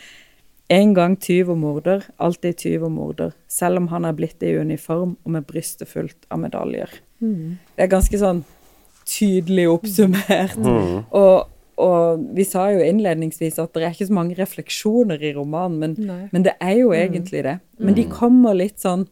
En 0.70 0.94
gang 0.94 1.16
tyv 1.18 1.50
og 1.50 1.58
morder, 1.58 2.04
alltid 2.22 2.60
tyv 2.62 2.86
og 2.86 2.92
morder, 2.94 3.32
selv 3.50 3.80
om 3.80 3.88
han 3.90 4.06
er 4.06 4.14
blitt 4.14 4.42
i 4.46 4.54
uniform 4.54 5.16
og 5.24 5.32
med 5.34 5.46
brystet 5.48 5.90
fullt 5.90 6.28
av 6.30 6.42
medaljer. 6.44 6.92
Mm. 7.18 7.58
Det 7.74 7.86
er 7.86 7.90
ganske 7.90 8.20
sånn 8.20 8.44
tydelig 9.10 9.66
oppsummert. 9.72 10.60
Mm. 10.60 11.00
Og, 11.16 11.48
og, 11.80 12.22
vi 12.36 12.46
sa 12.46 12.68
jo 12.74 12.84
innledningsvis 12.84 13.58
at 13.62 13.74
det 13.74 13.86
er 13.86 13.96
ikke 13.96 14.10
så 14.10 14.18
mange 14.20 14.38
refleksjoner 14.38 15.22
i 15.26 15.32
romanen, 15.34 15.80
men, 15.80 16.28
men 16.30 16.46
det 16.46 16.54
er 16.62 16.76
jo 16.82 16.92
mm. 16.92 16.98
egentlig 17.00 17.42
det. 17.48 17.56
Men 17.80 17.96
de 17.98 18.06
mm. 18.06 18.12
kommer 18.14 18.54
litt 18.58 18.78
sånn 18.82 19.08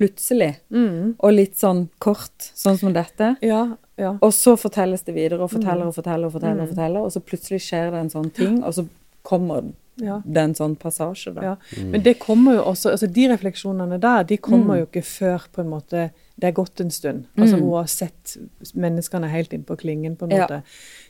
plutselig, 0.00 0.54
mm. 0.72 1.18
og 1.20 1.34
litt 1.34 1.58
sånn 1.60 1.84
kort, 2.00 2.50
sånn 2.56 2.78
som 2.80 2.94
dette. 2.96 3.34
Ja, 3.44 3.66
ja. 4.00 4.14
Og 4.24 4.32
så 4.32 4.56
fortelles 4.56 5.04
det 5.04 5.12
videre, 5.12 5.44
og 5.44 5.52
forteller 5.52 5.90
og 5.90 5.96
forteller, 5.98 6.30
og 6.30 6.38
forteller, 6.38 6.62
og 6.62 6.70
mm. 6.70 6.72
forteller, 6.72 7.04
og 7.04 7.12
så 7.12 7.20
plutselig 7.20 7.60
skjer 7.66 7.92
det 7.92 8.00
en 8.00 8.12
sånn 8.14 8.30
ting, 8.32 8.62
og 8.64 8.72
så 8.78 8.86
kommer 9.28 9.68
ja. 10.00 10.22
det 10.24 10.46
en 10.46 10.56
sånn 10.56 10.78
passasje. 10.80 11.34
da. 11.36 11.50
Ja. 11.50 11.54
Mm. 11.76 11.90
Men 11.92 12.04
det 12.06 12.16
kommer 12.22 12.56
jo 12.56 12.64
også, 12.72 12.94
altså 12.94 13.10
de 13.12 13.28
refleksjonene 13.34 14.00
der, 14.00 14.24
de 14.30 14.40
kommer 14.40 14.72
mm. 14.72 14.80
jo 14.80 14.88
ikke 14.88 15.04
før 15.04 15.46
på 15.52 15.64
en 15.64 15.72
måte 15.74 16.08
det 16.40 16.48
er 16.48 16.56
gått 16.56 16.80
en 16.80 16.90
stund. 16.90 17.26
Altså 17.36 17.58
mm. 17.58 17.62
Hun 17.62 17.74
har 17.76 17.88
sett 17.92 18.36
menneskene 18.72 19.28
helt 19.28 19.52
inn 19.52 19.64
på 19.68 19.76
klingen. 19.76 20.16
på 20.16 20.24
en 20.24 20.38
måte. 20.38 20.62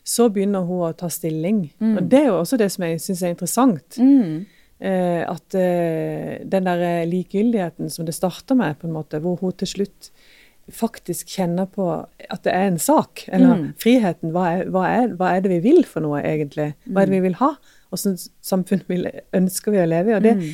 Så 0.03 0.27
begynner 0.33 0.67
hun 0.67 0.89
å 0.89 0.93
ta 0.97 1.11
stilling. 1.13 1.69
Og 1.79 2.03
Det 2.11 2.25
er 2.25 2.33
jo 2.33 2.41
også 2.41 2.59
det 2.59 2.71
som 2.75 2.87
jeg 2.87 2.99
syns 3.05 3.23
er 3.23 3.37
interessant. 3.37 4.01
Mm. 4.01 4.49
Eh, 4.81 5.23
at 5.29 5.55
eh, 5.59 6.41
den 6.49 6.69
der 6.69 7.05
likegyldigheten 7.09 7.91
som 7.93 8.07
det 8.09 8.17
starter 8.17 8.57
med, 8.57 8.79
på 8.81 8.89
en 8.89 8.97
måte, 8.97 9.21
hvor 9.21 9.37
hun 9.43 9.53
til 9.61 9.69
slutt 9.69 10.13
faktisk 10.71 11.33
kjenner 11.35 11.67
på 11.71 11.87
at 12.31 12.45
det 12.45 12.53
er 12.55 12.69
en 12.69 12.79
sak. 12.79 13.25
Eller 13.29 13.57
mm. 13.57 13.67
friheten. 13.81 14.33
Hva 14.35 14.47
er, 14.55 14.65
hva, 14.71 14.87
er, 14.89 15.15
hva 15.19 15.35
er, 15.35 15.45
det 15.45 15.53
vi 15.57 15.61
vil 15.65 15.85
for 15.89 16.05
noe, 16.05 16.23
egentlig? 16.23 16.73
Hva 16.87 17.03
er 17.03 17.11
det 17.11 17.17
vi 17.19 17.25
vil 17.27 17.39
ha? 17.41 17.55
Åssen 17.95 18.15
samfunn 18.47 18.85
vil, 18.91 19.09
ønsker 19.37 19.75
vi 19.75 19.83
å 19.83 19.89
leve 19.89 20.13
i? 20.13 20.17
Og 20.19 20.25
det 20.25 20.37
mm. 20.39 20.47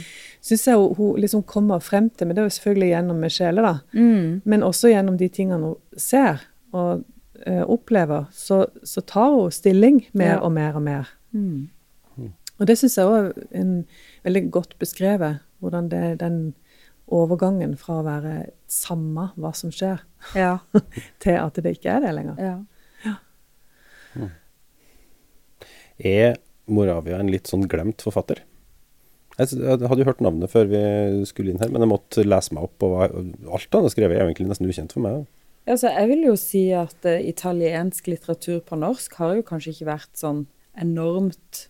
syns 0.49 0.67
jeg 0.71 0.81
hun, 0.81 0.95
hun, 0.97 1.21
liksom 1.23 1.45
kommer 1.49 1.85
frem 1.85 2.09
til. 2.11 2.29
Men 2.29 2.37
det 2.37 2.43
er 2.43 2.49
jo 2.49 2.57
selvfølgelig 2.57 2.91
gjennom 2.95 3.21
Michelle, 3.27 3.67
da. 3.67 3.75
Mm. 3.93 4.41
Men 4.49 4.67
også 4.67 4.93
gjennom 4.95 5.21
de 5.21 5.31
tingene 5.33 5.73
hun 5.73 6.01
ser 6.01 6.43
og 6.77 7.05
uh, 7.47 7.65
opplever. 7.69 8.27
Så, 8.35 8.65
så, 8.83 9.05
tar 9.05 9.37
hun 9.37 9.55
stilling 9.55 10.03
mer 10.17 10.39
ja. 10.39 10.43
og 10.43 10.55
mer 10.57 10.81
og 10.81 10.87
mer. 10.87 11.13
Mm. 11.37 11.69
Og 12.57 12.69
det 12.69 12.79
syns 12.81 12.97
jeg 12.97 13.09
òg 13.09 13.33
er 13.53 13.73
veldig 14.27 14.45
godt 14.55 14.79
beskrevet. 14.81 15.43
Hvordan 15.61 15.91
det, 15.93 16.19
den 16.21 16.55
overgangen 17.07 17.77
fra 17.81 18.01
å 18.01 18.07
være 18.07 18.35
samme 18.71 19.31
hva 19.39 19.53
som 19.57 19.71
skjer, 19.73 20.03
ja. 20.37 20.59
til 21.23 21.39
at 21.39 21.61
det 21.63 21.77
ikke 21.79 21.95
er 21.97 22.05
det 22.05 22.17
lenger. 22.17 22.41
Ja. 22.43 22.57
Ja. 23.07 24.29
Er 25.97 26.37
Moravia 26.67 27.21
en 27.23 27.31
litt 27.33 27.49
sånn 27.49 27.69
glemt 27.71 28.03
forfatter? 28.05 28.43
Jeg 29.37 29.61
hadde 29.61 30.01
jo 30.01 30.09
hørt 30.09 30.23
navnet 30.25 30.49
før 30.49 30.69
vi 30.71 30.83
skulle 31.29 31.53
inn 31.53 31.61
her, 31.61 31.69
men 31.73 31.85
jeg 31.85 31.93
måtte 31.93 32.25
lese 32.25 32.57
meg 32.57 32.67
opp. 32.67 32.85
Og 32.87 33.03
alt 33.05 33.77
han 33.77 33.85
har 33.85 33.93
skrevet 33.93 34.17
er 34.17 34.25
egentlig 34.25 34.49
nesten 34.49 34.69
ukjent 34.69 34.97
for 34.97 35.05
meg. 35.05 35.27
Altså, 35.67 35.91
jeg 35.91 36.09
vil 36.13 36.23
jo 36.29 36.35
si 36.39 36.63
at 36.79 37.09
uh, 37.09 37.19
italiensk 37.21 38.07
litteratur 38.09 38.61
på 38.65 38.79
norsk 38.79 39.17
har 39.21 39.35
jo 39.37 39.47
kanskje 39.47 39.75
ikke 39.75 39.91
vært 39.91 40.13
sånn 40.17 40.45
enormt 40.79 41.67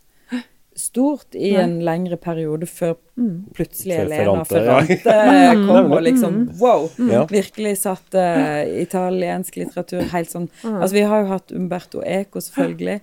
stort 0.76 1.34
i 1.34 1.52
Nei. 1.52 1.62
en 1.62 1.74
lengre 1.84 2.18
periode 2.20 2.68
før 2.68 2.94
mm. 3.16 3.36
plutselig 3.56 3.96
Elena 4.02 4.44
Ferrante 4.48 5.14
ja. 5.16 5.54
kom 5.68 5.94
og 5.96 6.02
liksom 6.04 6.34
mm. 6.34 6.44
wow! 6.60 6.88
Mm. 6.98 7.14
Virkelig 7.32 7.78
satte 7.82 8.20
uh, 8.20 8.62
italiensk 8.82 9.56
litteratur 9.56 10.04
helt 10.12 10.32
sånn 10.32 10.50
Altså, 10.62 10.92
vi 10.98 11.06
har 11.08 11.24
jo 11.24 11.32
hatt 11.32 11.56
Umberto 11.56 12.04
Eco, 12.04 12.42
selvfølgelig, 12.44 13.00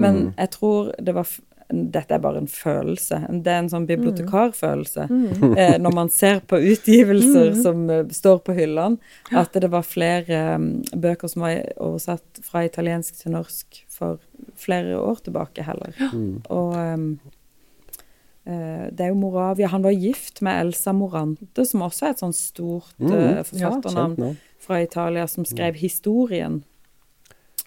men 0.00 0.20
mm. 0.20 0.30
jeg 0.42 0.54
tror 0.58 0.94
det 1.00 1.16
var 1.16 1.32
dette 1.72 2.14
er 2.14 2.20
bare 2.20 2.42
en 2.42 2.50
følelse. 2.50 3.18
Det 3.44 3.50
er 3.50 3.62
en 3.62 3.70
sånn 3.72 3.86
bibliotekarfølelse. 3.88 5.08
Mm. 5.10 5.22
mm. 5.30 5.54
Eh, 5.64 5.76
når 5.78 5.92
man 5.94 6.08
ser 6.10 6.40
på 6.44 6.58
utgivelser 6.58 7.52
mm. 7.54 7.58
som 7.62 7.84
uh, 7.88 8.00
står 8.12 8.40
på 8.44 8.56
hyllene, 8.56 8.98
at 9.32 9.54
det 9.54 9.70
var 9.72 9.86
flere 9.86 10.40
um, 10.58 10.66
bøker 10.92 11.30
som 11.30 11.44
var 11.46 11.62
oversatt 11.80 12.42
fra 12.44 12.64
italiensk 12.66 13.20
til 13.20 13.36
norsk 13.36 13.83
for 13.94 14.20
flere 14.58 14.98
år 14.98 15.22
tilbake 15.24 15.64
heller. 15.66 15.94
Mm. 16.12 16.42
Og 16.50 16.74
um, 16.74 17.08
uh, 18.48 18.86
det 18.90 19.06
er 19.06 19.12
jo 19.12 19.18
Moravia 19.20 19.70
Han 19.72 19.86
var 19.86 19.94
gift 19.94 20.42
med 20.42 20.66
Elsa 20.66 20.92
Morante, 20.92 21.64
som 21.64 21.86
også 21.86 22.08
er 22.08 22.14
et 22.14 22.22
sånn 22.24 22.36
stort 22.36 22.94
uh, 23.00 23.42
forfatternavn 23.46 24.18
ja, 24.20 24.32
fra 24.62 24.82
Italia, 24.82 25.26
som 25.30 25.46
skrev 25.48 25.78
historien 25.80 26.62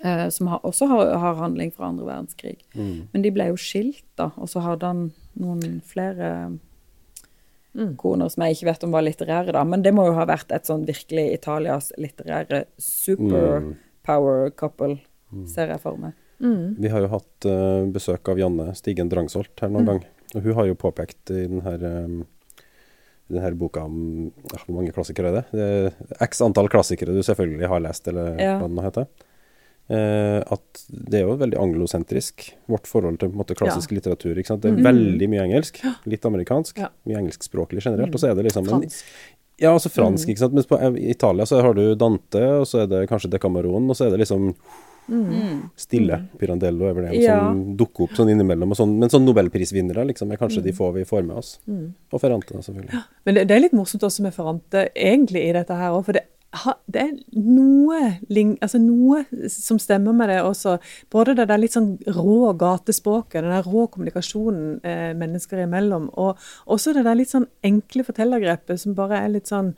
Uh, 0.05 0.29
som 0.29 0.45
har, 0.47 0.59
også 0.61 0.85
har, 0.85 1.07
har, 1.17 1.39
handling 1.39 1.71
fra 1.73 1.87
andre 1.89 2.05
verdenskrig. 2.05 2.59
Mm. 2.77 3.07
Men 3.09 3.23
de 3.23 3.31
ble 3.33 3.47
jo 3.49 3.55
skilt, 3.57 4.05
da. 4.19 4.27
Og 4.37 4.45
så 4.51 4.61
hadde 4.61 4.85
han 4.85 4.99
noen 5.41 5.79
flere 5.89 6.27
mm. 7.73 7.95
koner 7.97 8.29
som 8.29 8.45
jeg 8.45 8.57
ikke 8.57 8.67
vet 8.69 8.85
om 8.85 8.93
var 8.93 9.05
litterære, 9.07 9.55
da. 9.57 9.63
Men 9.65 9.81
det 9.85 9.95
må 9.97 10.05
jo 10.05 10.13
ha 10.17 10.27
vært 10.29 10.53
et 10.53 10.69
sånn 10.69 10.85
virkelig 10.85 11.25
Italias 11.39 11.89
litterære 11.97 12.65
superpower 12.77 14.53
couple, 14.53 14.99
mm. 14.99 15.06
Ser 15.49 15.73
jeg 15.73 15.83
for 15.83 15.99
meg. 15.99 16.15
Mm. 16.39 16.75
Vi 16.77 16.89
har 16.93 17.03
jo 17.03 17.11
hatt 17.11 17.47
uh, 17.49 17.83
besøk 17.89 18.29
av 18.29 18.39
Janne 18.39 18.71
Stigen 18.77 19.09
Drangsholt 19.09 19.63
her 19.63 19.71
noen 19.73 19.87
mm. 19.87 19.91
gang. 19.91 20.01
Og 20.35 20.43
hun 20.43 20.57
har 20.59 20.67
jo 20.69 20.79
påpekt 20.79 21.31
i 21.33 21.45
denne, 21.47 21.93
um, 22.03 22.17
denne 23.31 23.53
boka 23.57 23.85
om 23.87 24.27
ja, 24.27 24.59
Hvor 24.65 24.75
mange 24.75 24.91
klassikere 24.95 25.31
er 25.31 25.39
det? 25.39 25.45
det 25.55 25.69
er 25.69 26.27
X 26.27 26.43
antall 26.45 26.69
klassikere 26.71 27.15
du 27.15 27.23
selvfølgelig 27.25 27.71
har 27.71 27.81
lest, 27.83 28.11
eller 28.11 28.35
ja. 28.35 28.57
hva 28.59 28.67
det 28.69 28.77
nå 28.77 28.85
heter. 28.85 29.09
Uh, 29.87 30.43
at 30.51 30.83
det 30.89 31.21
er 31.21 31.23
jo 31.23 31.37
veldig 31.39 31.57
anglosentrisk, 31.63 32.49
vårt 32.67 32.89
forhold 32.91 33.21
til 33.21 33.31
måte, 33.31 33.55
klassisk 33.55 33.93
ja. 33.93 34.01
litteratur. 34.01 34.35
Det 34.35 34.51
er 34.51 34.77
mm. 34.77 34.83
veldig 34.83 35.31
mye 35.31 35.47
engelsk, 35.47 35.79
litt 36.11 36.27
amerikansk, 36.27 36.83
ja. 36.83 36.91
mye 37.07 37.21
engelskspråklig 37.23 37.85
generelt. 37.85 38.11
Mm. 38.11 38.17
Og 38.17 38.21
så 38.21 38.29
er 38.29 38.37
det 38.37 38.49
liksom 38.49 38.67
en, 38.67 38.83
ja, 39.57 39.71
altså 39.71 39.89
fransk, 39.89 40.27
mm. 40.27 40.33
ikke 40.33 40.43
sant. 40.43 40.57
Mens 40.57 40.67
på 40.69 40.77
eh, 40.77 40.99
Italia 41.09 41.47
så 41.49 41.63
har 41.65 41.73
du 41.73 41.95
Dante, 41.97 42.43
og 42.59 42.67
så 42.69 42.83
er 42.83 42.91
det 42.91 43.07
kanskje 43.09 43.31
Decameron, 43.31 43.87
og 43.89 43.97
så 43.97 44.05
er 44.05 44.13
det 44.13 44.21
liksom 44.21 44.51
mm. 45.07 45.59
stille. 45.79 46.21
Mm. 46.21 46.29
Pirandello 46.41 46.87
er 46.89 46.95
vel 46.97 47.09
en 47.09 47.17
ja. 47.17 47.39
som 47.41 47.61
dukker 47.79 48.07
opp 48.07 48.15
sånn 48.17 48.31
innimellom. 48.33 48.75
Sånn, 48.77 48.95
men 49.01 49.11
sånn 49.13 49.25
nobelprisvinnere 49.27 50.07
liksom, 50.11 50.31
er 50.31 50.41
kanskje 50.41 50.65
de 50.65 50.75
få 50.77 50.91
vi 50.95 51.05
får 51.07 51.25
med 51.27 51.41
oss. 51.41 51.57
Og 51.67 52.23
Ferrante, 52.23 52.57
selvfølgelig. 52.65 53.03
Men 53.27 53.39
det, 53.39 53.47
det, 53.49 53.57
er 53.57 53.65
litt 53.67 53.77
morsomt 53.77 54.07
også 54.07 54.25
med 54.25 54.35
Ferrante, 54.35 54.87
egentlig, 54.93 55.47
i 55.47 55.53
dette 55.57 55.77
her 55.77 55.95
òg. 55.95 56.03
For 56.07 56.19
det 56.19 56.27
det 56.87 57.01
er 57.01 57.09
noe, 57.35 57.97
altså 58.63 58.79
noe, 58.81 59.23
som 59.51 59.79
stemmer 59.81 60.15
med 60.15 60.31
det 60.31 60.39
også. 60.41 60.77
Både 61.11 61.35
det 61.37 61.47
der 61.49 61.59
litt 61.59 61.75
sånn 61.75 61.97
rå 62.15 62.53
gatespråket, 62.57 63.41
den 63.43 63.53
der 63.53 63.67
rå 63.67 63.87
kommunikasjonen 63.91 64.79
eh, 64.87 65.11
mennesker 65.17 65.65
imellom, 65.65 66.07
og 66.15 66.39
også 66.65 66.95
det 66.95 67.03
der 67.07 67.19
litt 67.19 67.33
sånn 67.33 67.49
enkle 67.67 68.07
fortellergrepet 68.07 68.81
som 68.81 68.95
bare 68.97 69.21
er 69.25 69.35
litt 69.35 69.51
sånn 69.51 69.73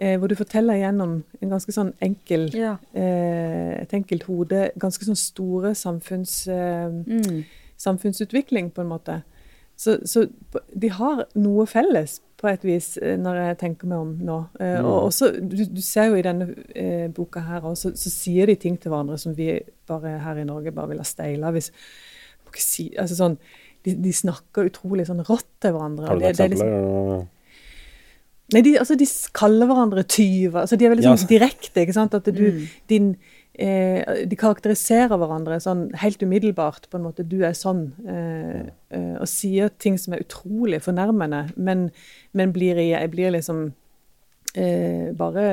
eh, 0.00 0.16
Hvor 0.18 0.32
du 0.32 0.36
forteller 0.38 0.80
gjennom 0.80 1.20
en 1.40 1.52
ganske 1.52 1.74
sånn 1.74 1.92
enkel 2.02 2.48
ja. 2.56 2.76
eh, 2.96 3.82
et 3.82 3.92
enkelt 3.96 4.26
hode 4.28 4.70
ganske 4.80 5.06
sånn 5.06 5.18
store 5.18 5.74
samfunns, 5.78 6.40
eh, 6.48 6.88
mm. 6.88 7.44
samfunnsutvikling, 7.80 8.72
på 8.74 8.84
en 8.84 8.90
måte. 8.90 9.20
Så, 9.80 9.96
så 10.04 10.26
de 10.76 10.90
har 10.92 11.24
noe 11.40 11.64
felles 11.68 12.18
på 12.40 12.48
et 12.48 12.64
vis, 12.64 12.94
eh, 13.00 13.16
når 13.20 13.38
jeg 13.40 13.58
tenker 13.62 13.88
meg 13.88 14.02
om 14.02 14.12
nå. 14.24 14.36
Eh, 14.60 14.76
mm. 14.80 14.88
Og 14.88 15.08
også, 15.08 15.30
du, 15.40 15.56
du, 15.68 15.80
ser 15.84 16.10
jo 16.10 16.18
i 16.18 16.24
denne 16.24 16.50
eh, 16.76 17.06
boka 17.16 17.42
her 17.46 17.64
også, 17.68 17.94
så 17.96 18.12
sier 18.12 18.50
de 18.50 18.56
ting 18.60 18.78
til 18.80 18.92
hverandre 18.92 19.18
som 19.20 19.36
vi 19.36 19.54
bare 19.88 20.18
her 20.24 20.40
i 20.40 20.46
Norge 20.48 20.72
bare 20.76 20.92
vil 20.92 21.02
ha 21.02 21.08
steila. 21.08 21.52
Hvis, 21.56 21.70
si, 22.60 22.90
altså 22.98 23.18
sånn, 23.18 23.36
de, 23.86 23.94
de, 23.96 24.12
snakker 24.12 24.68
utrolig 24.68 25.06
sånn 25.08 25.24
rått 25.24 25.48
til 25.62 25.76
hverandre. 25.76 26.08
Har 26.08 26.18
du 26.18 26.24
noen 26.24 26.34
eksempler? 26.34 26.74
Liksom, 26.76 27.28
Nei, 28.54 28.62
de, 28.66 28.76
altså, 28.80 28.96
de 28.98 29.06
kaller 29.36 29.68
hverandre 29.70 30.04
tyver. 30.08 30.64
Altså, 30.64 30.78
de 30.78 30.86
er 30.86 30.94
veldig 30.94 31.06
sånn 31.06 31.20
ja. 31.22 31.28
direkte. 31.30 31.84
ikke 31.84 31.96
sant? 31.96 32.16
At 32.18 32.30
du, 32.34 32.46
mm. 32.50 32.64
din 32.90 33.10
eh, 33.54 34.24
De 34.30 34.38
karakteriserer 34.38 35.14
hverandre 35.20 35.60
sånn 35.62 35.88
helt 36.02 36.22
umiddelbart. 36.22 36.88
på 36.90 36.98
en 36.98 37.06
måte, 37.06 37.26
Du 37.26 37.40
er 37.46 37.54
sånn. 37.58 37.90
Eh, 38.06 38.70
eh, 38.96 39.14
og 39.20 39.28
sier 39.30 39.70
ting 39.78 39.98
som 39.98 40.16
er 40.16 40.24
utrolig 40.24 40.82
fornærmende, 40.82 41.48
men, 41.56 41.90
men 42.32 42.56
blir, 42.56 42.80
jeg 42.82 43.12
blir 43.14 43.36
liksom 43.36 43.70
eh, 44.54 45.10
bare 45.16 45.46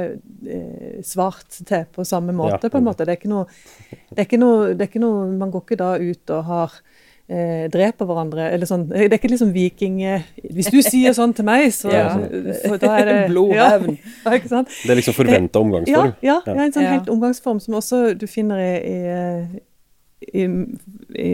eh, 0.47 1.01
svart 1.05 1.61
til 1.65 1.85
på 1.93 2.05
samme 2.05 2.33
måte, 2.33 2.65
ja. 2.65 2.69
på 2.69 2.81
en 2.81 2.87
måte. 2.87 3.05
Det 3.05 3.15
er 3.15 3.21
ikke 3.21 3.33
noe, 3.33 3.45
det 4.09 4.23
er 4.23 4.29
ikke 4.29 4.41
noe, 4.41 4.71
det 4.73 4.85
er 4.85 4.91
ikke 4.91 5.03
noe 5.03 5.27
Man 5.37 5.53
går 5.53 5.65
ikke 5.65 5.81
da 5.83 5.91
ut 6.01 6.33
og 6.33 6.47
har 6.49 6.79
eh, 7.29 7.67
dreper 7.71 8.07
hverandre. 8.07 8.49
eller 8.55 8.69
sånn, 8.69 8.87
Det 8.89 9.07
er 9.07 9.19
ikke 9.19 9.31
liksom 9.31 9.53
viking... 9.55 10.01
Eh, 10.03 10.25
hvis 10.53 10.71
du 10.73 10.79
sier 10.85 11.15
sånn 11.17 11.35
til 11.37 11.47
meg, 11.47 11.69
så 11.75 11.91
ja. 11.91 12.07
da 12.79 12.91
er 12.95 13.09
det 13.09 13.17
Blodhevn. 13.31 13.97
Ja, 14.25 14.33
ikke 14.39 14.51
sant? 14.51 14.73
Det 14.83 14.93
er 14.93 15.01
liksom 15.01 15.17
forventa 15.17 15.63
omgangsform? 15.63 16.15
Ja, 16.25 16.39
ja, 16.45 16.57
en 16.57 16.75
sånn 16.75 16.89
helt 16.89 17.11
omgangsform 17.13 17.61
som 17.63 17.79
også 17.79 18.03
du 18.17 18.27
finner 18.31 18.61
i, 18.63 18.73
i, 18.91 20.43
i, 20.43 20.47
i 21.17 21.31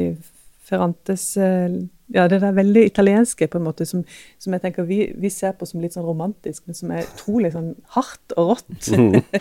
Ferrantes 0.63 1.33
eh, 1.37 1.83
ja, 2.13 2.27
det 2.29 2.39
er 2.43 2.53
veldig 2.53 2.83
italienske, 2.85 3.47
på 3.49 3.57
en 3.57 3.65
måte, 3.65 3.87
som, 3.89 4.03
som 4.41 4.53
jeg 4.53 4.61
tenker 4.63 4.85
vi, 4.85 4.99
vi, 5.17 5.31
ser 5.33 5.55
på 5.57 5.65
som 5.65 5.81
litt 5.81 5.95
sånn 5.95 6.05
romantisk, 6.05 6.63
men 6.67 6.77
som 6.77 6.91
er 6.93 7.07
utrolig 7.07 7.53
sånn 7.55 7.71
hardt 7.95 8.35
og 8.37 8.51
rått. 8.51 8.91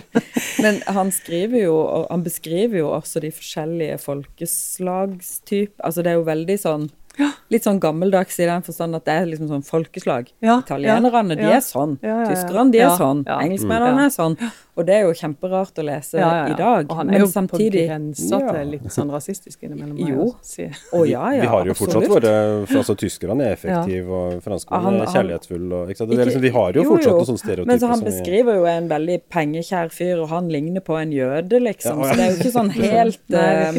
men 0.65 0.81
han 0.89 1.13
skriver 1.13 1.67
jo, 1.67 1.77
og 1.83 2.07
han 2.09 2.25
beskriver 2.25 2.81
jo 2.81 2.89
også 2.97 3.21
de 3.25 3.33
forskjellige 3.35 4.01
folkeslagstyper. 4.07 5.85
Altså 5.85 6.05
det 6.05 6.15
er 6.15 6.21
jo 6.21 6.27
veldig 6.31 6.59
sånn 6.65 6.89
ja. 7.19 7.29
Litt 7.53 7.67
sånn 7.67 7.79
gammeldags 7.83 8.39
i 8.41 8.47
den 8.49 8.63
forstand 8.65 8.97
at 8.97 9.05
det 9.05 9.15
er 9.21 9.27
liksom 9.29 9.49
sånn 9.51 9.65
folkeslag. 9.67 10.31
Ja, 10.41 10.57
Italienerne, 10.63 11.37
de 11.37 11.49
er 11.51 11.61
sånn. 11.65 11.99
Tyskerne, 12.01 12.71
de 12.73 12.81
er 12.81 12.95
sånn. 12.97 13.21
Engelskmennene 13.29 14.07
er 14.07 14.15
sånn. 14.15 14.37
Og 14.73 14.87
det 14.89 14.95
er 14.97 15.03
jo 15.05 15.13
kjemperart 15.17 15.77
å 15.83 15.85
lese 15.85 16.17
i 16.17 16.55
dag. 16.57 16.87
Og 16.87 16.95
han 16.97 17.11
er 17.13 17.21
jo 17.21 17.27
samtidig, 17.29 17.83
på 17.85 17.91
grensa 17.91 18.39
til 18.47 18.71
litt 18.73 18.87
sånn 18.95 19.13
rasistisk 19.13 19.67
innimellom. 19.67 19.99
Jo. 20.01 20.31
Å, 20.33 21.03
ja, 21.05 21.27
ja, 21.37 21.43
Vi 21.43 21.51
har 21.53 21.69
jo 21.69 21.77
fortsatt 21.77 22.09
våre 22.09 22.33
altså, 22.63 22.97
Tyskerne 23.03 23.51
er 23.51 23.59
effektive, 23.59 24.09
og 24.09 24.41
franskmennene 24.47 25.05
er 25.05 25.13
kjærlighetsfulle. 25.19 25.83
Og, 25.83 25.93
liksom, 25.93 26.41
vi 26.47 26.55
har 26.57 26.81
jo 26.81 26.87
fortsatt 26.89 27.19
noen 27.19 27.31
sånne 27.35 27.45
stereotyper. 27.45 27.73
Men 27.75 27.85
så 27.85 27.93
han 27.93 28.07
beskriver 28.09 28.59
jo 28.63 28.67
en 28.73 28.89
veldig 28.95 29.21
pengekjær 29.37 29.93
fyr, 29.93 30.25
og 30.25 30.33
han 30.33 30.49
ligner 30.53 30.85
på 30.87 30.97
en 30.97 31.13
jøde, 31.13 31.61
liksom. 31.69 32.01
Så 32.07 32.17
det 32.17 32.25
er 32.25 32.33
jo 32.33 32.41
ikke 32.41 32.57
sånn 32.57 32.73
helt 32.81 33.37
uh, 33.37 33.79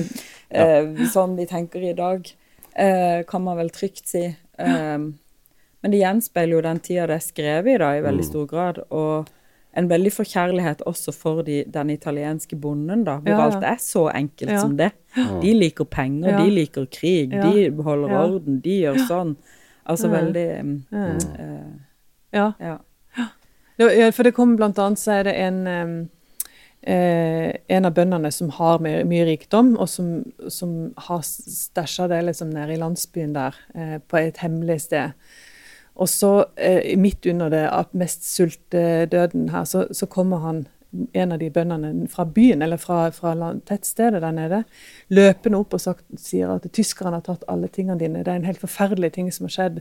uh, 0.54 1.06
sånn 1.18 1.38
vi 1.42 1.50
tenker 1.50 1.90
i 1.90 1.98
dag 1.98 2.30
kan 3.30 3.44
man 3.46 3.60
vel 3.60 3.70
trygt 3.70 4.08
si. 4.10 4.26
Eh, 4.58 4.98
men 5.84 5.92
det 5.92 6.00
gjenspeiler 6.00 6.56
jo 6.56 6.64
den 6.64 6.80
tida 6.80 7.08
det 7.12 7.20
er 7.20 7.26
skrevet 7.26 7.76
i, 7.76 7.80
da, 7.82 7.90
i 7.98 8.04
veldig 8.06 8.24
mm. 8.24 8.30
stor 8.30 8.46
grad. 8.48 8.78
Og 8.90 9.32
en 9.74 9.90
veldig 9.90 10.12
forkjærlighet 10.14 10.84
også 10.88 11.12
for 11.16 11.42
de, 11.46 11.64
den 11.68 11.90
italienske 11.90 12.56
bonden, 12.56 13.04
da, 13.08 13.18
hvor 13.20 13.34
ja, 13.34 13.40
ja. 13.40 13.48
alt 13.50 13.66
er 13.68 13.82
så 13.82 14.06
enkelt 14.14 14.54
ja. 14.54 14.62
som 14.62 14.78
det. 14.78 14.92
De 15.42 15.54
liker 15.58 15.90
penger, 15.90 16.38
de 16.38 16.54
liker 16.54 16.86
krig, 16.94 17.34
de 17.34 17.84
holder 17.84 18.16
orden, 18.20 18.62
de 18.64 18.80
gjør 18.86 19.02
sånn. 19.10 19.36
Altså 19.84 20.08
veldig 20.08 20.48
uh, 20.94 21.74
ja. 22.32 22.52
ja. 22.64 22.78
For 24.16 24.24
det 24.24 24.32
kommer 24.38 24.62
blant 24.62 24.80
annet, 24.80 25.02
så 25.02 25.18
er 25.18 25.28
det 25.28 25.34
en 25.44 25.60
um, 25.68 25.98
eh, 26.88 27.54
en 27.68 27.86
av 27.88 27.96
bøndene 27.96 28.32
som 28.32 28.52
har 28.58 28.84
mye, 28.84 29.04
mye 29.08 29.26
rikdom, 29.28 29.74
og 29.80 29.90
som, 29.90 30.12
som 30.52 30.94
har 31.08 31.24
stæsja 31.26 32.10
det 32.12 32.22
liksom 32.28 32.54
nede 32.54 32.76
i 32.76 32.82
landsbyen 32.82 33.34
der, 33.36 33.58
eh, 33.76 33.98
på 34.00 34.20
et 34.20 34.44
hemmelig 34.44 34.82
sted. 34.88 35.18
Og 35.96 36.10
så, 36.10 36.46
eh, 36.58 36.98
midt 36.98 37.26
under 37.26 37.50
det 37.50 37.68
mest 37.94 38.26
sultedøden 38.36 39.50
her, 39.50 39.64
så, 39.64 39.88
så, 39.92 40.06
kommer 40.06 40.38
han, 40.38 40.68
en 41.14 41.32
av 41.32 41.40
de 41.40 41.50
bøndene 41.50 42.08
fra 42.08 42.26
byen, 42.26 42.62
eller 42.62 42.78
fra, 42.78 43.08
fra 43.10 43.34
tettstedet 43.66 44.22
der 44.22 44.32
nede, 44.32 44.60
løpende 45.10 45.58
opp 45.58 45.74
og 45.74 45.82
sagt, 45.82 46.04
sier 46.22 46.52
at 46.54 46.68
tyskerne 46.70 47.18
har 47.18 47.26
tatt 47.26 47.48
alle 47.50 47.68
tingene 47.68 47.98
dine. 47.98 48.22
Det 48.22 48.30
er 48.30 48.42
en 48.42 48.46
helt 48.46 48.62
forferdelig 48.62 49.14
ting 49.16 49.32
som 49.34 49.48
har 49.50 49.56
skjedd. 49.56 49.80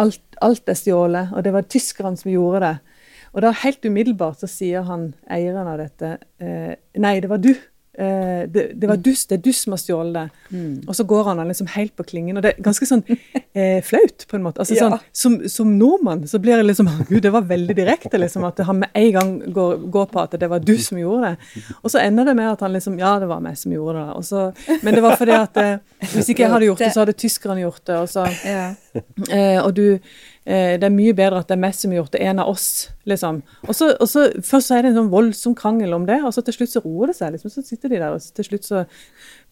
Alt, 0.00 0.22
alt 0.40 0.68
er 0.68 0.78
stjålet, 0.80 1.34
og 1.36 1.44
det 1.44 1.52
var 1.52 1.68
tyskerne 1.68 2.16
som 2.16 2.32
gjorde 2.32 2.62
det. 2.64 2.89
Og 3.34 3.44
da 3.44 3.52
helt 3.62 3.84
umiddelbart 3.84 4.42
så 4.42 4.48
sier 4.50 4.86
han 4.88 5.12
eieren 5.30 5.68
av 5.70 5.78
dette 5.78 6.16
eh, 6.42 6.74
Nei, 6.98 7.18
det 7.22 7.30
var 7.30 7.42
du. 7.42 7.52
Eh, 8.00 8.48
det, 8.48 8.70
det, 8.74 8.86
var 8.86 8.96
du, 8.96 9.10
det 9.10 9.34
er 9.34 9.40
du 9.42 9.50
som 9.52 9.74
har 9.74 9.80
stjålet 9.82 10.14
det. 10.14 10.54
Mm. 10.56 10.74
Og 10.88 10.96
så 10.96 11.04
går 11.04 11.26
han 11.26 11.42
liksom 11.48 11.68
helt 11.74 11.92
på 11.98 12.06
klingen. 12.06 12.38
Og 12.38 12.44
det 12.44 12.52
er 12.54 12.62
ganske 12.64 12.86
sånn 12.88 13.02
eh, 13.10 13.80
flaut, 13.84 14.24
på 14.30 14.38
en 14.38 14.44
måte. 14.46 14.62
Altså, 14.62 14.76
ja. 14.78 14.86
sånn, 14.86 14.96
som, 15.12 15.36
som, 15.52 15.74
nordmann 15.78 16.22
så 16.30 16.40
blir 16.40 16.56
det 16.60 16.68
liksom 16.68 16.88
Gud, 17.10 17.20
det 17.26 17.34
var 17.34 17.48
veldig 17.50 17.76
direkte. 17.76 18.20
liksom, 18.22 18.46
At 18.48 18.62
han 18.66 18.80
med 18.84 18.94
en 18.94 19.10
gang 19.18 19.34
går, 19.52 19.84
går, 19.92 20.06
på 20.14 20.22
at 20.22 20.38
det 20.40 20.48
var 20.50 20.62
du 20.64 20.76
som 20.80 21.00
gjorde 21.00 21.32
det. 21.32 21.64
Og 21.82 21.92
så 21.92 22.00
ender 22.00 22.30
det 22.30 22.36
med 22.38 22.52
at 22.52 22.64
han 22.64 22.72
liksom 22.76 22.98
Ja, 23.00 23.18
det 23.20 23.28
var 23.30 23.42
meg 23.44 23.58
som 23.60 23.74
gjorde 23.74 24.06
det. 24.06 24.24
Så, 24.30 24.46
men 24.80 24.96
det 24.96 25.04
var 25.04 25.18
fordi 25.20 25.36
at 25.36 25.60
eh, 25.60 25.74
hvis 26.14 26.32
ikke 26.32 26.46
jeg 26.46 26.54
hadde 26.54 26.70
gjort 26.70 26.84
det, 26.86 26.92
så 26.94 27.04
hadde 27.04 27.18
tyskerne 27.20 27.64
gjort 27.66 27.84
det. 27.84 27.98
Og, 28.00 28.08
så, 28.08 28.28
ja. 28.46 28.70
eh, 29.30 29.58
og 29.60 29.74
du 29.76 29.84
eh, 29.94 30.74
Det 30.80 30.86
er 30.86 30.92
mye 30.94 31.14
bedre 31.14 31.40
at 31.42 31.50
det 31.50 31.54
er 31.54 31.62
meg 31.62 31.74
som 31.78 31.92
har 31.92 32.00
gjort 32.00 32.14
det, 32.16 32.22
en 32.26 32.42
av 32.42 32.50
oss, 32.50 32.68
liksom. 33.08 33.40
Og 33.68 33.76
så, 33.76 33.92
og 33.96 34.10
så 34.10 34.26
Først 34.46 34.70
så 34.70 34.76
er 34.76 34.84
det 34.84 34.92
en 34.92 35.00
sånn 35.02 35.12
voldsom 35.12 35.54
krangel 35.58 35.94
om 35.96 36.06
det, 36.08 36.20
og 36.26 36.34
så 36.34 36.44
til 36.46 36.56
slutt 36.58 36.74
så 36.74 36.82
roer 36.84 37.12
det 37.12 37.18
seg. 37.20 37.34
liksom, 37.34 37.54
Så 37.54 37.64
sitter 37.66 37.92
de 37.92 38.00
der, 38.02 38.16
og 38.16 38.36
til 38.36 38.48
slutt 38.48 38.66
så 38.66 38.84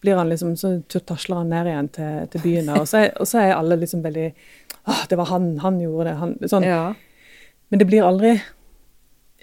blir 0.03 0.19
han 0.19 0.31
liksom, 0.31 0.55
så 0.59 0.77
tasler 0.99 1.41
han 1.41 1.51
ned 1.53 1.71
igjen 1.71 1.91
til, 1.95 2.21
til 2.33 2.45
byen. 2.45 2.71
Og 2.77 2.87
så, 2.87 3.05
er, 3.05 3.11
og 3.19 3.27
så 3.29 3.43
er 3.43 3.57
alle 3.57 3.79
liksom 3.79 4.03
veldig 4.05 4.29
Å, 4.89 4.95
det 5.11 5.17
var 5.19 5.27
han, 5.29 5.51
han 5.63 5.81
gjorde 5.81 6.07
det. 6.07 6.15
Han, 6.21 6.37
sånn. 6.49 6.65
Ja. 6.65 6.83
Men 7.69 7.81
det 7.81 7.87
blir 7.89 8.07
aldri 8.07 8.31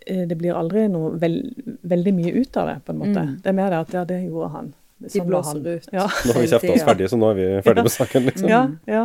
eh, 0.07 0.25
det 0.27 0.39
blir 0.41 0.57
aldri 0.57 0.89
noe 0.91 1.13
veld, 1.21 1.53
veldig 1.87 2.15
mye 2.17 2.33
ut 2.41 2.57
av 2.57 2.73
det, 2.73 2.81
på 2.87 2.95
en 2.95 3.01
måte. 3.05 3.23
Mm. 3.23 3.37
Det 3.45 3.53
er 3.53 3.59
mer 3.61 3.71
det 3.73 3.85
at 3.85 3.97
ja, 4.01 4.05
det 4.09 4.25
gjorde 4.25 4.53
han. 4.57 4.75
Sånn 4.97 5.13
de 5.13 5.25
blåser 5.29 5.63
ut. 5.67 5.89
Ja. 5.93 6.07
Nå 6.09 6.33
har 6.33 6.41
vi 6.41 6.51
kjefta 6.51 6.73
oss 6.73 6.85
ferdige, 6.89 7.09
så 7.13 7.19
nå 7.21 7.31
er 7.33 7.39
vi 7.39 7.49
ferdige 7.67 7.87
med 7.87 7.95
saken, 7.95 8.29
liksom. 8.31 8.49
Ja, 8.49 8.63
ja. 8.89 9.03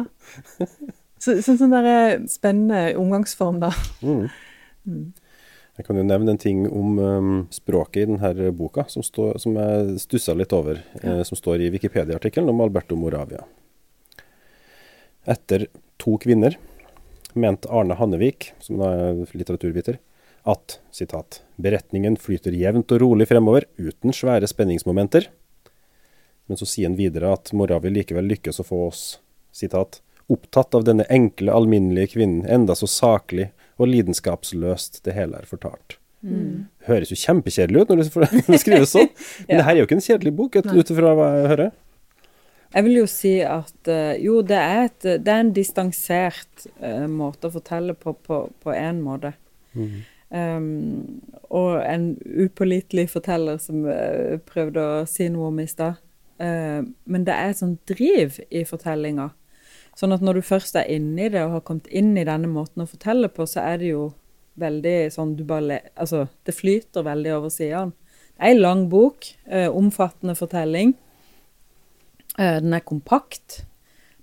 Så, 1.21 1.35
så, 1.43 1.53
sånn 1.59 1.73
der 1.75 1.87
eh, 1.89 2.21
spennende 2.31 2.95
omgangsform, 2.97 3.59
da. 3.61 3.73
Mm. 4.01 4.29
Mm. 4.87 5.03
Jeg 5.77 5.85
kan 5.87 5.99
jo 5.99 6.05
nevne 6.05 6.33
en 6.33 6.39
ting 6.41 6.63
om 6.67 6.97
um, 6.97 7.35
språket 7.53 8.03
i 8.03 8.07
denne 8.09 8.51
boka, 8.57 8.87
som, 8.91 9.03
stå, 9.05 9.33
som 9.41 9.59
jeg 9.59 9.99
stussa 10.01 10.33
litt 10.37 10.55
over. 10.55 10.81
Ja. 11.01 11.17
Eh, 11.19 11.23
som 11.27 11.37
står 11.37 11.65
i 11.65 11.69
Wikipedia-artikkelen 11.75 12.49
om 12.49 12.63
Alberto 12.63 12.97
Moravia. 12.97 13.43
Etter 15.29 15.67
to 16.01 16.15
kvinner 16.21 16.57
mente 17.33 17.69
Arne 17.69 17.95
Hannevik, 17.99 18.51
som 18.59 18.81
er 18.83 19.21
litteraturviter, 19.37 19.99
at 20.43 20.79
citat, 20.91 21.43
'beretningen 21.61 22.17
flyter 22.17 22.55
jevnt 22.57 22.91
og 22.91 23.01
rolig 23.01 23.27
fremover, 23.29 23.67
uten 23.77 24.11
svære 24.11 24.49
spenningsmomenter'. 24.49 25.29
Men 26.49 26.59
så 26.59 26.67
sier 26.67 26.89
han 26.89 26.99
videre 26.99 27.33
at 27.35 27.53
mora 27.55 27.79
vil 27.83 27.95
likevel 27.99 28.27
lykkes 28.31 28.61
å 28.61 28.67
få 28.67 28.85
oss 28.89 29.03
sitat, 29.55 30.01
opptatt 30.31 30.75
av 30.75 30.85
denne 30.87 31.05
enkle, 31.11 31.51
alminnelige 31.53 32.15
kvinnen, 32.15 32.45
enda 32.47 32.75
så 32.75 32.87
saklig 32.89 33.49
og 33.81 33.89
lidenskapsløst 33.91 35.01
det 35.05 35.15
hele 35.15 35.41
er 35.41 35.49
fortalt. 35.49 35.97
Mm. 36.21 36.67
Høres 36.85 37.09
jo 37.11 37.17
kjempekjedelig 37.17 37.81
ut 37.81 37.91
når 37.91 38.03
det 38.03 38.59
skrives 38.63 38.93
sånn, 38.93 39.09
men 39.47 39.55
ja. 39.55 39.61
det 39.61 39.67
her 39.67 39.73
er 39.73 39.81
jo 39.81 39.87
ikke 39.89 39.97
en 39.97 40.05
kjedelig 40.05 40.35
bok, 40.37 40.59
ut 40.61 40.93
ifra 40.93 41.15
hva 41.17 41.31
jeg 41.37 41.53
hører. 41.55 41.71
Jeg 42.71 42.87
vil 42.87 43.01
jo 43.01 43.07
si 43.09 43.33
at 43.43 43.89
uh, 43.91 44.13
jo, 44.21 44.37
det 44.47 44.59
er, 44.59 44.85
et, 44.87 45.07
det 45.25 45.31
er 45.33 45.41
en 45.43 45.51
distansert 45.55 46.67
uh, 46.79 47.07
måte 47.11 47.49
å 47.49 47.55
fortelle 47.57 47.97
på 47.99 48.13
på 48.23 48.75
en 48.75 49.01
måte. 49.03 49.33
Mm. 49.75 49.97
Um, 50.31 51.19
og 51.51 51.81
en 51.83 52.13
upålitelig 52.23 53.09
forteller 53.11 53.59
som 53.59 53.83
uh, 53.83 54.39
prøvde 54.47 54.85
å 54.85 55.03
si 55.09 55.27
noe 55.33 55.49
om 55.51 55.59
i 55.59 55.67
stad. 55.67 55.99
Men 56.41 57.25
det 57.27 57.33
er 57.35 57.51
et 57.51 57.59
sånt 57.59 57.83
driv 57.85 58.39
i 58.49 58.63
fortellinga 58.65 59.27
Sånn 59.97 60.15
at 60.15 60.23
når 60.23 60.39
du 60.39 60.45
først 60.45 60.77
er 60.79 60.89
inne 60.91 61.27
i 61.27 61.31
det 61.31 61.41
og 61.43 61.57
har 61.57 61.63
kommet 61.67 61.89
inn 61.91 62.13
i 62.17 62.25
denne 62.27 62.49
måten 62.51 62.83
å 62.83 62.89
fortelle 62.89 63.29
på, 63.31 63.45
så 63.49 63.65
er 63.65 63.81
det 63.81 63.91
jo 63.91 64.05
veldig 64.61 64.95
sånn 65.13 65.35
du 65.39 65.43
bare 65.47 65.81
Altså, 65.95 66.25
det 66.47 66.55
flyter 66.55 67.05
veldig 67.07 67.35
over 67.37 67.51
sidene. 67.53 67.93
Det 68.31 68.47
er 68.47 68.53
ei 68.55 68.59
lang 68.59 68.87
bok, 68.89 69.27
eh, 69.45 69.67
omfattende 69.67 70.35
fortelling. 70.37 70.95
Eh, 72.37 72.57
den 72.63 72.73
er 72.73 72.87
kompakt, 72.87 73.65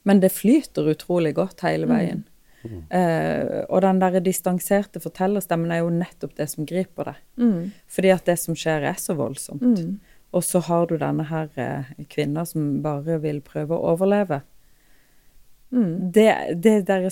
men 0.03 0.21
det 0.25 0.33
flyter 0.33 0.89
utrolig 0.91 1.35
godt 1.37 1.63
hele 1.67 1.87
mm. 1.87 1.93
veien. 1.93 2.25
Mm. 2.65 2.81
Eh, 2.91 3.65
og 3.69 3.83
den 3.85 4.01
der 4.01 4.19
distanserte 4.25 5.01
fortellerstemmen 5.05 5.71
er 5.71 5.85
jo 5.85 5.93
nettopp 5.95 6.35
det 6.41 6.49
som 6.51 6.67
griper 6.67 7.13
deg. 7.13 7.21
Mm. 7.37 7.61
Fordi 7.87 8.15
at 8.17 8.27
det 8.27 8.39
som 8.41 8.57
skjer, 8.59 8.89
er 8.89 8.99
så 8.99 9.15
voldsomt. 9.19 9.63
Mm. 9.63 10.01
Og 10.37 10.45
så 10.45 10.61
har 10.67 10.87
du 10.87 10.99
denne 11.01 11.25
her 11.31 11.49
eh, 11.57 11.93
kvinna 12.13 12.45
som 12.47 12.83
bare 12.85 13.17
vil 13.23 13.41
prøve 13.45 13.77
å 13.77 13.95
overleve. 13.95 14.43
Mm. 15.71 16.13
Det, 16.13 16.29
det 16.65 16.77
der 16.89 17.09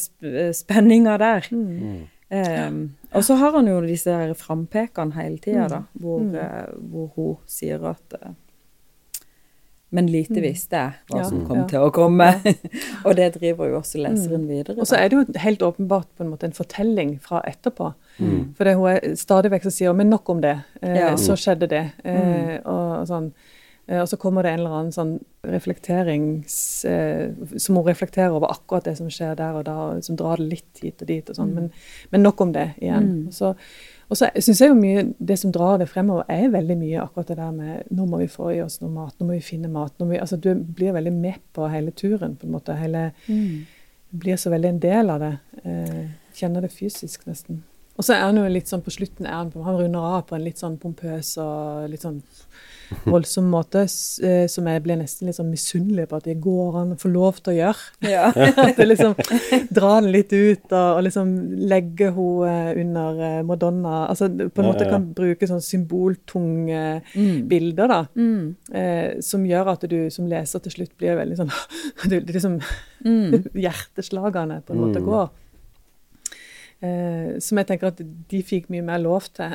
spenninga 0.57 1.17
der. 1.21 1.49
Mm. 1.51 2.05
Um, 2.27 2.79
og 3.15 3.23
så 3.25 3.37
har 3.39 3.55
han 3.55 3.69
jo 3.71 3.77
disse 3.85 4.13
frampekene 4.35 5.15
hele 5.15 5.39
tida, 5.39 5.69
da, 5.71 5.79
mm. 5.87 6.01
hvor, 6.03 6.25
uh, 6.35 6.73
hvor, 6.91 7.07
hun 7.15 7.37
sier 7.47 7.85
at 7.87 8.17
uh, 8.19 8.33
Men 9.95 10.09
lite 10.11 10.41
mm. 10.41 10.43
visste 10.43 10.79
jeg 10.81 10.95
hva 11.13 11.21
ja, 11.21 11.27
som 11.29 11.45
kom 11.47 11.61
ja. 11.61 11.67
til 11.71 11.85
å 11.87 11.91
komme. 11.95 12.27
og 13.07 13.13
det 13.19 13.29
driver 13.37 13.71
jo 13.71 13.79
også 13.79 14.01
leseren 14.03 14.43
mm. 14.43 14.49
videre. 14.51 14.79
Og 14.83 14.89
så 14.91 14.99
er 14.99 15.11
det 15.11 15.19
jo 15.21 15.43
helt 15.45 15.63
åpenbart 15.63 16.09
på 16.19 16.25
en 16.25 16.33
måte 16.33 16.49
en 16.49 16.57
fortelling 16.57 17.17
fra 17.23 17.43
etterpå. 17.47 17.93
Mm. 18.19 18.41
For 18.59 18.67
det, 18.67 18.75
hun 18.81 18.91
er 18.91 19.21
stadig 19.21 19.53
vekk 19.55 19.69
som 19.69 19.77
sier 19.77 19.95
'men 19.95 20.11
nok 20.11 20.33
om 20.35 20.43
det', 20.43 20.59
eh, 20.83 20.99
ja. 20.99 21.15
så 21.17 21.39
skjedde 21.39 21.71
det. 21.71 21.85
Eh, 22.05 22.59
og, 22.65 23.01
og 23.01 23.07
sånn. 23.13 23.31
Eh, 23.87 24.01
og 24.03 24.09
så 24.11 24.17
kommer 24.19 24.43
det 24.43 24.51
en 24.51 24.61
eller 24.61 24.77
annen 24.81 24.95
sånn 24.95 25.13
reflekterings 25.47 26.85
eh, 26.91 27.31
Som 27.55 27.79
hun 27.79 27.87
reflekterer 27.87 28.35
over 28.35 28.51
akkurat 28.51 28.89
det 28.89 28.97
som 28.99 29.11
skjer 29.13 29.37
der 29.39 29.61
og 29.61 29.67
da, 29.69 29.77
og 29.93 30.07
som 30.07 30.19
drar 30.19 30.43
det 30.43 30.49
litt 30.57 30.83
hit 30.83 31.05
og 31.05 31.11
dit 31.11 31.31
og 31.31 31.39
sånn. 31.39 31.53
Mm. 31.53 31.61
Men, 31.61 31.71
men, 32.11 32.27
nok 32.27 32.43
om 32.43 32.57
det 32.57 32.73
igjen. 32.83 33.13
Mm. 33.13 33.31
Så, 33.35 33.55
og 34.07 34.19
så 34.19 34.29
syns 34.39 34.61
jeg 34.63 34.71
jo 34.71 34.79
mye 34.79 35.03
det 35.19 35.37
som 35.41 35.53
drar 35.55 35.81
det 35.81 35.89
fremover, 35.91 36.29
er 36.31 36.53
veldig 36.53 36.77
mye 36.79 37.01
akkurat 37.03 37.33
det 37.33 37.39
der 37.41 37.55
med 37.55 37.89
nå 37.91 38.07
må 38.07 38.21
vi 38.21 38.29
få 38.31 38.53
i 38.55 38.61
oss 38.63 38.79
noe 38.83 38.93
mat, 38.95 39.17
nå 39.19 39.27
må 39.27 39.35
vi 39.35 39.43
finne 39.43 39.71
mat. 39.73 39.97
Vi, 39.99 40.21
altså 40.23 40.39
Du 40.39 40.53
blir 40.55 40.95
veldig 40.95 41.13
med 41.15 41.41
på 41.57 41.67
hele 41.73 41.91
turen, 41.91 42.37
på 42.39 42.47
en 42.47 42.55
måte. 42.55 42.77
Hele, 42.79 43.11
mm. 43.27 43.67
Blir 44.23 44.39
så 44.39 44.53
veldig 44.53 44.69
en 44.69 44.83
del 44.85 45.11
av 45.11 45.25
det. 45.25 45.33
Eh, 45.65 46.05
kjenner 46.39 46.63
det 46.63 46.71
fysisk, 46.71 47.27
nesten. 47.27 47.65
Og 47.97 48.05
så 48.05 48.15
er 48.15 48.27
han 48.29 48.39
jo 48.39 48.47
litt 48.53 48.71
sånn 48.71 48.85
på 48.85 48.93
slutten 48.95 49.27
er 49.27 49.41
han, 49.41 49.51
han 49.67 49.79
runder 49.81 50.07
av 50.15 50.27
på 50.29 50.37
en 50.37 50.45
litt 50.45 50.61
sånn 50.61 50.77
pompøs 50.79 51.33
og 51.43 51.89
litt 51.91 52.05
sånn 52.05 52.21
voldsom 53.13 53.49
måte 53.51 53.85
eh, 53.87 54.47
som 54.51 54.69
jeg 54.71 54.83
blir 54.85 54.99
nesten 55.01 55.29
litt 55.29 55.39
sånn 55.39 55.51
misunnelig 55.51 56.07
på 56.11 56.19
at 56.21 56.29
det 56.29 56.37
går 56.43 56.81
an 56.83 56.95
å 56.95 56.99
få 57.01 57.11
lov 57.13 57.41
til 57.41 57.55
å 57.55 57.57
gjøre. 57.57 57.87
Ja. 58.07 58.29
at 58.67 58.79
jeg 58.79 58.91
liksom 58.91 59.17
Dra 59.77 59.93
den 60.01 60.11
litt 60.15 60.33
ut 60.33 60.67
og, 60.71 60.99
og 60.99 61.03
liksom 61.07 61.33
legge 61.71 62.11
henne 62.17 62.75
under 62.83 63.23
eh, 63.29 63.41
Madonna. 63.47 63.97
Altså 64.11 64.29
på 64.29 64.63
en 64.63 64.69
måte 64.69 64.89
kan 64.91 65.09
bruke 65.17 65.49
sånn 65.49 65.65
symboltunge 65.65 66.85
mm. 67.15 67.41
bilder, 67.51 67.91
da. 67.93 68.01
Mm. 68.19 68.55
Eh, 68.73 69.19
som 69.25 69.47
gjør 69.47 69.73
at 69.75 69.89
du 69.91 69.99
som 70.15 70.29
leser 70.31 70.63
til 70.65 70.79
slutt 70.79 70.95
blir 70.99 71.19
veldig 71.19 71.41
sånn 71.41 71.53
du, 72.11 72.21
liksom 72.21 72.61
mm. 73.05 73.51
Hjerteslagene 73.57 74.63
på 74.67 74.77
en 74.77 74.85
måte 74.85 75.03
mm. 75.03 75.11
går. 75.11 75.35
Eh, 76.85 77.37
som 77.41 77.59
jeg 77.59 77.69
tenker 77.71 77.91
at 77.91 78.01
de 78.05 78.43
fikk 78.45 78.71
mye 78.73 78.85
mer 78.85 79.01
lov 79.03 79.31
til 79.37 79.55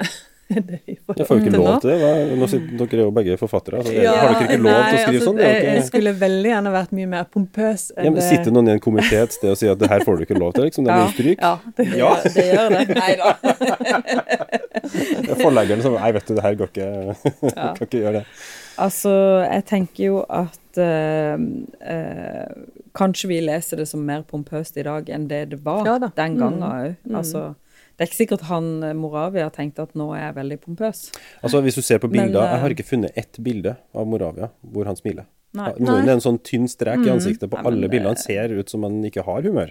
det 0.69 0.79
jeg 1.17 1.25
får 1.27 1.37
jo 1.37 1.41
ikke 1.43 1.57
lov 1.57 1.79
til 1.83 1.89
det. 1.91 1.97
Nå 2.39 2.47
sitter 2.51 2.77
dere 2.81 2.97
er 2.97 3.03
jo 3.03 3.11
begge 3.15 3.37
forfattere. 3.39 3.81
Altså, 3.81 3.93
ja, 3.95 4.13
har 4.15 4.33
dere 4.35 4.43
ikke 4.47 4.61
lov 4.61 4.71
til 4.71 4.95
å 4.95 5.01
skrive 5.01 5.17
altså, 5.17 5.27
sånn? 5.27 5.39
Jeg, 5.43 5.63
jeg 5.67 5.83
skulle 5.87 6.13
veldig 6.21 6.49
gjerne 6.51 6.73
vært 6.75 6.91
mye 6.97 7.09
mer 7.11 7.25
pompøs. 7.33 7.83
Ja, 7.97 8.09
men 8.09 8.21
Sitter 8.25 8.55
noen 8.55 8.67
i 8.71 8.73
en 8.75 8.83
komité 8.83 9.17
et 9.21 9.35
sted 9.35 9.51
og 9.51 9.57
sier 9.59 9.71
at 9.75 9.81
det 9.81 9.89
her 9.91 10.01
får 10.07 10.13
du 10.19 10.21
ikke 10.27 10.39
lov 10.39 10.51
til? 10.57 10.63
liksom, 10.69 10.87
Det 10.87 10.91
er 10.93 11.01
ja, 11.01 11.07
stryk? 11.15 11.37
Ja, 11.41 11.53
det, 11.77 11.83
ja. 11.99 12.11
det 12.25 12.45
gjør 12.47 12.67
det. 12.75 12.83
Nei 13.01 13.13
da. 13.19 13.27
Forleggeren 15.41 15.83
som 15.85 15.97
Nei, 15.97 16.11
vet 16.15 16.25
du, 16.27 16.33
det 16.37 16.45
her 16.45 16.59
går 16.59 16.67
ikke. 16.71 16.89
kan 17.55 17.85
ikke 17.87 18.03
gjøre 18.05 18.15
det. 18.21 18.25
Altså, 18.81 19.13
jeg 19.45 19.63
tenker 19.69 20.03
jo 20.05 20.21
at 20.25 20.79
uh, 20.79 21.35
uh, 21.37 22.45
Kanskje 22.97 23.29
vi 23.31 23.41
leser 23.43 23.81
det 23.81 23.87
som 23.91 24.01
mer 24.03 24.23
pompøst 24.27 24.79
i 24.79 24.85
dag 24.87 25.07
enn 25.13 25.27
det 25.29 25.45
det 25.53 25.59
var 25.63 25.85
den 25.87 26.39
gangen 26.39 26.63
òg. 26.65 26.95
Mm. 27.07 27.15
Altså, 27.19 27.53
det 28.01 28.07
er 28.07 28.09
ikke 28.09 28.17
sikkert 28.23 28.47
han 28.49 28.69
eh, 28.81 28.95
Moravia 28.97 29.51
tenkte 29.53 29.83
at 29.85 29.91
nå 29.99 30.07
er 30.15 30.23
jeg 30.23 30.33
veldig 30.39 30.55
pompøs. 30.63 31.03
Altså 31.45 31.59
Hvis 31.61 31.75
du 31.77 31.83
ser 31.85 31.99
på 32.01 32.09
bilder 32.09 32.33
Men, 32.33 32.47
Jeg 32.49 32.61
har 32.63 32.73
ikke 32.73 32.85
funnet 32.87 33.19
ett 33.21 33.37
bilde 33.45 33.75
av 33.93 34.07
Moravia 34.09 34.49
hvor 34.73 34.89
han 34.89 34.97
smiler. 34.97 35.27
Nei. 35.53 35.67
Det 35.77 35.99
er 35.99 36.09
en 36.15 36.23
sånn 36.23 36.39
tynn 36.41 36.65
strek 36.71 37.03
i 37.03 37.11
mm. 37.11 37.13
ansiktet 37.13 37.51
på 37.51 37.59
Nei, 37.59 37.65
alle 37.69 37.89
bildene. 37.91 38.15
Han 38.15 38.17
ser 38.17 38.55
ut 38.57 38.73
som 38.73 38.87
han 38.87 38.97
ikke 39.05 39.21
har 39.27 39.45
humør. 39.45 39.69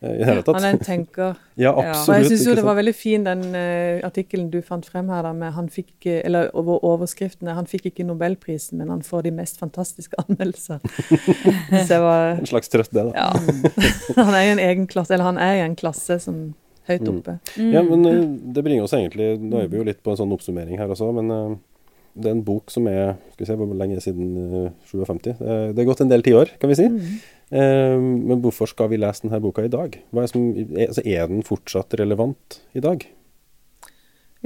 I 0.00 0.16
det 0.16 0.26
hele 0.26 0.42
tatt. 0.42 0.56
Han 0.56 0.66
er 0.66 0.74
en 0.74 0.82
tenker. 0.82 1.36
ja, 1.62 1.70
absolutt. 1.76 2.08
Og 2.08 2.16
jeg 2.16 2.30
syns 2.32 2.46
jo 2.48 2.54
det 2.58 2.64
var 2.66 2.78
veldig 2.80 2.94
fin 2.96 3.26
den 3.28 3.44
uh, 3.52 4.00
artikkelen 4.08 4.48
du 4.50 4.58
fant 4.66 4.88
frem 4.88 5.12
her, 5.12 5.22
da, 5.28 5.30
med 5.36 5.52
han 5.54 5.68
fikk 5.70 6.08
Eller 6.10 6.48
over 6.56 6.80
overskriftene. 6.88 7.54
Han 7.54 7.68
fikk 7.70 7.90
ikke 7.92 8.08
nobelprisen, 8.08 8.80
men 8.80 8.90
han 8.90 9.04
får 9.06 9.28
de 9.28 9.34
mest 9.36 9.60
fantastiske 9.62 10.18
anmeldelser. 10.24 10.82
var, 12.08 12.40
en 12.40 12.50
slags 12.50 12.72
trøst, 12.72 12.96
det, 12.96 13.06
da. 13.12 13.28
Ja. 13.28 14.24
han 14.24 14.34
er 14.34 14.48
i 14.48 14.50
en 14.56 14.64
egen 14.64 14.90
klasse, 14.90 15.14
eller 15.14 15.30
han 15.30 15.38
er 15.38 15.60
i 15.60 15.64
en 15.68 15.78
klasse 15.78 16.18
som 16.24 16.48
høyt 16.88 17.02
mm. 17.04 17.10
oppe. 17.12 17.36
Mm. 17.56 17.72
Ja, 17.74 17.82
men 17.86 18.06
uh, 18.06 18.22
det 18.54 18.64
bringer 18.66 18.86
oss 18.86 18.94
egentlig 18.96 19.34
Nå 19.42 19.60
er 19.60 19.68
vi 19.70 19.80
jo 19.80 19.86
litt 19.86 20.00
på 20.04 20.14
en 20.14 20.20
sånn 20.20 20.32
oppsummering 20.36 20.80
her 20.80 20.90
også, 20.90 21.10
men 21.16 21.34
uh, 21.34 21.58
det 22.14 22.30
er 22.30 22.34
en 22.38 22.46
bok 22.46 22.72
som 22.72 22.88
er 22.90 23.14
skal 23.34 23.44
vi 23.44 23.50
se, 23.50 23.58
hvor 23.60 23.76
lenge 23.78 24.00
siden 24.02 24.32
uh, 24.66 24.88
57? 24.90 25.30
det 25.40 25.78
er 25.78 25.88
gått 25.88 26.02
en 26.04 26.10
del 26.10 26.26
tiår, 26.26 26.56
kan 26.62 26.72
vi 26.72 26.80
si. 26.80 26.88
Mm. 26.90 27.20
men 28.30 28.38
hvorfor 28.44 28.68
skal 28.70 28.92
vi 28.92 28.98
lese 29.00 29.24
denne 29.24 29.40
boka 29.42 29.64
i 29.66 29.70
dag? 29.72 29.96
Er, 29.98 30.26
som, 30.30 30.44
altså, 30.54 31.02
er, 31.02 31.24
den 31.26 31.42
fortsatt 31.42 31.96
relevant 31.98 32.60
i 32.78 32.82
dag? 32.84 33.02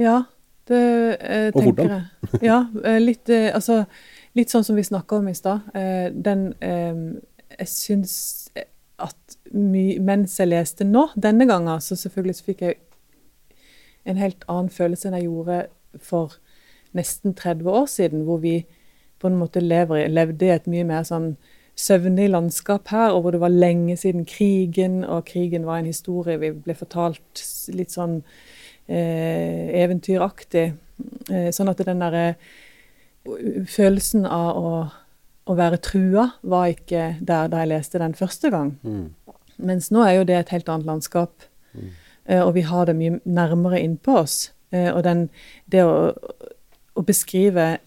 Ja, 0.01 0.23
det 0.67 1.17
eh, 1.21 1.51
tenker 1.53 1.59
Og 1.59 1.63
hvordan? 1.63 1.89
jeg. 1.89 2.41
Ja, 2.49 2.59
eh, 2.83 2.99
litt, 3.01 3.29
eh, 3.29 3.51
altså, 3.53 3.83
litt 4.37 4.53
sånn 4.53 4.65
som 4.65 4.77
vi 4.77 4.85
snakka 4.85 5.19
om 5.19 5.29
i 5.29 5.35
stad. 5.37 5.67
Eh, 5.77 6.09
den 6.11 6.53
eh, 6.59 7.21
Jeg 7.59 7.69
syns 7.71 8.15
at 9.01 9.37
my, 9.51 9.97
mens 9.99 10.37
jeg 10.39 10.51
leste 10.51 10.87
nå, 10.87 11.09
denne 11.19 11.47
gangen, 11.49 11.81
så 11.81 11.97
selvfølgelig 11.99 12.37
så 12.37 12.47
fikk 12.47 12.63
jeg 12.65 12.79
en 14.05 14.21
helt 14.21 14.45
annen 14.51 14.71
følelse 14.71 15.09
enn 15.09 15.17
jeg 15.17 15.27
gjorde 15.27 15.59
for 16.03 16.37
nesten 16.95 17.35
30 17.35 17.69
år 17.71 17.85
siden, 17.91 18.23
hvor 18.27 18.39
vi 18.43 18.59
på 19.19 19.27
en 19.27 19.37
måte 19.39 19.63
lever, 19.63 20.07
levde 20.07 20.47
i 20.47 20.53
et 20.53 20.67
mye 20.71 20.85
mer 20.87 21.03
sånn 21.07 21.33
søvnig 21.75 22.29
landskap 22.31 22.87
her, 22.93 23.11
og 23.11 23.23
hvor 23.23 23.35
det 23.35 23.41
var 23.43 23.51
lenge 23.51 23.97
siden 23.99 24.25
krigen, 24.27 25.03
og 25.03 25.25
krigen 25.27 25.65
var 25.67 25.81
en 25.81 25.89
historie 25.91 26.39
vi 26.39 26.53
ble 26.55 26.75
fortalt 26.77 27.43
litt 27.75 27.91
sånn 27.91 28.21
eh, 28.87 29.73
eventyraktig. 29.83 30.69
Eh, 31.31 31.49
sånn 31.51 31.71
at 31.71 31.83
den 31.83 32.03
derre 32.03 32.27
følelsen 33.25 34.27
av 34.29 34.49
å, 34.55 34.71
å, 35.45 35.55
være 35.57 35.81
trua 35.83 36.29
var 36.41 36.71
ikke 36.73 37.15
der 37.21 37.51
da 37.51 37.63
jeg 37.63 37.71
leste 37.73 38.01
den 38.01 38.15
første 38.17 38.51
gang. 38.53 38.75
Mm. 38.83 39.13
Mens 39.69 39.91
nå 39.93 40.03
er 40.03 40.19
jo 40.19 40.27
det 40.27 40.39
et 40.39 40.53
helt 40.55 40.69
annet 40.69 40.89
landskap, 40.89 41.47
mm. 41.73 41.91
eh, 42.25 42.41
og 42.41 42.55
vi 42.57 42.65
har 42.67 42.89
det 42.89 42.97
mye 42.97 43.19
nærmere 43.23 43.81
innpå 43.81 44.19
oss. 44.25 44.37
Eh, 44.73 44.89
og 44.91 45.03
den, 45.07 45.27
det 45.71 45.85
å, 45.85 46.11
å 46.95 47.05
beskrive 47.05 47.77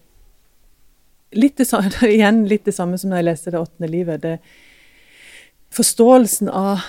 litt 1.35 1.59
det, 1.59 1.67
igjen 2.15 2.45
litt 2.49 2.65
det 2.65 2.75
samme 2.75 2.97
som 2.97 3.11
når 3.11 3.21
jeg 3.21 3.29
leste 3.29 3.51
'Det 3.51 3.61
åttende 3.61 3.91
livet'. 3.91 4.21
Det, 4.23 4.39
forståelsen 5.69 6.49
av 6.49 6.81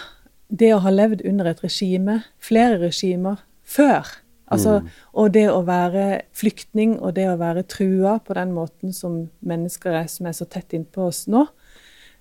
det 0.49 0.73
å 0.75 0.83
ha 0.83 0.91
levd 0.91 1.23
under 1.29 1.51
et 1.51 1.62
regime, 1.62 2.23
flere 2.39 2.81
regimer, 2.81 3.45
før. 3.62 4.07
Altså, 4.51 4.80
mm. 4.82 4.90
Og 5.22 5.32
det 5.34 5.46
å 5.51 5.61
være 5.62 6.05
flyktning 6.34 6.96
og 6.98 7.14
det 7.14 7.28
å 7.30 7.38
være 7.38 7.62
trua 7.70 8.16
på 8.24 8.34
den 8.34 8.55
måten 8.57 8.94
som 8.96 9.22
mennesker 9.46 9.94
er, 10.03 10.09
som 10.11 10.26
er 10.26 10.34
så 10.34 10.46
tett 10.51 10.74
innpå 10.74 11.07
oss 11.07 11.24
nå, 11.30 11.44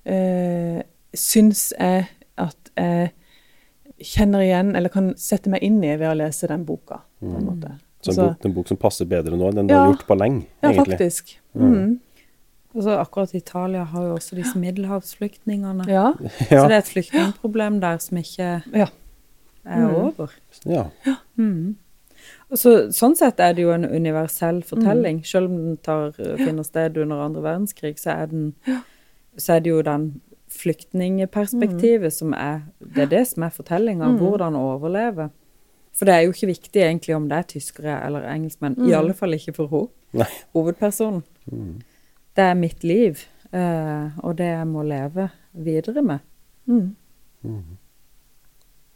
eh, 0.06 0.82
syns 1.18 1.72
jeg 1.74 2.06
at 2.40 2.74
jeg 2.78 3.10
kjenner 4.00 4.46
igjen, 4.46 4.76
eller 4.78 4.94
kan 4.94 5.12
sette 5.20 5.52
meg 5.52 5.66
inn 5.66 5.82
i 5.84 5.96
ved 5.98 6.08
å 6.12 6.18
lese 6.18 6.48
den 6.48 6.64
boka. 6.68 7.02
på 7.20 7.32
en 7.34 7.42
mm. 7.42 7.48
måte. 7.50 7.74
Så 8.00 8.12
en, 8.12 8.14
altså, 8.14 8.28
bok, 8.30 8.46
en 8.46 8.54
bok 8.56 8.70
som 8.72 8.80
passer 8.80 9.10
bedre 9.10 9.36
nå 9.36 9.50
enn 9.50 9.58
den 9.60 9.72
ja, 9.72 9.74
du 9.74 9.80
har 9.82 9.92
gjort 9.92 10.06
på 10.08 10.16
lenge, 10.16 10.46
egentlig. 10.62 10.78
Ja, 10.78 10.86
faktisk. 10.86 11.34
Mm. 11.58 11.98
Altså, 12.70 12.96
akkurat 13.02 13.34
Italia 13.36 13.84
har 13.90 14.06
jo 14.06 14.16
også 14.16 14.38
disse 14.38 14.56
middelhavsflyktningene. 14.62 15.90
Ja. 15.98 16.14
Så 16.48 16.64
det 16.70 16.78
er 16.78 16.80
et 16.80 16.94
flyktningproblem 16.94 17.82
der 17.84 18.00
som 18.04 18.22
ikke 18.22 18.50
ja. 18.72 18.88
er 19.66 19.84
mm. 19.84 19.96
over. 20.06 20.36
Ja. 20.70 20.86
Mm. 21.36 21.76
Så, 22.58 22.72
sånn 22.96 23.14
sett 23.18 23.42
er 23.44 23.54
det 23.54 23.66
jo 23.66 23.74
en 23.76 23.86
universell 23.86 24.64
fortelling. 24.66 25.20
Mm. 25.22 25.28
Selv 25.30 25.52
om 25.52 25.58
den 25.58 25.76
tar, 25.86 26.16
finner 26.16 26.66
sted 26.66 26.98
under 26.98 27.22
andre 27.28 27.44
verdenskrig, 27.46 28.00
så 28.02 28.16
er, 28.16 28.32
den, 28.32 28.82
så 29.38 29.58
er 29.58 29.66
det 29.66 29.74
jo 29.74 29.84
den 29.86 30.08
flyktningperspektivet 30.50 32.16
som 32.16 32.34
er 32.34 32.64
Det 32.82 33.04
er 33.06 33.12
det 33.12 33.22
som 33.30 33.46
er 33.46 33.54
fortellinga. 33.54 34.16
Mm. 34.16 34.18
Hvordan 34.24 34.58
overleve. 34.58 35.30
For 35.94 36.10
det 36.10 36.16
er 36.16 36.26
jo 36.26 36.34
ikke 36.34 36.54
viktig 36.56 36.82
egentlig 36.82 37.16
om 37.16 37.30
det 37.30 37.38
er 37.38 37.52
tyskere 37.54 38.00
eller 38.08 38.26
engelskmenn. 38.32 38.80
I 38.80 38.90
mm. 38.90 38.98
alle 38.98 39.14
fall 39.14 39.38
ikke 39.38 39.54
for 39.60 39.76
henne. 39.76 40.28
Hovedpersonen. 40.58 41.22
Mm 41.52 41.80
det 42.40 42.48
er 42.48 42.58
mitt 42.58 42.86
liv, 42.88 43.20
uh, 43.52 44.16
og 44.24 44.38
det 44.40 44.50
jeg 44.52 44.68
må 44.70 44.86
leve 44.88 45.30
videre 45.52 46.04
med. 46.06 46.26
Mm. 46.70 46.96
Mm. 47.44 47.78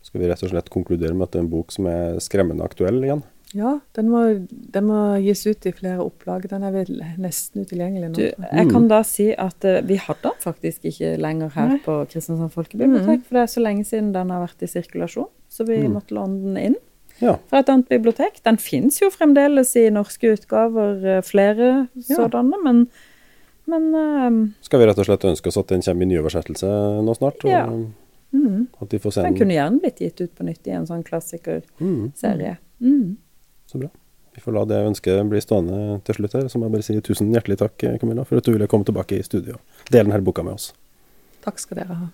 Skal 0.04 0.22
vi 0.22 0.30
rett 0.30 0.43
og 0.45 0.51
slett 0.51 0.72
konkludere 0.72 1.16
med 1.16 1.28
at 1.28 1.36
det 1.36 1.41
er 1.41 1.45
en 1.47 1.54
bok 1.54 1.74
som 1.74 1.88
er 1.89 2.20
skremmende 2.24 2.66
aktuell 2.66 3.01
igjen? 3.04 3.24
Ja, 3.54 3.76
den 3.93 4.10
må, 4.10 4.22
den 4.49 4.88
må 4.89 4.99
gis 5.22 5.43
ut 5.45 5.66
i 5.70 5.74
flere 5.76 6.01
opplag. 6.01 6.47
Den 6.49 6.66
er 6.66 6.74
vel 6.74 7.04
nesten 7.22 7.62
utilgjengelig 7.68 8.10
nå. 8.10 8.16
Du, 8.18 8.47
jeg 8.49 8.70
kan 8.72 8.88
da 8.89 9.04
si 9.06 9.28
at 9.30 9.68
uh, 9.68 9.78
vi 9.86 9.99
hadde 10.01 10.26
den 10.26 10.41
faktisk 10.41 10.88
ikke 10.89 11.14
lenger 11.22 11.54
her 11.54 11.76
Nei. 11.76 11.80
på 11.86 11.99
Kristiansand 12.10 12.54
folkebibliotek, 12.56 13.22
mm. 13.22 13.28
for 13.28 13.38
det 13.38 13.43
er 13.43 13.54
så 13.54 13.64
lenge 13.64 13.86
siden 13.88 14.10
den 14.16 14.34
har 14.34 14.41
vært 14.41 14.66
i 14.66 14.72
sirkulasjon, 14.72 15.30
så 15.54 15.68
vi 15.70 15.84
mm. 15.84 15.93
måtte 15.93 16.18
låne 16.18 16.41
den 16.47 16.60
inn. 16.64 16.78
Ja. 17.22 17.38
Fra 17.51 17.62
et 17.62 17.70
annet 17.70 17.91
bibliotek. 17.93 18.41
Den 18.43 18.58
fins 18.58 18.97
jo 19.04 19.12
fremdeles 19.14 19.76
i 19.78 19.86
norske 19.93 20.34
utgaver, 20.34 20.97
uh, 21.06 21.20
flere 21.26 21.74
ja. 21.93 22.08
sådanne, 22.16 22.62
men 22.66 22.88
men 23.70 23.84
uh, 23.95 24.49
Skal 24.66 24.82
vi 24.82 24.88
rett 24.89 24.97
og 24.99 25.06
slett 25.08 25.24
ønske 25.24 25.47
oss 25.47 25.58
at 25.62 25.70
den 25.72 25.84
kommer 25.86 26.04
i 26.04 26.10
nyoversettelse 26.10 26.70
nå 27.06 27.14
snart? 27.16 27.45
Og, 27.45 27.51
ja. 27.51 27.68
Mm. 28.34 28.66
At 28.82 28.89
de 28.89 28.99
får 28.99 29.14
se 29.14 29.22
den. 29.22 29.32
Den 29.32 29.39
kunne 29.39 29.56
gjerne 29.56 29.80
blitt 29.84 30.01
gitt 30.01 30.24
ut 30.24 30.34
på 30.36 30.47
nytt 30.47 30.68
i 30.68 30.74
en 30.76 30.88
sånn 30.89 31.06
klassikerserie. 31.06 32.58
Mm. 32.82 32.89
mm. 32.89 33.14
Så 33.74 33.82
bra. 33.82 33.89
Vi 34.34 34.41
får 34.41 34.53
la 34.53 34.63
det 34.69 34.80
ønsket 34.86 35.30
bli 35.30 35.41
stående 35.41 35.99
til 36.05 36.19
slutt 36.19 36.36
her. 36.38 36.47
Så 36.49 36.61
må 36.61 36.69
jeg 36.69 36.76
bare 36.76 36.86
si 36.86 36.97
tusen 37.05 37.34
hjertelig 37.34 37.57
takk, 37.61 37.86
Camilla, 38.01 38.26
for 38.26 38.38
at 38.38 38.45
du 38.45 38.53
ville 38.53 38.69
komme 38.69 38.86
tilbake 38.86 39.17
i 39.17 39.26
studio 39.26 39.57
og 39.57 39.89
dele 39.89 40.11
denne 40.11 40.21
boka 40.26 40.45
med 40.45 40.57
oss. 40.59 40.71
Takk 41.43 41.57
skal 41.61 41.82
dere 41.82 41.97
ha. 41.97 42.07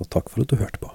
Og 0.00 0.08
takk 0.08 0.32
for 0.32 0.44
at 0.44 0.52
du 0.52 0.56
hørte 0.60 0.80
på. 0.80 0.92